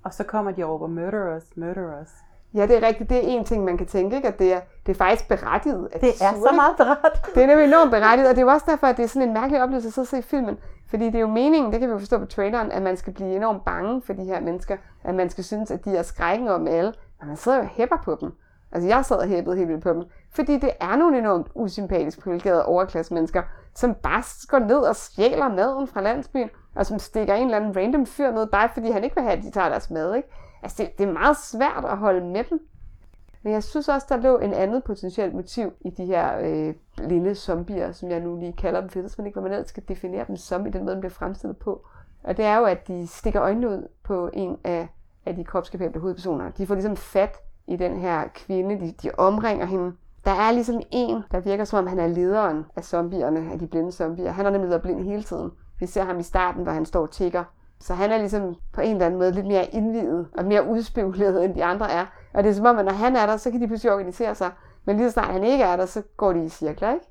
Og 0.05 0.15
så 0.15 0.25
kommer 0.25 0.53
de 0.53 0.65
over 0.65 0.87
murderers, 0.87 1.57
murderers. 1.57 2.11
Ja, 2.55 2.67
det 2.67 2.77
er 2.77 2.87
rigtigt. 2.87 3.11
Det 3.11 3.17
er 3.17 3.29
en 3.29 3.45
ting, 3.45 3.65
man 3.65 3.79
kan 3.79 3.87
tænke, 3.87 4.17
ikke? 4.17 4.29
at 4.29 4.39
det 4.39 4.53
er, 4.53 4.61
det 4.87 4.93
er 4.93 4.97
faktisk 4.97 5.29
berettiget. 5.29 5.89
At 5.93 6.01
det 6.01 6.09
er 6.09 6.33
så 6.33 6.53
meget 6.55 6.77
berettiget. 6.77 7.35
Det 7.35 7.43
er 7.43 7.47
nemlig 7.47 7.67
enormt 7.67 7.91
berettiget, 7.91 8.29
og 8.29 8.35
det 8.37 8.43
er 8.43 8.47
jo 8.47 8.53
også 8.53 8.67
derfor, 8.69 8.87
at 8.87 8.97
det 8.97 9.03
er 9.03 9.09
sådan 9.09 9.29
en 9.29 9.35
mærkelig 9.35 9.63
oplevelse 9.63 9.89
at 9.89 9.93
sidde 9.95 10.05
og 10.05 10.09
se 10.09 10.23
filmen. 10.23 10.59
Fordi 10.91 11.07
det 11.07 11.15
er 11.15 11.21
jo 11.21 11.27
meningen, 11.27 11.73
det 11.73 11.81
kan 11.81 11.89
vi 11.89 11.93
jo 11.93 11.99
forstå 11.99 12.19
på 12.19 12.27
traileren, 12.27 12.73
at 12.73 12.83
man 12.83 12.97
skal 12.97 13.13
blive 13.13 13.37
enormt 13.37 13.65
bange 13.65 14.03
for 14.03 14.13
de 14.13 14.25
her 14.25 14.41
mennesker. 14.41 14.77
At 15.05 15.15
man 15.15 15.31
skal 15.31 15.45
synes, 15.45 15.71
at 15.71 15.85
de 15.85 15.97
er 15.97 16.03
skrækken 16.03 16.49
om 16.49 16.67
alle. 16.67 16.93
Og 17.21 17.27
man 17.27 17.37
sidder 17.37 17.59
jo 17.59 17.63
og 17.63 17.69
hæpper 17.69 17.97
på 18.05 18.17
dem. 18.21 18.33
Altså 18.73 18.89
jeg 18.89 19.05
sad 19.05 19.17
og 19.17 19.29
hæppede 19.29 19.57
helt 19.57 19.69
vildt 19.69 19.83
på 19.83 19.93
dem. 19.93 20.03
Fordi 20.35 20.59
det 20.59 20.71
er 20.81 20.97
nogle 20.97 21.19
enormt 21.19 21.47
usympatisk 21.55 22.23
privilegerede 22.23 22.67
overklasse 22.67 23.15
mennesker, 23.15 23.43
som 23.75 23.95
bare 23.95 24.23
går 24.49 24.59
ned 24.59 24.79
og 24.79 24.97
stjæler 24.97 25.49
maden 25.49 25.87
fra 25.87 26.01
landsbyen, 26.01 26.51
og 26.75 26.87
som 26.87 26.99
stikker 26.99 27.35
en 27.35 27.45
eller 27.45 27.57
anden 27.57 27.77
random 27.77 28.07
fyr 28.07 28.31
ned, 28.31 28.47
bare 28.47 28.69
fordi 28.75 28.91
han 28.91 29.05
ikke 29.05 29.17
vil 29.17 29.25
have, 29.25 29.37
at 29.37 29.43
de 29.43 29.51
tager 29.51 29.69
deres 29.69 29.91
mad. 29.91 30.15
Ikke? 30.15 30.29
Altså 30.63 30.83
det, 30.83 30.99
det 30.99 31.09
er 31.09 31.13
meget 31.13 31.37
svært 31.37 31.85
at 31.85 31.99
holde 31.99 32.27
med 32.27 32.45
dem. 32.51 32.61
Men 33.43 33.53
jeg 33.53 33.63
synes 33.63 33.89
også, 33.89 34.07
der 34.09 34.17
lå 34.17 34.39
en 34.39 34.53
andet 34.55 34.85
potentielt 34.85 35.35
motiv 35.35 35.73
i 35.81 35.91
de 35.91 36.05
her 36.05 36.39
øh, 36.39 36.75
lille 37.09 37.35
zombier, 37.35 37.93
som 37.93 38.11
jeg 38.11 38.21
nu 38.21 38.37
lige 38.37 38.53
kalder 38.53 38.81
dem, 38.81 38.89
for 38.89 38.99
jeg 38.99 39.05
ved 39.05 39.27
ikke, 39.27 39.41
hvad 39.41 39.43
man 39.43 39.53
ellers 39.53 39.69
skal 39.69 39.83
definere 39.89 40.25
dem 40.29 40.37
som 40.37 40.67
i 40.67 40.71
den 40.71 40.85
måde, 40.85 40.95
de 40.97 41.01
bliver 41.01 41.13
fremstillet 41.13 41.57
på. 41.57 41.87
Og 42.25 42.37
det 42.37 42.45
er 42.45 42.59
jo, 42.59 42.65
at 42.65 42.89
de 42.89 43.07
stikker 43.07 43.43
øjnene 43.43 43.69
ud 43.69 43.89
på 44.05 44.31
en 44.33 44.59
af, 44.65 44.89
af 45.27 45.37
de 45.37 45.45
kropskapable 45.45 46.01
hovedpersoner. 46.01 46.51
De 46.51 46.67
får 46.67 46.75
ligesom 46.75 46.97
fat 46.97 47.37
i 47.67 47.77
den 47.77 48.01
her 48.01 48.25
kvinde, 48.35 48.81
de, 48.81 48.95
de 49.03 49.11
omringer 49.19 49.67
hende. 49.67 49.93
Der 50.25 50.31
er 50.31 50.53
ligesom 50.53 50.81
en, 50.91 51.23
der 51.33 51.41
virker 51.41 51.65
som 51.65 51.79
om 51.79 51.87
han 51.87 51.99
er 51.99 52.07
lederen 52.07 52.65
af 52.77 52.85
zombierne, 52.85 53.53
af 53.53 53.59
de 53.59 53.67
blinde 53.67 53.93
zombier. 53.93 54.31
Han 54.31 54.45
har 54.45 54.53
nemlig 54.53 54.71
været 54.71 54.83
blind 54.83 55.05
hele 55.05 55.23
tiden. 55.23 55.51
Vi 55.81 55.87
ser 55.87 56.05
ham 56.05 56.19
i 56.19 56.23
starten, 56.23 56.63
hvor 56.63 56.73
han 56.73 56.87
står 56.87 57.03
og 57.03 57.11
tigger. 57.11 57.45
Så 57.83 57.95
han 57.95 58.11
er 58.11 58.19
ligesom 58.19 58.55
på 58.73 58.81
en 58.81 58.93
eller 58.93 59.07
anden 59.07 59.21
måde 59.21 59.33
lidt 59.33 59.47
mere 59.47 59.65
indvidet 59.65 60.29
og 60.39 60.45
mere 60.45 60.67
udspekuleret, 60.67 61.45
end 61.45 61.55
de 61.55 61.65
andre 61.65 61.91
er. 61.91 62.07
Og 62.35 62.45
det 62.45 62.51
er 62.51 62.55
som 62.55 62.67
om, 62.67 62.79
at 62.79 62.85
når 62.85 62.93
han 62.93 63.17
er 63.17 63.27
der, 63.27 63.37
så 63.37 63.51
kan 63.51 63.61
de 63.61 63.67
pludselig 63.67 63.93
organisere 63.93 64.35
sig. 64.35 64.51
Men 64.85 64.97
lige 64.97 65.09
så 65.09 65.13
snart 65.13 65.33
han 65.33 65.45
ikke 65.45 65.65
er 65.65 65.77
der, 65.77 65.87
så 65.87 66.03
går 66.17 66.33
de 66.33 66.45
i 66.45 66.49
cirkler, 66.49 66.93
ikke? 66.93 67.07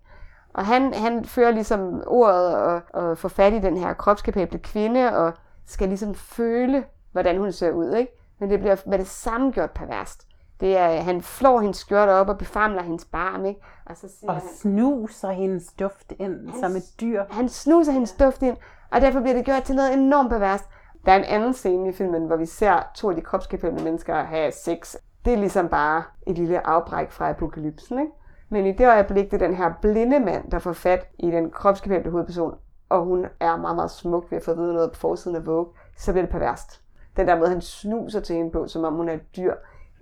Og 0.53 0.65
han, 0.65 0.93
han 0.93 1.25
fører 1.25 1.51
ligesom 1.51 2.03
ordet 2.07 2.55
og, 2.55 2.81
og 2.93 3.17
får 3.17 3.29
fat 3.29 3.53
i 3.53 3.59
den 3.59 3.77
her 3.77 3.93
kropskapable 3.93 4.59
kvinde, 4.59 5.17
og 5.17 5.33
skal 5.65 5.87
ligesom 5.87 6.15
føle, 6.15 6.83
hvordan 7.11 7.37
hun 7.37 7.51
ser 7.51 7.71
ud, 7.71 7.93
ikke? 7.93 8.11
Men 8.39 8.49
det 8.49 8.59
bliver 8.59 8.75
med 8.85 8.99
det 8.99 9.07
samme 9.07 9.51
gjort 9.51 9.71
perverst. 9.71 10.27
Det 10.59 10.77
er, 10.77 10.87
han 10.87 11.21
flår 11.21 11.59
hendes 11.59 11.77
skjorte 11.77 12.09
op 12.09 12.29
og 12.29 12.37
befamler 12.37 12.81
hendes 12.81 13.05
barm, 13.05 13.45
ikke? 13.45 13.61
Og, 13.85 13.97
så 13.97 14.07
siger 14.19 14.29
og 14.29 14.35
han, 14.35 14.43
snuser 14.57 15.31
hendes 15.31 15.73
duft 15.79 16.13
ind 16.19 16.49
han, 16.49 16.59
som 16.59 16.75
et 16.75 16.83
dyr. 17.01 17.23
Han 17.29 17.49
snuser 17.49 17.91
hendes 17.91 18.11
duft 18.11 18.41
ind, 18.41 18.57
og 18.91 19.01
derfor 19.01 19.19
bliver 19.19 19.35
det 19.35 19.45
gjort 19.45 19.63
til 19.63 19.75
noget 19.75 19.93
enormt 19.93 20.29
perverst. 20.29 20.65
Der 21.05 21.11
er 21.11 21.15
en 21.15 21.23
anden 21.23 21.53
scene 21.53 21.89
i 21.89 21.91
filmen, 21.91 22.25
hvor 22.25 22.35
vi 22.35 22.45
ser 22.45 22.91
to 22.95 23.09
af 23.09 23.15
de 23.15 23.21
kropskapable 23.21 23.83
mennesker 23.83 24.23
have 24.23 24.51
sex. 24.51 24.95
Det 25.25 25.33
er 25.33 25.37
ligesom 25.37 25.67
bare 25.69 26.03
et 26.27 26.37
lille 26.37 26.67
afbræk 26.67 27.11
fra 27.11 27.29
apokalypsen, 27.29 27.99
ikke? 27.99 28.11
Men 28.49 28.65
i 28.65 28.71
det 28.71 28.87
øjeblik, 28.87 29.31
det 29.31 29.41
er 29.41 29.47
den 29.47 29.55
her 29.55 29.73
blinde 29.81 30.19
mand, 30.19 30.51
der 30.51 30.59
får 30.59 30.73
fat 30.73 31.07
i 31.19 31.31
den 31.31 31.51
kropskapable 31.51 32.11
hovedperson, 32.11 32.55
og 32.89 33.05
hun 33.05 33.25
er 33.39 33.57
meget, 33.57 33.75
meget 33.75 33.91
smuk 33.91 34.31
ved 34.31 34.37
at 34.37 34.43
få 34.43 34.51
at 34.51 34.57
vide 34.57 34.73
noget 34.73 34.91
på 34.91 34.99
forsiden 34.99 35.35
af 35.35 35.45
Vogue, 35.45 35.73
så 35.97 36.11
bliver 36.11 36.25
det 36.25 36.31
perverst. 36.31 36.81
Den 37.17 37.27
der 37.27 37.37
måde, 37.37 37.49
han 37.49 37.61
snuser 37.61 38.19
til 38.19 38.35
hende 38.35 38.51
på, 38.51 38.67
som 38.67 38.83
om 38.83 38.93
hun 38.93 39.09
er 39.09 39.13
et 39.13 39.35
dyr, 39.35 39.53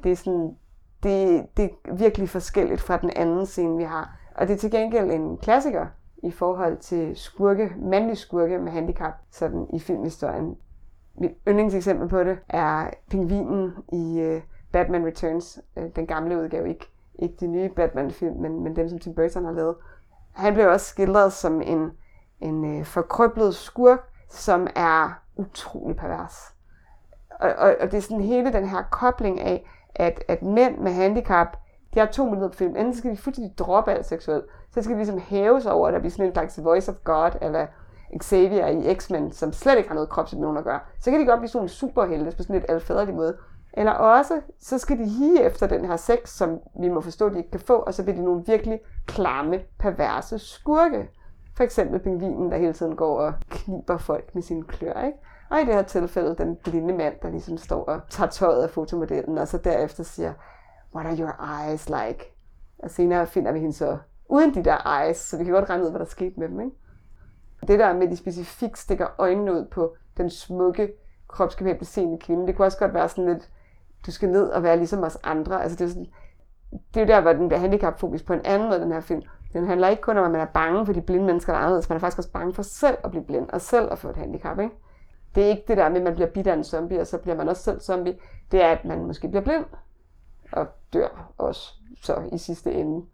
det 0.04 0.12
er, 0.12 0.16
sådan, 0.16 0.56
det, 1.04 1.46
det 1.58 1.72
er 1.86 1.94
virkelig 1.94 2.30
forskelligt 2.30 2.82
fra 2.82 2.98
den 2.98 3.12
anden 3.16 3.46
scene, 3.46 3.78
vi 3.78 3.84
har. 3.84 4.20
Og 4.36 4.48
det 4.48 4.54
er 4.54 4.58
til 4.58 4.72
gengæld 4.72 5.12
en 5.12 5.38
klassiker 5.38 5.86
i 6.24 6.32
forhold 6.32 6.78
til 6.78 7.16
skurke, 7.16 7.74
mandlige 7.78 8.16
skurke 8.16 8.60
med 8.60 8.72
handicap, 8.72 9.14
sådan 9.32 9.68
i 9.74 9.80
filmhistorien. 9.80 10.58
Mit 11.16 11.32
yndlingseksempel 11.48 12.08
på 12.08 12.24
det 12.24 12.38
er 12.50 12.90
pingvinen 13.10 13.74
i 13.94 14.34
uh, 14.36 14.42
Batman 14.72 15.06
Returns, 15.06 15.60
uh, 15.76 15.84
den 15.96 16.08
gamle 16.08 16.38
udgave, 16.38 16.70
ikke, 16.70 16.88
ikke 17.20 17.36
de 17.40 17.48
nye 17.48 17.70
Batman-film, 17.70 18.36
men, 18.36 18.64
men 18.64 18.76
dem, 18.76 18.90
som 18.90 19.00
Tim 19.00 19.14
Burton 19.14 19.46
har 19.46 19.52
lavet. 19.52 19.76
Han 20.32 20.54
blev 20.54 20.70
også 20.70 20.86
skildret 20.86 21.34
som 21.34 21.62
en, 21.62 21.92
en 22.42 22.66
øh, 22.66 22.80
uh, 22.80 22.86
forkryblet 22.86 23.56
skurk, 23.56 24.00
som 24.30 24.68
er 24.76 25.24
utrolig 25.36 25.96
pervers. 25.98 26.54
Og, 27.40 27.54
og, 27.58 27.76
og 27.80 27.92
det 27.92 27.98
er 27.98 28.02
sådan 28.02 28.22
hele 28.22 28.54
den 28.54 28.68
her 28.68 28.84
kobling 28.92 29.42
af, 29.42 29.70
at, 29.96 30.24
at 30.28 30.42
mænd 30.42 30.78
med 30.78 30.92
handicap, 30.92 31.58
de 31.94 32.00
har 32.00 32.06
to 32.06 32.26
muligheder 32.26 32.52
på 32.52 32.58
film. 32.58 32.76
Enten 32.76 32.96
skal 32.96 33.12
de 33.12 33.18
fuldstændig 33.18 33.58
droppe 33.58 33.92
alt 33.92 34.06
seksuelt, 34.06 34.46
så 34.74 34.82
skal 34.82 34.92
de 34.92 34.98
ligesom 34.98 35.20
hæves 35.20 35.66
over, 35.66 35.88
at 35.88 35.94
der 35.94 36.00
bliver 36.00 36.12
sådan 36.12 36.26
en 36.26 36.34
slags 36.34 36.64
voice 36.64 36.92
of 36.92 36.98
God, 37.04 37.32
eller 37.42 37.68
Xavier 38.24 38.68
i 38.68 38.96
X-Men, 38.96 39.32
som 39.32 39.54
slet 39.54 39.78
ikke 39.78 39.90
har 39.90 39.94
noget 39.94 40.10
kropsimmun 40.10 40.58
at 40.58 40.64
gøre. 40.64 40.80
Så 41.00 41.12
kan 41.12 41.20
de 41.20 41.26
godt 41.26 41.40
blive 41.40 41.50
sådan 41.50 41.66
en 41.66 41.70
superhelte 41.70 42.38
på 42.38 42.44
sådan 42.44 42.56
lidt 42.56 42.66
alfaderlig 42.70 43.16
måde. 43.16 43.38
Eller 43.74 43.92
også, 43.92 44.42
så 44.60 44.78
skal 44.78 44.98
de 44.98 45.06
hige 45.06 45.44
efter 45.44 45.68
den 45.68 45.86
her 45.86 45.96
sex, 45.96 46.30
som 46.30 46.60
vi 46.82 46.90
må 46.90 47.02
forstå, 47.02 47.30
de 47.30 47.38
ikke 47.38 47.52
kan 47.52 47.60
få, 47.60 47.76
og 47.76 47.94
så 47.94 48.04
bliver 48.04 48.16
de 48.16 48.24
nogle 48.24 48.44
virkelig 48.46 48.80
klamme, 49.08 49.62
perverse 49.80 50.40
skurke. 50.40 51.10
For 51.58 51.64
eksempel 51.64 52.00
pingvinen, 52.00 52.52
der 52.52 52.58
hele 52.58 52.74
tiden 52.74 52.96
går 52.96 53.20
og 53.20 53.34
kniber 53.50 53.98
folk 53.98 54.36
med 54.36 54.44
sine 54.44 54.64
klør, 54.64 55.02
ikke? 55.06 55.18
Og 55.50 55.62
i 55.62 55.66
det 55.66 55.74
her 55.74 55.82
tilfælde 55.82 56.36
den 56.36 56.56
blinde 56.56 56.94
mand, 56.94 57.14
der 57.22 57.30
ligesom 57.30 57.58
står 57.58 57.84
og 57.84 58.02
tager 58.10 58.30
tøjet 58.30 58.64
af 58.64 58.70
fotomodellen, 58.70 59.38
og 59.38 59.48
så 59.48 59.58
derefter 59.58 60.04
siger, 60.04 60.34
what 60.96 61.08
are 61.08 61.18
your 61.18 61.64
eyes 61.66 61.90
like? 61.90 62.36
Og 62.80 62.90
senere 62.90 63.28
finder 63.28 63.52
vi 63.52 63.60
hende 63.60 63.74
så 63.74 63.98
uden 64.30 64.56
de 64.56 64.64
der 64.64 65.02
eyes, 65.02 65.18
så 65.18 65.38
vi 65.38 65.44
kan 65.44 65.54
godt 65.54 65.70
regne 65.70 65.86
ud, 65.86 65.90
hvad 65.90 66.00
der 66.00 66.06
skete 66.06 66.40
med 66.40 66.50
dem, 66.50 66.60
ikke? 66.60 66.76
Det 67.68 67.80
der 67.80 67.94
med, 67.94 68.04
at 68.04 68.12
de 68.12 68.18
specifikt 68.18 68.78
stikker 68.78 69.08
øjnene 69.18 69.54
ud 69.54 69.66
på 69.66 69.96
den 70.18 70.30
smukke, 70.30 70.92
kropskabable 71.28 71.86
seende 71.86 72.20
kvinde, 72.20 72.48
det 72.48 72.56
kunne 72.56 72.66
også 72.66 72.78
godt 72.78 72.94
være 72.94 73.10
sådan 73.10 73.34
lidt, 73.34 73.50
du 74.06 74.12
skal 74.12 74.30
ned 74.30 74.44
og 74.50 74.64
være 74.64 74.78
ligesom 74.78 75.04
os 75.04 75.18
andre. 75.24 75.64
Altså 75.64 75.78
det 75.78 75.86
er, 75.86 75.90
sådan, 75.90 76.08
det 76.72 76.98
er 76.98 77.02
jo 77.02 77.08
der, 77.08 77.22
hvor 77.22 77.34
den 77.34 77.48
bliver 77.48 77.60
handicapfokus 77.60 78.24
på 78.24 78.34
en 78.34 78.42
anden 78.46 78.70
måde, 78.70 78.80
den 78.80 78.92
her 78.92 79.02
film. 79.02 79.22
Den 79.54 79.68
handler 79.68 79.88
ikke 79.88 80.02
kun 80.02 80.18
om, 80.18 80.26
at 80.26 80.32
man 80.32 80.42
er 80.42 80.46
bange 80.46 80.86
for 80.86 80.94
de 80.94 81.02
blinde 81.02 81.26
mennesker, 81.26 81.54
der 81.54 81.60
er 81.60 81.64
anderledes. 81.64 81.90
Man 81.90 81.96
er 81.96 82.00
faktisk 82.00 82.18
også 82.18 82.32
bange 82.32 82.54
for 82.54 82.62
selv 82.62 82.98
at 83.04 83.12
blive 83.12 83.24
blind, 83.24 83.50
og 83.50 83.62
selv 83.62 83.92
at 83.92 84.00
få 84.00 84.10
et 84.10 84.16
handicap, 84.18 84.60
ikke? 84.60 84.76
Det 85.36 85.44
er 85.44 85.48
ikke 85.48 85.64
det 85.68 85.78
der 85.78 85.90
med, 85.90 85.98
at 85.98 86.04
man 86.04 86.14
bliver 86.14 86.30
bidt 86.30 86.48
af 86.48 86.54
en 86.54 86.64
zombie, 86.64 87.02
og 87.02 87.08
så 87.08 87.18
bliver 87.18 87.36
man 87.36 87.50
også 87.50 87.64
selv 87.64 87.80
zombie. 87.80 88.18
Det 88.52 88.64
er, 88.64 88.72
at 88.72 88.86
man 88.86 89.06
måske 89.06 89.28
bliver 89.28 89.44
blind, 89.44 89.66
og 90.52 90.68
dør 90.94 91.32
også 91.38 91.74
så 92.02 92.24
i 92.32 92.38
sidste 92.38 92.72
ende. 92.74 93.06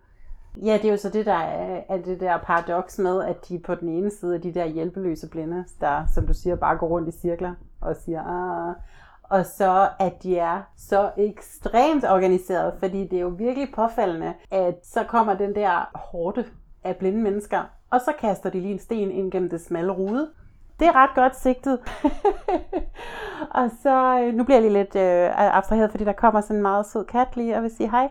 Ja, 0.64 0.74
det 0.74 0.86
er 0.86 0.92
jo 0.92 0.98
så 0.98 1.10
det, 1.10 1.26
der 1.26 1.34
er, 1.34 1.82
er 1.90 1.98
det 1.98 2.20
der 2.20 2.38
paradoks 2.38 3.00
med, 3.00 3.24
at 3.24 3.50
de 3.50 3.60
på 3.60 3.76
den 3.76 3.90
ene 3.90 4.12
side 4.12 4.36
er 4.36 4.40
de 4.40 4.54
der 4.54 4.66
hjælpeløse 4.66 5.30
blinde, 5.30 5.66
der, 5.82 6.06
som 6.14 6.28
du 6.28 6.34
siger, 6.34 6.56
bare 6.56 6.78
går 6.78 6.88
rundt 6.88 7.16
i 7.16 7.20
cirkler 7.20 7.54
og 7.82 7.96
siger, 7.96 8.24
ah, 8.24 8.76
og 9.24 9.46
så 9.46 9.90
at 10.00 10.24
de 10.24 10.38
er 10.38 10.62
så 10.78 11.12
ekstremt 11.18 12.04
organiseret, 12.04 12.74
fordi 12.80 13.08
det 13.08 13.18
er 13.18 13.22
jo 13.22 13.28
virkelig 13.28 13.68
påfaldende, 13.76 14.34
at 14.52 14.76
så 14.84 15.04
kommer 15.04 15.34
den 15.34 15.56
der 15.56 15.92
hårde 15.96 16.46
af 16.84 16.96
blinde 16.96 17.22
mennesker, 17.22 17.64
og 17.90 18.00
så 18.02 18.14
kaster 18.20 18.50
de 18.50 18.60
lige 18.60 18.74
en 18.74 18.80
sten 18.80 19.12
ind 19.12 19.32
gennem 19.32 19.50
det 19.50 19.62
smalle 19.62 19.92
rude, 19.92 20.30
det 20.80 20.88
er 20.88 20.96
ret 20.96 21.16
godt 21.16 21.36
sigtet. 21.36 21.80
og 23.60 23.72
så, 23.82 24.20
øh, 24.20 24.34
nu 24.34 24.44
bliver 24.44 24.56
jeg 24.62 24.72
lige 24.72 24.84
lidt 24.84 24.96
øh, 24.96 25.56
abstraheret, 25.56 25.92
fordi 25.92 26.04
der 26.04 26.12
kommer 26.12 26.42
sådan 26.42 26.56
en 26.56 26.62
meget 26.62 26.86
sød 26.86 27.06
kat 27.06 27.38
lige 27.38 27.56
og 27.56 27.64
vil 27.64 27.76
sige 27.76 27.92
hej. 27.92 28.10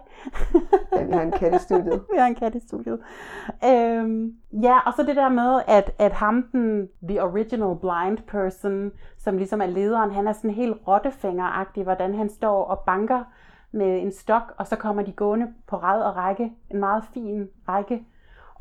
ja, 0.96 1.03
vi 1.03 1.12
har 1.12 1.22
en 1.22 1.33
kat 1.33 1.55
i 1.55 1.59
studiet. 1.59 2.05
vi 2.12 2.18
har 2.18 2.27
en 2.27 2.35
kat 2.35 2.55
i 2.55 2.61
studiet. 2.61 2.98
Øhm, 3.64 4.33
ja, 4.53 4.79
og 4.87 4.92
så 4.96 5.03
det 5.03 5.16
der 5.16 5.29
med, 5.29 5.61
at, 5.66 5.90
at 5.98 6.12
ham, 6.12 6.42
den 6.53 6.88
the 7.09 7.22
original 7.22 7.77
blind 7.81 8.18
person, 8.27 8.92
som 9.18 9.37
ligesom 9.37 9.61
er 9.61 9.66
lederen, 9.66 10.11
han 10.11 10.27
er 10.27 10.33
sådan 10.33 10.50
helt 10.50 10.77
rottefingeragtig, 10.88 11.83
hvordan 11.83 12.14
han 12.14 12.29
står 12.29 12.64
og 12.64 12.79
banker 12.79 13.24
med 13.72 14.03
en 14.03 14.12
stok, 14.12 14.55
og 14.59 14.66
så 14.66 14.77
kommer 14.77 15.03
de 15.03 15.12
gående 15.12 15.46
på 15.66 15.77
ræd 15.77 16.03
og 16.03 16.16
række, 16.16 16.53
en 16.70 16.81
meget 16.81 17.05
fin 17.14 17.48
række 17.68 18.05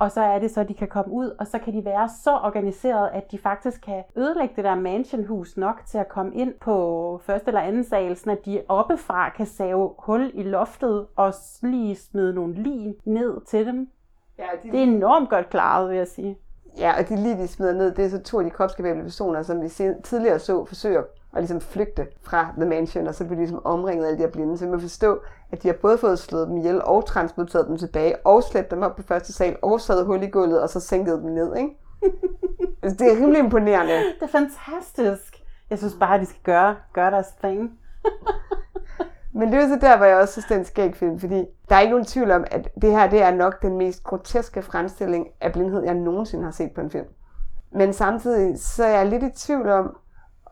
og 0.04 0.12
så 0.12 0.22
er 0.22 0.40
det 0.40 0.52
så, 0.52 0.62
at 0.62 0.70
de 0.70 0.74
kan 0.74 0.88
komme 0.88 1.14
ud, 1.14 1.36
og 1.40 1.48
så 1.48 1.60
kan 1.60 1.74
de 1.74 1.86
være 1.86 2.10
så 2.24 2.32
organiseret, 2.32 3.10
at 3.14 3.32
de 3.32 3.38
faktisk 3.38 3.82
kan 3.82 4.04
ødelægge 4.16 4.56
det 4.56 4.64
der 4.64 4.76
mansionhus 4.76 5.58
nok 5.58 5.82
til 5.86 5.98
at 5.98 6.10
komme 6.10 6.36
ind 6.36 6.54
på 6.62 7.22
første 7.24 7.48
eller 7.48 7.62
anden 7.62 7.84
sal, 7.84 8.18
så 8.18 8.32
at 8.32 8.46
de 8.46 8.62
oppefra 8.68 9.30
kan 9.30 9.46
save 9.46 9.94
hul 10.00 10.32
i 10.34 10.44
loftet 10.44 11.06
og 11.16 11.34
lige 11.62 11.96
smide 11.96 12.34
nogle 12.34 12.54
lige 12.54 12.96
ned 13.06 13.42
til 13.46 13.66
dem. 13.66 13.90
Ja, 14.38 14.46
de... 14.64 14.72
Det 14.72 14.80
er 14.80 14.84
enormt 14.84 15.30
godt 15.30 15.50
klaret, 15.50 15.90
vil 15.90 15.98
jeg 15.98 16.08
sige. 16.08 16.38
Ja, 16.78 17.00
og 17.00 17.10
de 17.10 17.16
lige, 17.16 17.38
de 17.38 17.48
smider 17.48 17.74
ned, 17.74 17.92
det 17.92 18.06
er 18.06 18.10
så 18.10 18.24
to 18.24 18.40
af 18.40 18.44
de 18.46 18.52
kropskabable 18.52 19.04
personer, 19.04 19.42
som 19.42 19.62
vi 19.62 19.68
tidligere 20.04 20.40
så 20.40 20.66
forsøger 20.66 21.04
at 21.36 21.42
ligesom 21.42 21.62
flygte 21.62 22.08
fra 22.22 22.54
The 22.58 22.66
Mansion, 22.66 23.08
og 23.08 23.16
så 23.16 23.24
bliver 23.24 23.36
de 23.36 23.42
ligesom 23.42 23.66
omringet 23.66 24.04
af 24.04 24.08
alle 24.08 24.18
de 24.18 24.24
her 24.24 24.32
blinde. 24.32 24.58
Så 24.58 24.66
man 24.66 24.82
forstå, 24.82 25.20
at 25.52 25.64
de 25.64 25.68
har 25.68 25.76
både 25.82 25.98
fået 25.98 26.20
slået 26.20 26.48
dem 26.48 26.58
ihjel 26.58 26.82
og 26.84 27.06
transporteret 27.06 27.68
dem 27.68 27.78
tilbage, 27.78 28.26
og 28.26 28.44
slæbt 28.44 28.72
dem 28.72 28.82
op 28.82 28.96
på 28.96 29.04
første 29.04 29.34
sal, 29.34 29.58
og 29.62 29.82
savet 29.82 30.06
hul 30.06 30.24
i 30.24 30.28
gulvet, 30.28 30.62
og 30.62 30.70
så 30.70 30.80
sænket 30.80 31.22
dem 31.24 31.32
ned, 31.32 31.56
ikke? 31.56 31.70
altså, 32.84 32.98
det 33.04 33.12
er 33.12 33.16
rimelig 33.16 33.40
imponerende. 33.40 33.94
Det 33.94 34.22
er 34.22 34.28
fantastisk. 34.28 35.44
Jeg 35.70 35.78
synes 35.78 35.96
bare, 36.00 36.16
at 36.16 36.22
de 36.22 36.26
skal 36.26 36.42
gøre, 36.44 36.76
gøre 36.94 37.12
deres 37.12 37.28
ting. 37.42 37.72
Men 39.36 39.52
det 39.52 39.60
er 39.60 39.68
så 39.68 39.78
der, 39.82 39.98
hvor 39.98 40.06
jeg 40.06 40.18
også 40.18 40.32
synes, 40.32 40.46
det 40.46 40.56
er 40.56 40.60
en 40.60 40.66
skæg 40.66 40.96
film, 40.96 41.20
fordi 41.20 41.46
der 41.70 41.76
er 41.76 41.80
ikke 41.80 41.92
nogen 41.92 42.06
tvivl 42.06 42.32
om, 42.32 42.44
at 42.52 42.70
det 42.82 42.92
her 42.92 43.10
det 43.10 43.22
er 43.22 43.32
nok 43.32 43.62
den 43.62 43.78
mest 43.78 44.04
groteske 44.04 44.62
fremstilling 44.62 45.28
af 45.42 45.54
blindhed, 45.54 45.84
jeg 45.84 45.94
nogensinde 45.94 46.44
har 46.44 46.52
set 46.52 46.72
på 46.72 46.82
en 46.82 46.92
film. 46.92 47.06
Men 47.72 47.94
samtidig 47.94 48.60
så 48.60 48.84
er 48.84 48.98
jeg 48.98 49.06
lidt 49.06 49.24
i 49.24 49.30
tvivl 49.36 49.70
om, 49.70 49.98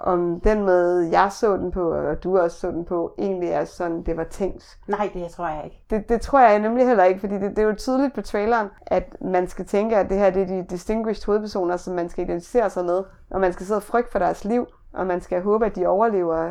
om 0.04 0.40
den 0.40 0.66
måde, 0.66 1.10
jeg 1.12 1.32
så 1.32 1.58
den 1.58 1.72
på, 1.72 1.92
og 1.94 2.24
du 2.24 2.38
også 2.38 2.60
så 2.60 2.72
den 2.72 2.86
på, 2.86 3.16
egentlig 3.20 3.50
er 3.50 3.66
sådan, 3.66 4.04
det 4.04 4.18
var 4.18 4.24
tænkt. 4.24 4.78
Nej, 4.88 5.10
det 5.14 5.32
tror 5.32 5.48
jeg 5.48 5.62
ikke. 5.66 5.84
Det, 5.90 6.10
det 6.10 6.22
tror 6.22 6.40
jeg 6.40 6.60
nemlig 6.60 6.88
heller 6.88 7.04
ikke, 7.04 7.20
fordi 7.20 7.34
det, 7.34 7.50
det 7.50 7.60
er 7.60 7.64
jo 7.64 7.76
tydeligt 7.76 8.14
på 8.14 8.22
traileren, 8.22 8.68
at 8.82 9.16
man 9.22 9.48
skal 9.48 9.66
tænke, 9.66 9.98
at 9.98 10.10
det 10.10 10.18
her 10.18 10.30
det 10.30 10.42
er 10.42 10.46
de 10.46 10.66
distinguished 10.70 11.26
hovedpersoner, 11.26 11.78
som 11.78 11.96
man 11.96 12.10
skal 12.10 12.24
identificere 12.24 12.70
sig 12.70 12.86
med, 12.86 13.04
og 13.30 13.42
man 13.42 13.54
skal 13.54 13.66
sidde 13.66 13.78
og 13.78 13.84
frygte 13.84 14.12
for 14.12 14.20
deres 14.20 14.46
liv, 14.46 14.68
og 14.94 15.08
man 15.08 15.22
skal 15.22 15.42
håbe, 15.42 15.66
at 15.66 15.76
de 15.76 15.88
overlever 15.88 16.50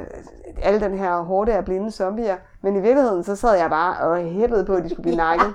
alle 0.62 0.80
den 0.80 0.98
her 0.98 1.20
hårde 1.20 1.52
af 1.54 1.64
blinde 1.64 1.90
zombier. 1.90 2.36
Men 2.62 2.76
i 2.76 2.80
virkeligheden, 2.80 3.24
så 3.24 3.36
sad 3.36 3.58
jeg 3.58 3.70
bare 3.70 3.96
og 4.08 4.18
hæppede 4.18 4.64
på, 4.64 4.74
at 4.74 4.84
de 4.84 4.88
skulle 4.88 5.02
blive 5.02 5.16
nakket. 5.26 5.54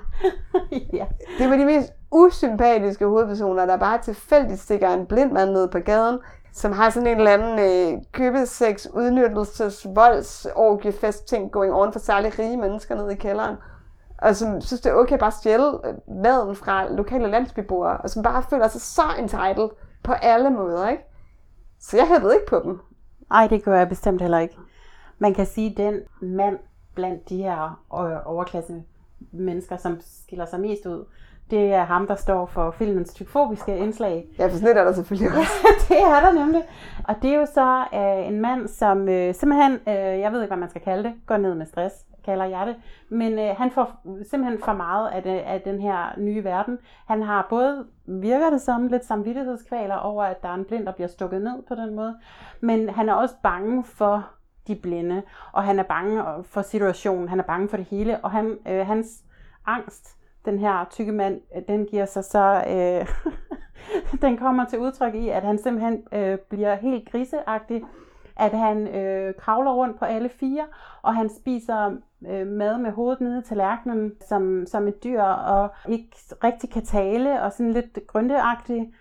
ja. 0.93 1.05
Det 1.39 1.49
var 1.49 1.55
de 1.55 1.65
mest 1.65 1.93
usympatiske 2.11 3.05
hovedpersoner, 3.05 3.65
der 3.65 3.77
bare 3.77 3.97
tilfældigt 3.97 4.59
stikker 4.59 4.89
en 4.89 5.05
blind 5.05 5.31
mand 5.31 5.51
ned 5.51 5.67
på 5.67 5.79
gaden, 5.79 6.19
som 6.53 6.71
har 6.71 6.89
sådan 6.89 7.07
en 7.07 7.17
eller 7.17 7.31
anden 7.31 7.59
øh, 7.59 8.01
købesex, 8.11 8.87
udnyttelses, 8.93 9.87
volds, 9.95 10.47
fest 10.99 11.27
ting 11.27 11.51
going 11.51 11.73
on 11.73 11.93
for 11.93 11.99
særligt 11.99 12.39
rige 12.39 12.57
mennesker 12.57 12.95
nede 12.95 13.13
i 13.13 13.15
kælderen. 13.15 13.55
Og 14.17 14.35
som 14.35 14.61
synes, 14.61 14.81
det 14.81 14.89
er 14.89 14.95
okay 14.95 15.17
bare 15.17 15.27
at 15.27 15.33
stjæle 15.33 15.87
øh, 15.87 15.93
maden 16.23 16.55
fra 16.55 16.93
lokale 16.93 17.27
landsbyboere, 17.27 17.97
og 17.97 18.09
som 18.09 18.23
bare 18.23 18.43
føler 18.49 18.67
sig 18.67 18.81
så 18.81 19.01
entitled 19.19 19.69
på 20.03 20.13
alle 20.13 20.49
måder, 20.49 20.89
ikke? 20.89 21.03
Så 21.79 21.97
jeg 21.97 22.07
hævede 22.07 22.35
ikke 22.35 22.47
på 22.47 22.61
dem. 22.63 22.79
Nej, 23.29 23.47
det 23.47 23.63
gør 23.63 23.77
jeg 23.77 23.89
bestemt 23.89 24.21
heller 24.21 24.39
ikke. 24.39 24.55
Man 25.19 25.33
kan 25.33 25.45
sige, 25.45 25.71
at 25.71 25.77
den 25.77 25.99
mand 26.21 26.59
blandt 26.95 27.29
de 27.29 27.37
her 27.37 27.63
øh, 27.93 28.17
overklasse 28.25 28.83
mennesker, 29.31 29.77
som 29.77 29.99
skiller 30.01 30.45
sig 30.45 30.59
mest 30.59 30.85
ud, 30.85 31.05
det 31.51 31.73
er 31.73 31.83
ham, 31.83 32.07
der 32.07 32.15
står 32.15 32.45
for 32.45 32.71
filmens 32.71 33.13
typofobiske 33.13 33.77
indslag. 33.77 34.27
Ja, 34.39 34.47
for 34.47 34.57
sådan 34.57 34.77
er 34.77 34.83
der 34.83 34.93
selvfølgelig 34.93 35.31
også. 35.39 35.51
Det 35.89 35.99
er 35.99 36.19
der 36.19 36.31
nemlig. 36.31 36.63
Og 37.07 37.15
det 37.21 37.29
er 37.33 37.39
jo 37.39 37.45
så 37.45 37.85
øh, 37.93 38.27
en 38.27 38.41
mand, 38.41 38.67
som 38.67 39.09
øh, 39.09 39.33
simpelthen, 39.35 39.71
øh, 39.73 40.19
jeg 40.19 40.31
ved 40.31 40.41
ikke, 40.41 40.49
hvad 40.49 40.59
man 40.59 40.69
skal 40.69 40.81
kalde 40.81 41.03
det, 41.03 41.13
går 41.25 41.37
ned 41.37 41.55
med 41.55 41.65
stress, 41.65 41.95
kalder 42.25 42.45
jeg 42.45 42.67
det. 42.67 42.75
Men 43.09 43.39
øh, 43.39 43.55
han 43.57 43.71
får 43.71 44.01
simpelthen 44.29 44.63
for 44.63 44.73
meget 44.73 45.09
af, 45.09 45.23
det, 45.23 45.39
af 45.39 45.61
den 45.61 45.81
her 45.81 46.19
nye 46.19 46.43
verden. 46.43 46.77
Han 47.07 47.21
har 47.21 47.47
både, 47.49 47.85
virker 48.05 48.49
det 48.49 48.61
som, 48.61 48.87
lidt 48.87 49.05
samvittighedskvaler 49.05 49.95
over, 49.95 50.23
at 50.23 50.43
der 50.43 50.49
er 50.49 50.53
en 50.53 50.65
blind, 50.65 50.85
der 50.85 50.91
bliver 50.91 51.07
stukket 51.07 51.41
ned 51.41 51.63
på 51.67 51.75
den 51.75 51.95
måde. 51.95 52.15
Men 52.61 52.89
han 52.89 53.09
er 53.09 53.13
også 53.13 53.35
bange 53.43 53.83
for 53.83 54.29
de 54.67 54.75
blinde, 54.75 55.21
og 55.51 55.63
han 55.63 55.79
er 55.79 55.83
bange 55.83 56.43
for 56.43 56.61
situationen, 56.61 57.29
han 57.29 57.39
er 57.39 57.43
bange 57.43 57.69
for 57.69 57.77
det 57.77 57.85
hele, 57.85 58.19
og 58.23 58.31
han, 58.31 58.57
øh, 58.67 58.87
hans 58.87 59.23
angst 59.65 60.17
den 60.45 60.59
her 60.59 60.85
tykke 60.91 61.11
mand, 61.11 61.41
øh, 61.55 61.61
den 61.67 61.85
giver 61.85 62.05
sig 62.05 62.23
så, 62.23 62.63
øh, 62.69 63.07
den 64.27 64.37
kommer 64.37 64.65
til 64.65 64.79
udtryk 64.79 65.15
i, 65.15 65.29
at 65.29 65.43
han 65.43 65.57
simpelthen 65.57 66.03
øh, 66.11 66.37
bliver 66.37 66.75
helt 66.75 67.11
griseagtig, 67.11 67.81
at 68.37 68.51
han 68.51 68.87
øh, 68.87 69.33
kravler 69.39 69.71
rundt 69.71 69.99
på 69.99 70.05
alle 70.05 70.29
fire, 70.29 70.65
og 71.01 71.15
han 71.15 71.29
spiser 71.29 71.91
øh, 72.27 72.47
mad 72.47 72.77
med 72.77 72.91
hovedet 72.91 73.21
nede 73.21 73.39
i 73.39 73.43
tallerkenen 73.43 74.11
som, 74.27 74.65
som 74.67 74.87
et 74.87 75.03
dyr, 75.03 75.21
og 75.21 75.69
ikke 75.87 76.09
rigtig 76.43 76.69
kan 76.69 76.85
tale, 76.85 77.41
og 77.41 77.51
sådan 77.51 77.71
lidt 77.71 77.99
grønteagtig. 78.07 78.93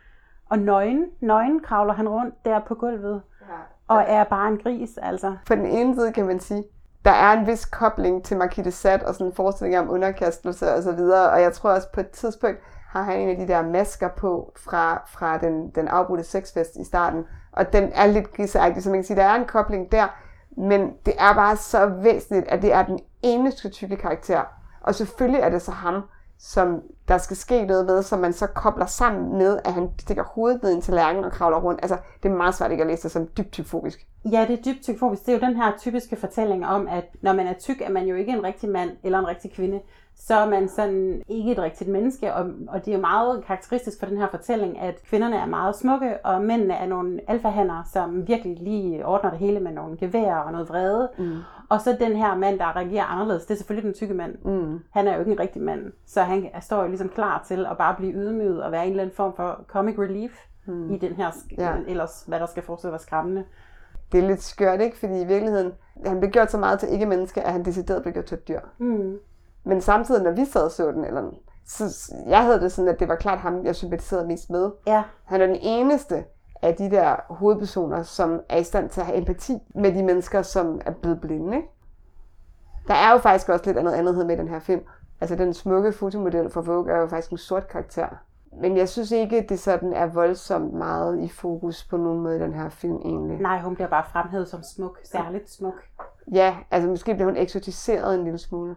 Og 0.50 0.58
nøgen, 0.58 1.06
nøgen 1.20 1.60
kravler 1.60 1.94
han 1.94 2.08
rundt 2.08 2.34
der 2.44 2.60
på 2.60 2.74
gulvet, 2.74 3.22
ja. 3.40 3.94
og 3.94 4.04
er 4.06 4.24
bare 4.24 4.48
en 4.48 4.58
gris, 4.58 4.98
altså. 5.02 5.36
På 5.46 5.54
den 5.54 5.66
ene 5.66 5.94
side 5.94 6.12
kan 6.12 6.26
man 6.26 6.40
sige, 6.40 6.64
der 7.04 7.10
er 7.10 7.32
en 7.32 7.46
vis 7.46 7.64
kobling 7.64 8.24
til 8.24 8.36
Marquis 8.36 8.64
de 8.64 8.70
Sade 8.70 9.06
og 9.06 9.14
sådan 9.14 9.26
en 9.26 9.32
forestilling 9.32 9.78
om 9.78 9.90
underkastelse 9.90 10.74
og 10.74 10.82
så 10.82 10.92
videre. 10.92 11.30
Og 11.30 11.42
jeg 11.42 11.52
tror 11.52 11.70
også 11.70 11.92
på 11.92 12.00
et 12.00 12.10
tidspunkt 12.10 12.58
har 12.88 13.02
han 13.02 13.20
en 13.20 13.28
af 13.28 13.36
de 13.36 13.52
der 13.52 13.62
masker 13.62 14.08
på 14.08 14.52
fra, 14.56 15.02
fra 15.06 15.38
den, 15.38 15.70
den 15.70 15.88
afbrudte 15.88 16.24
sexfest 16.24 16.76
i 16.76 16.84
starten. 16.84 17.24
Og 17.56 17.72
den 17.72 17.90
er 17.94 18.06
lidt 18.06 18.32
griseagtig, 18.32 18.82
så 18.82 18.90
man 18.90 18.98
kan 18.98 19.04
sige, 19.04 19.16
der 19.16 19.24
er 19.24 19.34
en 19.34 19.44
kobling 19.44 19.92
der. 19.92 20.06
Men 20.56 20.92
det 21.06 21.14
er 21.18 21.34
bare 21.34 21.56
så 21.56 21.86
væsentligt, 21.86 22.48
at 22.48 22.62
det 22.62 22.72
er 22.72 22.84
den 22.84 23.00
eneste 23.22 23.68
tykke 23.68 23.96
karakter. 23.96 24.42
Og 24.80 24.94
selvfølgelig 24.94 25.40
er 25.40 25.48
det 25.48 25.62
så 25.62 25.70
ham, 25.70 26.02
som 26.38 26.82
der 27.08 27.18
skal 27.18 27.36
ske 27.36 27.66
noget 27.66 27.86
ved, 27.86 28.02
som 28.02 28.18
man 28.18 28.32
så 28.32 28.46
kobler 28.46 28.86
sammen 28.86 29.38
med, 29.38 29.58
at 29.64 29.72
han 29.72 29.90
stikker 29.98 30.22
hovedet 30.22 30.62
ned 30.62 30.70
i 30.70 30.74
en 30.74 30.82
tallerken 30.82 31.24
og 31.24 31.32
kravler 31.32 31.60
rundt. 31.60 31.80
Altså, 31.82 31.98
det 32.22 32.30
er 32.30 32.34
meget 32.34 32.54
svært 32.54 32.70
ikke 32.70 32.82
at 32.82 32.86
læse 32.86 33.02
det 33.02 33.10
som 33.10 33.26
dybt 33.26 33.52
typfobisk. 33.52 34.06
Ja, 34.32 34.46
det 34.48 34.58
er 34.58 34.62
dybt 34.62 34.82
typfobisk. 34.82 35.26
Det 35.26 35.34
er 35.34 35.38
jo 35.38 35.46
den 35.46 35.56
her 35.56 35.72
typiske 35.78 36.16
fortælling 36.16 36.66
om, 36.66 36.88
at 36.88 37.04
når 37.22 37.32
man 37.32 37.46
er 37.46 37.52
tyk, 37.52 37.80
er 37.80 37.90
man 37.90 38.06
jo 38.06 38.16
ikke 38.16 38.32
en 38.32 38.44
rigtig 38.44 38.68
mand 38.68 38.90
eller 39.02 39.18
en 39.18 39.26
rigtig 39.26 39.52
kvinde. 39.52 39.80
Så 40.16 40.34
er 40.34 40.48
man 40.48 40.68
sådan 40.68 41.22
ikke 41.28 41.52
et 41.52 41.58
rigtigt 41.58 41.90
menneske, 41.90 42.34
og, 42.34 42.50
og 42.68 42.84
det 42.84 42.94
er 42.94 42.98
meget 42.98 43.44
karakteristisk 43.44 43.98
for 43.98 44.06
den 44.06 44.16
her 44.16 44.28
fortælling, 44.30 44.78
at 44.78 45.02
kvinderne 45.02 45.36
er 45.36 45.46
meget 45.46 45.76
smukke, 45.76 46.26
og 46.26 46.42
mændene 46.42 46.74
er 46.74 46.86
nogle 46.86 47.20
alfahander, 47.28 47.82
som 47.92 48.28
virkelig 48.28 48.58
lige 48.60 49.06
ordner 49.06 49.30
det 49.30 49.38
hele 49.38 49.60
med 49.60 49.72
nogle 49.72 49.96
geværer 49.96 50.36
og 50.36 50.52
noget 50.52 50.68
vrede. 50.68 51.10
Mm. 51.18 51.36
Og 51.68 51.80
så 51.80 51.96
den 52.00 52.16
her 52.16 52.36
mand, 52.36 52.58
der 52.58 52.76
reagerer 52.76 53.04
anderledes, 53.04 53.46
det 53.46 53.54
er 53.54 53.58
selvfølgelig 53.58 53.86
den 53.86 53.94
tykke 53.94 54.14
mand. 54.14 54.34
Mm. 54.44 54.80
Han 54.90 55.08
er 55.08 55.14
jo 55.14 55.20
ikke 55.20 55.32
en 55.32 55.40
rigtig 55.40 55.62
mand, 55.62 55.92
så 56.06 56.22
han 56.22 56.50
står 56.60 56.82
jo 56.82 56.88
ligesom 56.88 57.08
klar 57.08 57.44
til 57.46 57.66
at 57.66 57.78
bare 57.78 57.94
blive 57.94 58.12
ydmyget 58.12 58.62
og 58.62 58.72
være 58.72 58.84
en 58.84 58.90
eller 58.90 59.02
anden 59.02 59.16
form 59.16 59.36
for 59.36 59.64
comic 59.68 59.98
relief 59.98 60.46
mm. 60.66 60.94
i 60.94 60.98
den 60.98 61.12
her, 61.12 61.30
ja. 61.58 61.72
ellers 61.88 62.24
hvad 62.26 62.40
der 62.40 62.46
skal 62.46 62.62
forestille 62.62 62.88
at 62.88 62.92
være 62.92 63.02
skræmmende. 63.02 63.44
Det 64.12 64.24
er 64.24 64.28
lidt 64.28 64.42
skørt, 64.42 64.80
ikke? 64.80 64.98
Fordi 64.98 65.20
i 65.20 65.26
virkeligheden, 65.26 65.72
han 66.06 66.20
blev 66.20 66.30
gjort 66.30 66.50
så 66.50 66.58
meget 66.58 66.80
til 66.80 66.92
ikke-menneske, 66.92 67.42
at 67.42 67.52
han 67.52 67.64
decideret 67.64 68.02
blev 68.02 68.12
gjort 68.12 68.24
til 68.24 68.38
et 68.38 68.48
dyr. 68.48 68.60
Mm. 68.78 69.18
Men 69.64 69.80
samtidig, 69.80 70.22
når 70.22 70.30
vi 70.30 70.44
sad 70.44 70.62
og 70.62 70.70
så 70.70 70.92
den, 70.92 71.04
eller 71.04 71.30
så 71.66 72.14
jeg 72.26 72.42
havde 72.42 72.60
det 72.60 72.72
sådan, 72.72 72.88
at 72.88 73.00
det 73.00 73.08
var 73.08 73.14
klart 73.14 73.38
ham, 73.38 73.64
jeg 73.64 73.74
sympatiserede 73.74 74.26
mest 74.26 74.50
med. 74.50 74.70
Ja. 74.86 75.02
Han 75.24 75.40
er 75.40 75.46
den 75.46 75.58
eneste 75.62 76.24
af 76.62 76.74
de 76.74 76.90
der 76.90 77.16
hovedpersoner, 77.28 78.02
som 78.02 78.40
er 78.48 78.56
i 78.56 78.64
stand 78.64 78.90
til 78.90 79.00
at 79.00 79.06
have 79.06 79.18
empati 79.18 79.58
med 79.74 79.94
de 79.94 80.02
mennesker, 80.02 80.42
som 80.42 80.80
er 80.86 80.90
blevet 80.90 81.20
blinde. 81.20 81.56
Ikke? 81.56 81.68
Der 82.88 82.94
er 82.94 83.12
jo 83.12 83.18
faktisk 83.18 83.48
også 83.48 83.64
lidt 83.66 83.78
andet 83.78 83.92
andet 83.92 84.26
med 84.26 84.36
den 84.36 84.48
her 84.48 84.58
film. 84.58 84.82
Altså 85.20 85.36
den 85.36 85.54
smukke 85.54 85.92
fotomodel 85.92 86.50
for 86.50 86.60
Vogue 86.60 86.92
er 86.92 86.98
jo 86.98 87.06
faktisk 87.06 87.32
en 87.32 87.38
sort 87.38 87.68
karakter. 87.68 88.08
Men 88.60 88.76
jeg 88.76 88.88
synes 88.88 89.10
ikke, 89.10 89.46
det 89.48 89.58
sådan 89.58 89.92
er 89.92 90.06
voldsomt 90.06 90.72
meget 90.72 91.20
i 91.20 91.28
fokus 91.28 91.84
på 91.84 91.96
nogen 91.96 92.20
måde 92.20 92.36
i 92.36 92.40
den 92.40 92.54
her 92.54 92.68
film 92.68 92.96
egentlig. 92.96 93.38
Nej, 93.40 93.60
hun 93.60 93.74
bliver 93.74 93.88
bare 93.88 94.04
fremhævet 94.12 94.48
som 94.48 94.62
smuk, 94.62 94.98
særligt 95.04 95.50
smuk. 95.50 95.74
Ja, 96.32 96.56
altså 96.70 96.88
måske 96.88 97.14
bliver 97.14 97.26
hun 97.26 97.36
eksotiseret 97.36 98.14
en 98.14 98.24
lille 98.24 98.38
smule. 98.38 98.76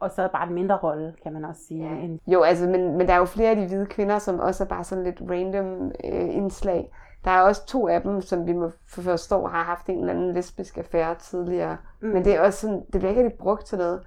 Og 0.00 0.10
så 0.10 0.28
bare 0.32 0.48
en 0.48 0.54
mindre 0.54 0.76
rolle, 0.76 1.14
kan 1.22 1.32
man 1.32 1.44
også 1.44 1.60
sige. 1.68 1.84
Ja. 1.84 2.32
Jo, 2.32 2.42
altså, 2.42 2.66
men, 2.68 2.96
men 2.98 3.06
der 3.06 3.14
er 3.14 3.18
jo 3.18 3.24
flere 3.24 3.50
af 3.50 3.56
de 3.56 3.66
hvide 3.66 3.86
kvinder, 3.86 4.18
som 4.18 4.40
også 4.40 4.64
er 4.64 4.68
bare 4.68 4.84
sådan 4.84 5.04
lidt 5.04 5.22
random 5.30 5.92
øh, 6.04 6.34
indslag. 6.34 6.92
Der 7.24 7.30
er 7.30 7.40
også 7.40 7.66
to 7.66 7.88
af 7.88 8.02
dem, 8.02 8.20
som 8.20 8.46
vi 8.46 8.52
må 8.52 8.70
forstå 8.88 9.46
har 9.46 9.62
haft 9.62 9.86
en 9.86 9.98
eller 9.98 10.12
anden 10.12 10.32
lesbisk 10.32 10.78
affære 10.78 11.14
tidligere. 11.14 11.76
Mm. 12.00 12.08
Men 12.08 12.24
det 12.24 12.34
er 12.34 12.40
også 12.40 12.60
sådan, 12.60 12.82
det 12.92 13.00
bliver 13.00 13.08
ikke 13.08 13.24
rigtig 13.24 13.38
brugt 13.38 13.66
til 13.66 13.78
noget. 13.78 14.02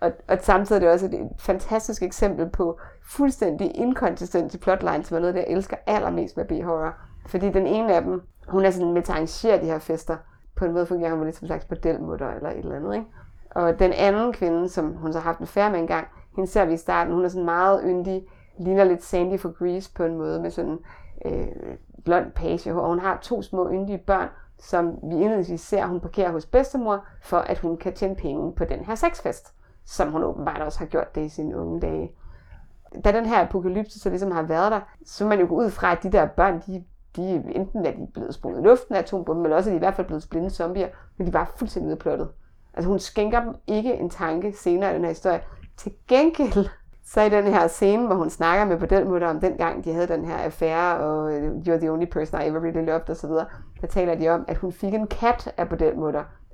Og, 0.00 0.12
og 0.28 0.38
samtidig 0.40 0.78
er 0.78 0.80
det 0.80 0.92
også 0.92 1.06
et, 1.06 1.14
et 1.14 1.28
fantastisk 1.38 2.02
eksempel 2.02 2.48
på 2.48 2.78
fuldstændig 3.04 3.76
inkonsistente 3.76 4.58
plotline, 4.58 5.04
som 5.04 5.16
er 5.16 5.20
noget, 5.20 5.34
jeg 5.34 5.44
elsker 5.48 5.76
allermest 5.86 6.36
med 6.36 6.44
B-horror. 6.44 6.94
Fordi 7.26 7.50
den 7.50 7.66
ene 7.66 7.94
af 7.94 8.02
dem, 8.02 8.22
hun 8.48 8.64
er 8.64 8.70
sådan 8.70 8.92
med 8.92 9.02
til 9.02 9.12
at 9.12 9.16
arrangere 9.16 9.60
de 9.60 9.66
her 9.66 9.78
fester. 9.78 10.16
På 10.56 10.64
en 10.64 10.72
måde 10.72 10.86
fungerer 10.86 11.14
hun 11.14 11.24
lidt 11.24 11.36
som 11.36 11.44
en 11.44 11.48
slags 11.48 11.64
bordelmutter 11.64 12.30
eller 12.30 12.50
et 12.50 12.58
eller 12.58 12.76
andet, 12.76 12.94
ikke? 12.94 13.06
Og 13.50 13.78
den 13.78 13.92
anden 13.92 14.32
kvinde, 14.32 14.68
som 14.68 14.92
hun 14.92 15.12
så 15.12 15.18
har 15.18 15.24
haft 15.24 15.40
en 15.40 15.46
færre 15.46 15.70
med 15.70 15.78
engang, 15.78 16.06
hende 16.36 16.50
ser 16.50 16.64
vi 16.64 16.72
i 16.72 16.76
starten, 16.76 17.14
hun 17.14 17.24
er 17.24 17.28
sådan 17.28 17.44
meget 17.44 17.82
yndig, 17.84 18.26
ligner 18.58 18.84
lidt 18.84 19.04
Sandy 19.04 19.38
for 19.38 19.58
Grease 19.58 19.90
på 19.94 20.04
en 20.04 20.18
måde, 20.18 20.40
med 20.40 20.50
sådan 20.50 20.78
øh, 21.24 21.48
blond 22.04 22.30
page, 22.32 22.74
og 22.74 22.88
hun 22.88 22.98
har 22.98 23.18
to 23.22 23.42
små 23.42 23.70
yndige 23.70 23.98
børn, 23.98 24.28
som 24.58 24.98
vi 25.02 25.14
indledningsvis 25.14 25.60
ser, 25.60 25.86
hun 25.86 26.00
parkerer 26.00 26.32
hos 26.32 26.46
bedstemor, 26.46 27.04
for 27.22 27.36
at 27.36 27.58
hun 27.58 27.76
kan 27.76 27.94
tjene 27.94 28.16
penge 28.16 28.52
på 28.52 28.64
den 28.64 28.84
her 28.84 28.94
sexfest, 28.94 29.54
som 29.84 30.12
hun 30.12 30.22
åbenbart 30.22 30.60
også 30.62 30.78
har 30.78 30.86
gjort 30.86 31.14
det 31.14 31.24
i 31.24 31.28
sine 31.28 31.56
unge 31.56 31.80
dage. 31.80 32.12
Da 33.04 33.12
den 33.12 33.26
her 33.26 33.46
apokalypse 33.46 34.00
så 34.00 34.10
ligesom 34.10 34.30
har 34.30 34.42
været 34.42 34.72
der, 34.72 34.80
så 35.06 35.26
man 35.26 35.40
jo 35.40 35.46
gå 35.48 35.54
ud 35.54 35.70
fra, 35.70 35.92
at 35.92 36.02
de 36.02 36.12
der 36.12 36.26
børn, 36.26 36.62
de, 36.66 36.84
de 37.16 37.34
enten 37.54 37.86
er 37.86 37.90
de 37.90 38.06
blevet 38.14 38.34
sprunget 38.34 38.60
i 38.60 38.64
luften 38.64 38.94
af 38.94 38.98
atombomben, 38.98 39.44
eller 39.44 39.56
også 39.56 39.70
er 39.70 39.72
de 39.72 39.76
i 39.76 39.78
hvert 39.78 39.94
fald 39.94 40.06
blevet 40.06 40.26
blinde 40.30 40.50
zombier, 40.50 40.88
men 41.16 41.26
de 41.26 41.32
var 41.32 41.52
fuldstændig 41.56 41.92
udplottet. 41.92 42.28
Altså 42.74 42.88
hun 42.88 42.98
skænker 42.98 43.40
dem 43.44 43.54
ikke 43.66 43.94
en 43.94 44.10
tanke 44.10 44.52
senere 44.52 44.90
i 44.90 44.94
den 44.94 45.02
her 45.02 45.08
historie. 45.08 45.40
Til 45.76 45.92
gengæld, 46.08 46.68
så 47.04 47.20
i 47.20 47.28
den 47.28 47.44
her 47.44 47.66
scene, 47.66 48.06
hvor 48.06 48.14
hun 48.14 48.30
snakker 48.30 48.64
med 48.64 48.78
bordelmutter 48.78 49.28
om 49.28 49.40
den 49.40 49.56
gang, 49.56 49.84
de 49.84 49.92
havde 49.92 50.08
den 50.08 50.24
her 50.24 50.36
affære, 50.36 50.98
og 50.98 51.32
øh, 51.32 51.52
you're 51.52 51.78
the 51.78 51.90
only 51.90 52.06
person 52.06 52.40
I 52.40 52.46
ever 52.46 52.60
really 52.60 52.86
loved, 52.86 53.10
osv., 53.10 53.30
der 53.80 53.86
taler 53.88 54.14
de 54.14 54.28
om, 54.28 54.44
at 54.48 54.56
hun 54.56 54.72
fik 54.72 54.94
en 54.94 55.06
kat 55.06 55.52
af 55.56 55.68
på 55.68 55.76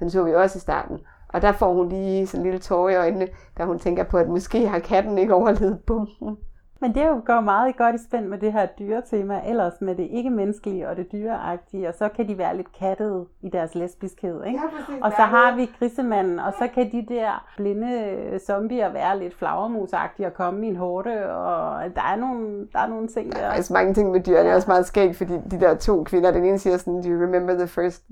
Den 0.01 0.11
så 0.11 0.25
vi 0.25 0.35
også 0.35 0.57
i 0.57 0.61
starten. 0.61 0.99
Og 1.29 1.43
der 1.43 1.53
får 1.53 1.75
hun 1.75 1.89
lige 1.89 2.27
sådan 2.27 2.41
en 2.41 2.45
lille 2.45 2.59
tårer 2.59 2.91
i 2.91 2.97
øjnene, 2.97 3.29
da 3.59 3.65
hun 3.65 3.79
tænker 3.79 4.05
på, 4.05 4.19
at 4.19 4.29
måske 4.29 4.69
har 4.69 4.79
katten 4.79 5.19
ikke 5.19 5.35
overlevet 5.35 5.81
bomben. 5.87 6.37
Men 6.81 6.95
det 6.95 7.25
går 7.25 7.41
meget 7.41 7.77
godt 7.77 7.95
i 7.95 7.99
spænd 8.09 8.27
med 8.27 8.39
det 8.39 8.53
her 8.53 8.67
dyretema, 8.67 9.41
ellers 9.47 9.73
med 9.81 9.95
det 9.95 10.09
ikke-menneskelige 10.11 10.89
og 10.89 10.97
det 10.97 11.13
dyreagtige, 11.13 11.89
og 11.89 11.95
så 11.95 12.09
kan 12.09 12.29
de 12.29 12.39
være 12.39 12.57
lidt 12.57 12.73
kattede 12.79 13.27
i 13.43 13.49
deres 13.49 13.75
lesbiskhed, 13.75 14.45
ikke? 14.45 14.61
Ja, 14.65 14.69
præcis, 14.71 15.03
og 15.03 15.11
så 15.11 15.23
har 15.23 15.57
vi 15.57 15.71
grisemanden, 15.79 16.39
og 16.39 16.53
så 16.59 16.69
kan 16.75 16.93
de 16.93 17.07
der 17.09 17.47
blinde 17.57 18.41
zombier 18.47 18.93
være 18.93 19.19
lidt 19.19 19.35
flagermusagtige 19.35 20.27
og 20.27 20.35
komme 20.35 20.67
i 20.67 20.69
en 20.69 20.77
hårde, 20.77 21.27
og 21.35 21.83
der 21.95 22.03
er 22.03 22.17
nogle, 22.17 22.69
der 22.73 22.79
er 22.79 22.87
nogle 22.87 23.09
ting 23.09 23.33
der. 23.33 23.39
Der 23.39 23.47
er 23.47 23.53
altså 23.53 23.73
mange 23.73 23.95
ting 23.95 24.11
med 24.11 24.21
dyr, 24.21 24.43
det 24.43 24.51
er 24.51 24.55
også 24.55 24.71
meget 24.71 24.87
skægt, 24.87 25.17
fordi 25.17 25.35
de 25.51 25.61
der 25.61 25.75
to 25.75 26.05
kvinder, 26.05 26.31
den 26.31 26.45
ene 26.45 26.59
siger 26.59 26.77
sådan, 26.77 27.03
do 27.03 27.09
you 27.09 27.23
remember 27.23 27.55
the 27.55 27.67
first 27.67 28.03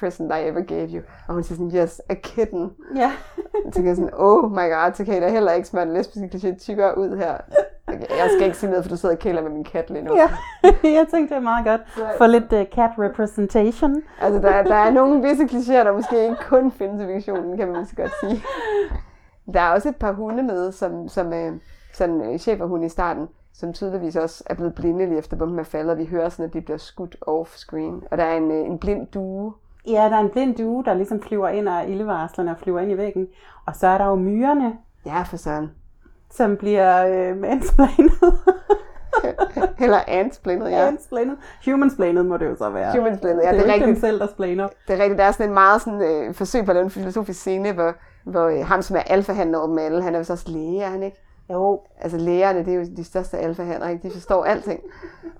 present 0.00 0.32
I 0.32 0.48
ever 0.48 0.60
gave 0.60 0.88
you? 0.88 1.02
Og 1.28 1.34
hun 1.34 1.42
siger 1.42 1.56
sådan, 1.56 1.82
yes, 1.82 2.00
a 2.08 2.14
kitten. 2.14 2.72
Ja. 2.96 3.12
jeg 3.64 3.72
tænker 3.72 3.94
sådan, 3.94 4.10
oh 4.12 4.50
my 4.50 4.54
god, 4.74 4.92
så 4.94 5.04
kan 5.04 5.16
I 5.16 5.20
da 5.20 5.30
heller 5.30 5.52
ikke 5.52 5.68
smøre 5.68 5.84
den 5.84 5.94
lesbiske 5.94 6.30
kliché 6.34 6.58
tykkere 6.58 6.98
ud 6.98 7.16
her. 7.16 7.36
Okay, 7.86 8.00
jeg 8.00 8.30
skal 8.30 8.46
ikke 8.46 8.56
sige 8.56 8.70
noget, 8.70 8.84
for 8.84 8.88
du 8.88 8.96
sidder 8.96 9.14
og 9.14 9.18
kæler 9.18 9.42
med 9.42 9.50
min 9.50 9.64
kat 9.64 9.90
lige 9.90 10.04
nu. 10.04 10.16
Ja, 10.16 10.28
jeg 10.98 11.06
tænkte, 11.10 11.34
det 11.34 11.40
er 11.40 11.40
meget 11.40 11.66
godt. 11.66 11.80
For 12.18 12.26
lidt 12.26 12.52
uh, 12.52 12.58
cat 12.74 12.90
representation. 12.98 14.02
Altså, 14.20 14.40
der, 14.40 14.62
der 14.62 14.74
er 14.74 14.90
nogle 14.90 15.28
visse 15.28 15.44
klichéer, 15.44 15.84
der 15.84 15.92
måske 15.92 16.22
ikke 16.22 16.36
kun 16.48 16.70
findes 16.70 17.02
i 17.02 17.06
fiktionen, 17.06 17.56
kan 17.56 17.68
man 17.68 17.80
måske 17.80 17.96
godt 17.96 18.12
sige. 18.20 18.42
Der 19.54 19.60
er 19.60 19.70
også 19.70 19.88
et 19.88 19.96
par 19.96 20.12
hunde 20.12 20.42
med, 20.42 20.72
som, 20.72 21.08
som 21.08 21.32
er 21.32 21.52
sådan 21.92 22.20
uh, 22.20 22.36
cheferhunde 22.36 22.86
i 22.86 22.88
starten, 22.88 23.28
som 23.52 23.72
tydeligvis 23.72 24.16
også 24.16 24.44
er 24.46 24.54
blevet 24.54 24.74
blinde 24.74 25.06
lige 25.06 25.18
efter 25.18 25.36
bomben 25.36 25.58
er 25.58 25.62
faldet. 25.64 25.98
Vi 25.98 26.04
hører 26.04 26.28
sådan, 26.28 26.44
at 26.44 26.52
de 26.54 26.60
bliver 26.60 26.78
skudt 26.78 27.16
off-screen. 27.26 28.08
Og 28.10 28.18
der 28.18 28.24
er 28.24 28.36
en, 28.36 28.50
uh, 28.50 28.66
en 28.66 28.78
blind 28.78 29.06
due. 29.06 29.52
Ja, 29.86 30.08
der 30.10 30.16
er 30.16 30.20
en 30.20 30.30
blind 30.30 30.56
due, 30.56 30.84
der 30.84 30.94
ligesom 30.94 31.22
flyver 31.22 31.48
ind 31.48 31.68
af 31.68 31.88
ildevarslerne 31.88 32.50
og 32.50 32.56
flyver 32.58 32.80
ind 32.80 32.92
i 32.92 32.96
væggen. 32.96 33.28
Og 33.66 33.76
så 33.76 33.86
er 33.86 33.98
der 33.98 34.06
jo 34.06 34.14
myrerne. 34.14 34.72
Ja, 35.06 35.22
for 35.22 35.36
sådan 35.36 35.70
som 36.36 36.56
bliver 36.56 37.06
øh, 37.06 37.36
mansplainet. 37.36 38.12
Eller 39.80 40.00
ansplainet, 40.08 40.70
ja. 40.70 40.86
Ansplainet. 40.86 41.36
Humansplainet 41.64 42.26
må 42.26 42.36
det 42.36 42.46
jo 42.46 42.56
så 42.56 42.70
være. 42.70 42.98
Humansplainet, 42.98 43.42
ja. 43.42 43.48
Det 43.48 43.58
er, 43.58 43.62
det 43.62 43.68
er 43.68 43.74
rigtigt. 43.74 43.88
dem 43.88 44.00
selv, 44.00 44.20
der 44.20 44.26
splainer. 44.26 44.68
Det 44.88 44.94
er 44.98 45.02
rigtigt. 45.02 45.18
Der 45.18 45.24
er 45.24 45.32
sådan 45.32 45.48
en 45.48 45.54
meget 45.54 45.82
sådan, 45.82 46.02
øh, 46.02 46.34
forsøg 46.34 46.64
på 46.64 46.70
at 46.70 46.74
lave 46.74 46.84
en 46.84 46.90
filosofisk 46.90 47.40
scene, 47.40 47.72
hvor, 47.72 47.94
hvor 48.24 48.44
øh, 48.44 48.66
ham, 48.66 48.82
som 48.82 48.96
er 48.96 49.00
alfahandler 49.00 49.58
over 49.58 49.66
dem 49.66 49.78
alle, 49.78 50.02
han 50.02 50.14
er 50.14 50.18
jo 50.18 50.24
så 50.24 50.32
også 50.32 50.50
læge, 50.50 50.82
er 50.82 50.88
han 50.88 51.02
ikke? 51.02 51.16
Jo. 51.50 51.80
Altså 52.00 52.18
lægerne, 52.18 52.58
det 52.58 52.68
er 52.68 52.78
jo 52.78 52.86
de 52.96 53.04
største 53.04 53.38
alfahandler, 53.38 53.88
ikke? 53.88 54.08
De 54.08 54.12
forstår 54.12 54.44
alting. 54.44 54.80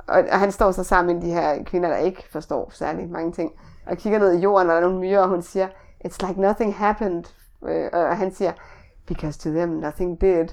Og, 0.09 0.25
og 0.33 0.39
han 0.39 0.53
står 0.53 0.71
så 0.71 0.85
sammen 0.85 1.17
med 1.17 1.23
de 1.23 1.31
her 1.31 1.65
kvinder, 1.65 1.89
der 1.89 1.97
ikke 1.97 2.25
forstår 2.33 2.71
særlig 2.73 3.11
mange 3.11 3.33
ting. 3.33 3.53
Og 3.87 3.97
kigger 3.97 4.19
ned 4.19 4.33
i 4.33 4.39
jorden, 4.39 4.69
og 4.69 4.75
der 4.75 4.81
er 4.81 4.85
nogle 4.85 5.01
myrer, 5.01 5.21
og 5.21 5.29
hun 5.29 5.43
siger, 5.43 5.69
it's 6.07 6.27
like 6.27 6.41
nothing 6.41 6.75
happened. 6.75 7.25
Øh, 7.69 7.89
og 7.93 8.17
han 8.17 8.35
siger, 8.35 8.53
because 9.07 9.39
to 9.39 9.51
them 9.51 9.69
nothing 9.69 10.21
did. 10.21 10.49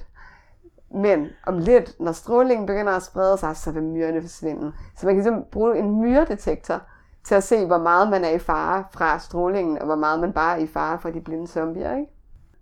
Men 0.94 1.28
om 1.46 1.58
lidt, 1.58 2.00
når 2.00 2.12
strålingen 2.12 2.66
begynder 2.66 2.92
at 2.92 3.02
sprede 3.02 3.36
sig, 3.38 3.56
så 3.56 3.70
vil 3.70 3.82
myrerne 3.82 4.20
forsvinde. 4.20 4.72
Så 4.96 5.06
man 5.06 5.14
kan 5.14 5.24
simpelthen 5.24 5.50
bruge 5.52 5.78
en 5.78 6.00
myredetektor 6.00 6.80
til 7.24 7.34
at 7.34 7.42
se, 7.42 7.66
hvor 7.66 7.78
meget 7.78 8.10
man 8.10 8.24
er 8.24 8.30
i 8.30 8.38
fare 8.38 8.84
fra 8.92 9.18
strålingen, 9.18 9.78
og 9.78 9.86
hvor 9.86 9.96
meget 9.96 10.20
man 10.20 10.32
bare 10.32 10.58
er 10.58 10.62
i 10.62 10.66
fare 10.66 10.98
fra 10.98 11.10
de 11.10 11.20
blinde 11.20 11.46
zombier. 11.46 11.96
Ikke? 11.96 12.12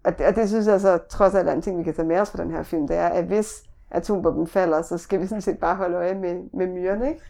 Og, 0.05 0.19
det, 0.19 0.27
og 0.27 0.37
det 0.37 0.49
synes 0.49 0.67
jeg 0.67 0.81
så 0.81 0.99
trods 1.11 1.35
alt 1.35 1.49
er 1.49 1.53
en 1.53 1.63
ting, 1.63 1.79
vi 1.79 1.83
kan 1.83 1.95
tage 1.95 2.09
med 2.09 2.21
os 2.21 2.31
fra 2.31 2.43
den 2.43 2.51
her 2.51 2.63
film, 2.63 2.89
det 2.89 2.97
er, 2.97 3.07
at 3.07 3.25
hvis 3.25 3.63
atombomben 3.91 4.47
falder, 4.47 4.83
så 4.83 4.99
skal 4.99 5.21
vi 5.21 5.27
sådan 5.27 5.43
set 5.43 5.59
bare 5.59 5.75
holde 5.75 5.97
øje 5.97 6.15
med, 6.15 6.43
med 6.53 6.67
myrerne. 6.67 7.09
Ikke? 7.09 7.21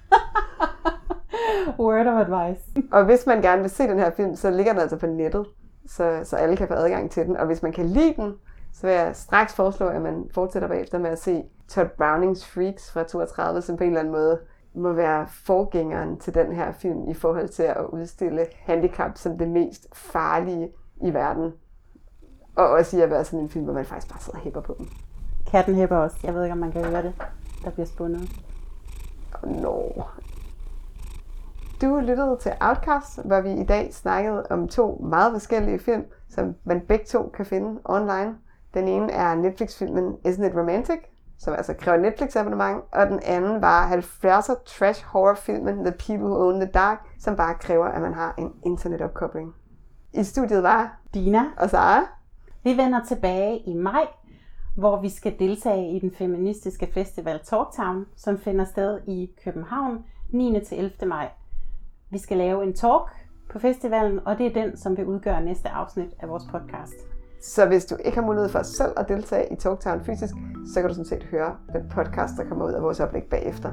Word 1.78 2.07
of 2.07 2.28
advice. 2.28 2.62
og 2.92 3.05
hvis 3.05 3.26
man 3.26 3.42
gerne 3.42 3.61
vil 3.62 3.70
se 3.70 3.82
den 3.82 3.99
her 3.99 4.11
film, 4.11 4.36
så 4.36 4.51
ligger 4.51 4.72
den 4.72 4.82
altså 4.82 4.96
på 4.96 5.07
nettet, 5.07 5.46
så, 5.86 6.20
så 6.24 6.36
alle 6.36 6.57
kan 6.57 6.68
få 6.68 6.74
adgang 6.74 7.11
til 7.11 7.26
den. 7.26 7.36
Og 7.36 7.46
hvis 7.46 7.62
man 7.62 7.72
kan 7.72 7.86
lide 7.86 8.14
den, 8.16 8.34
så 8.72 8.86
vil 8.86 8.96
jeg 8.96 9.16
straks 9.16 9.54
foreslå, 9.54 9.86
at 9.88 10.02
man 10.02 10.30
fortsætter 10.34 10.68
bagefter 10.68 10.98
med 10.98 11.10
at 11.10 11.18
se 11.18 11.44
Todd 11.68 11.88
Brownings 11.96 12.46
Freaks 12.46 12.92
fra 12.92 13.02
32, 13.02 13.62
som 13.62 13.76
på 13.76 13.84
en 13.84 13.90
eller 13.90 14.00
anden 14.00 14.12
måde 14.12 14.38
må 14.74 14.92
være 14.92 15.26
forgængeren 15.28 16.18
til 16.18 16.34
den 16.34 16.52
her 16.52 16.72
film 16.72 17.08
i 17.08 17.14
forhold 17.14 17.48
til 17.48 17.62
at 17.62 17.84
udstille 17.88 18.46
handicap 18.58 19.18
som 19.18 19.38
det 19.38 19.48
mest 19.48 19.86
farlige 19.92 20.72
i 21.02 21.14
verden. 21.14 21.52
Og 22.56 22.68
også 22.68 22.96
i 22.98 23.00
at 23.00 23.10
være 23.10 23.24
sådan 23.24 23.40
en 23.40 23.48
film, 23.48 23.64
hvor 23.64 23.74
man 23.74 23.84
faktisk 23.84 24.12
bare 24.12 24.20
sidder 24.20 24.38
og 24.38 24.44
hæpper 24.44 24.60
på 24.60 24.74
dem. 24.78 24.86
Katten 25.50 25.74
hæpper 25.74 25.96
også. 25.96 26.16
Jeg 26.24 26.34
ved 26.34 26.42
ikke, 26.42 26.52
om 26.52 26.58
man 26.58 26.72
kan 26.72 26.84
høre 26.84 27.02
det. 27.02 27.14
Der 27.64 27.70
bliver 27.70 27.86
spundet. 27.86 28.30
Oh, 29.42 29.50
no. 29.50 29.82
Du 31.82 32.00
lyttede 32.00 32.36
til 32.40 32.52
Outcast, 32.60 33.22
hvor 33.24 33.40
vi 33.40 33.52
i 33.52 33.64
dag 33.64 33.94
snakkede 33.94 34.46
om 34.50 34.68
to 34.68 35.06
meget 35.10 35.32
forskellige 35.32 35.78
film, 35.78 36.04
som 36.28 36.54
man 36.64 36.80
begge 36.80 37.04
to 37.04 37.30
kan 37.34 37.46
finde 37.46 37.80
online. 37.84 38.34
Den 38.74 38.88
ene 38.88 39.12
er 39.12 39.34
Netflix-filmen 39.34 40.14
Isn't 40.26 40.46
It 40.46 40.56
Romantic, 40.56 40.98
som 41.38 41.54
altså 41.54 41.74
kræver 41.74 41.98
Netflix 41.98 42.36
abonnement, 42.36 42.84
og 42.92 43.06
den 43.06 43.20
anden 43.24 43.62
var 43.62 43.90
70'er 43.90 44.64
trash 44.64 45.04
horrorfilmen 45.04 45.84
The 45.84 45.94
People 46.06 46.26
Who 46.26 46.46
Own 46.46 46.60
the 46.60 46.70
Dark, 46.74 46.98
som 47.18 47.36
bare 47.36 47.54
kræver, 47.54 47.86
at 47.86 48.02
man 48.02 48.14
har 48.14 48.34
en 48.38 48.52
internetopkobling. 48.64 49.54
I 50.12 50.24
studiet 50.24 50.62
var 50.62 51.00
Dina, 51.14 51.44
og 51.56 51.70
Sara. 51.70 52.06
vi 52.64 52.76
vender 52.76 53.04
tilbage 53.04 53.58
i 53.58 53.74
maj, 53.74 54.06
hvor 54.76 55.00
vi 55.00 55.08
skal 55.08 55.38
deltage 55.38 55.96
i 55.96 55.98
den 55.98 56.10
feministiske 56.10 56.88
festival 56.94 57.40
Talktown, 57.44 58.06
som 58.16 58.38
finder 58.38 58.64
sted 58.64 59.00
i 59.06 59.30
København 59.44 60.04
9. 60.30 60.60
til 60.66 60.78
11. 60.78 60.92
maj. 61.06 61.30
Vi 62.10 62.18
skal 62.18 62.36
lave 62.36 62.64
en 62.64 62.74
talk 62.74 63.02
på 63.50 63.58
festivalen, 63.58 64.20
og 64.26 64.38
det 64.38 64.46
er 64.46 64.62
den, 64.64 64.76
som 64.76 64.96
vil 64.96 65.06
udgøre 65.06 65.44
næste 65.44 65.68
afsnit 65.68 66.10
af 66.20 66.28
vores 66.28 66.44
podcast. 66.50 67.17
Så 67.43 67.66
hvis 67.66 67.84
du 67.84 67.97
ikke 68.05 68.18
har 68.18 68.26
mulighed 68.26 68.49
for 68.49 68.62
selv 68.62 68.93
at 68.97 69.09
deltage 69.09 69.53
i 69.53 69.57
Talktown 69.57 70.01
fysisk, 70.05 70.34
så 70.74 70.80
kan 70.80 70.89
du 70.89 70.95
sådan 70.95 71.05
set 71.05 71.24
høre 71.24 71.57
den 71.72 71.89
podcast, 71.91 72.36
der 72.36 72.45
kommer 72.49 72.66
ud 72.66 72.72
af 72.72 72.82
vores 72.82 73.01
oplæg 73.01 73.24
bagefter. 73.24 73.72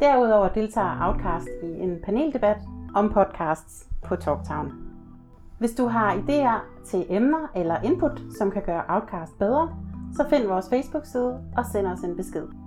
Derudover 0.00 0.48
deltager 0.48 1.08
Outcast 1.08 1.48
i 1.62 1.66
en 1.66 1.98
paneldebat 2.04 2.56
om 2.94 3.12
podcasts 3.12 3.86
på 4.02 4.16
Talktown. 4.16 4.72
Hvis 5.58 5.74
du 5.74 5.86
har 5.86 6.14
idéer 6.14 6.84
til 6.86 7.06
emner 7.08 7.50
eller 7.56 7.82
input, 7.82 8.22
som 8.38 8.50
kan 8.50 8.62
gøre 8.62 8.82
Outcast 8.88 9.38
bedre, 9.38 9.76
så 10.16 10.26
find 10.30 10.46
vores 10.46 10.68
Facebook-side 10.68 11.40
og 11.56 11.64
send 11.72 11.86
os 11.86 12.00
en 12.00 12.16
besked. 12.16 12.63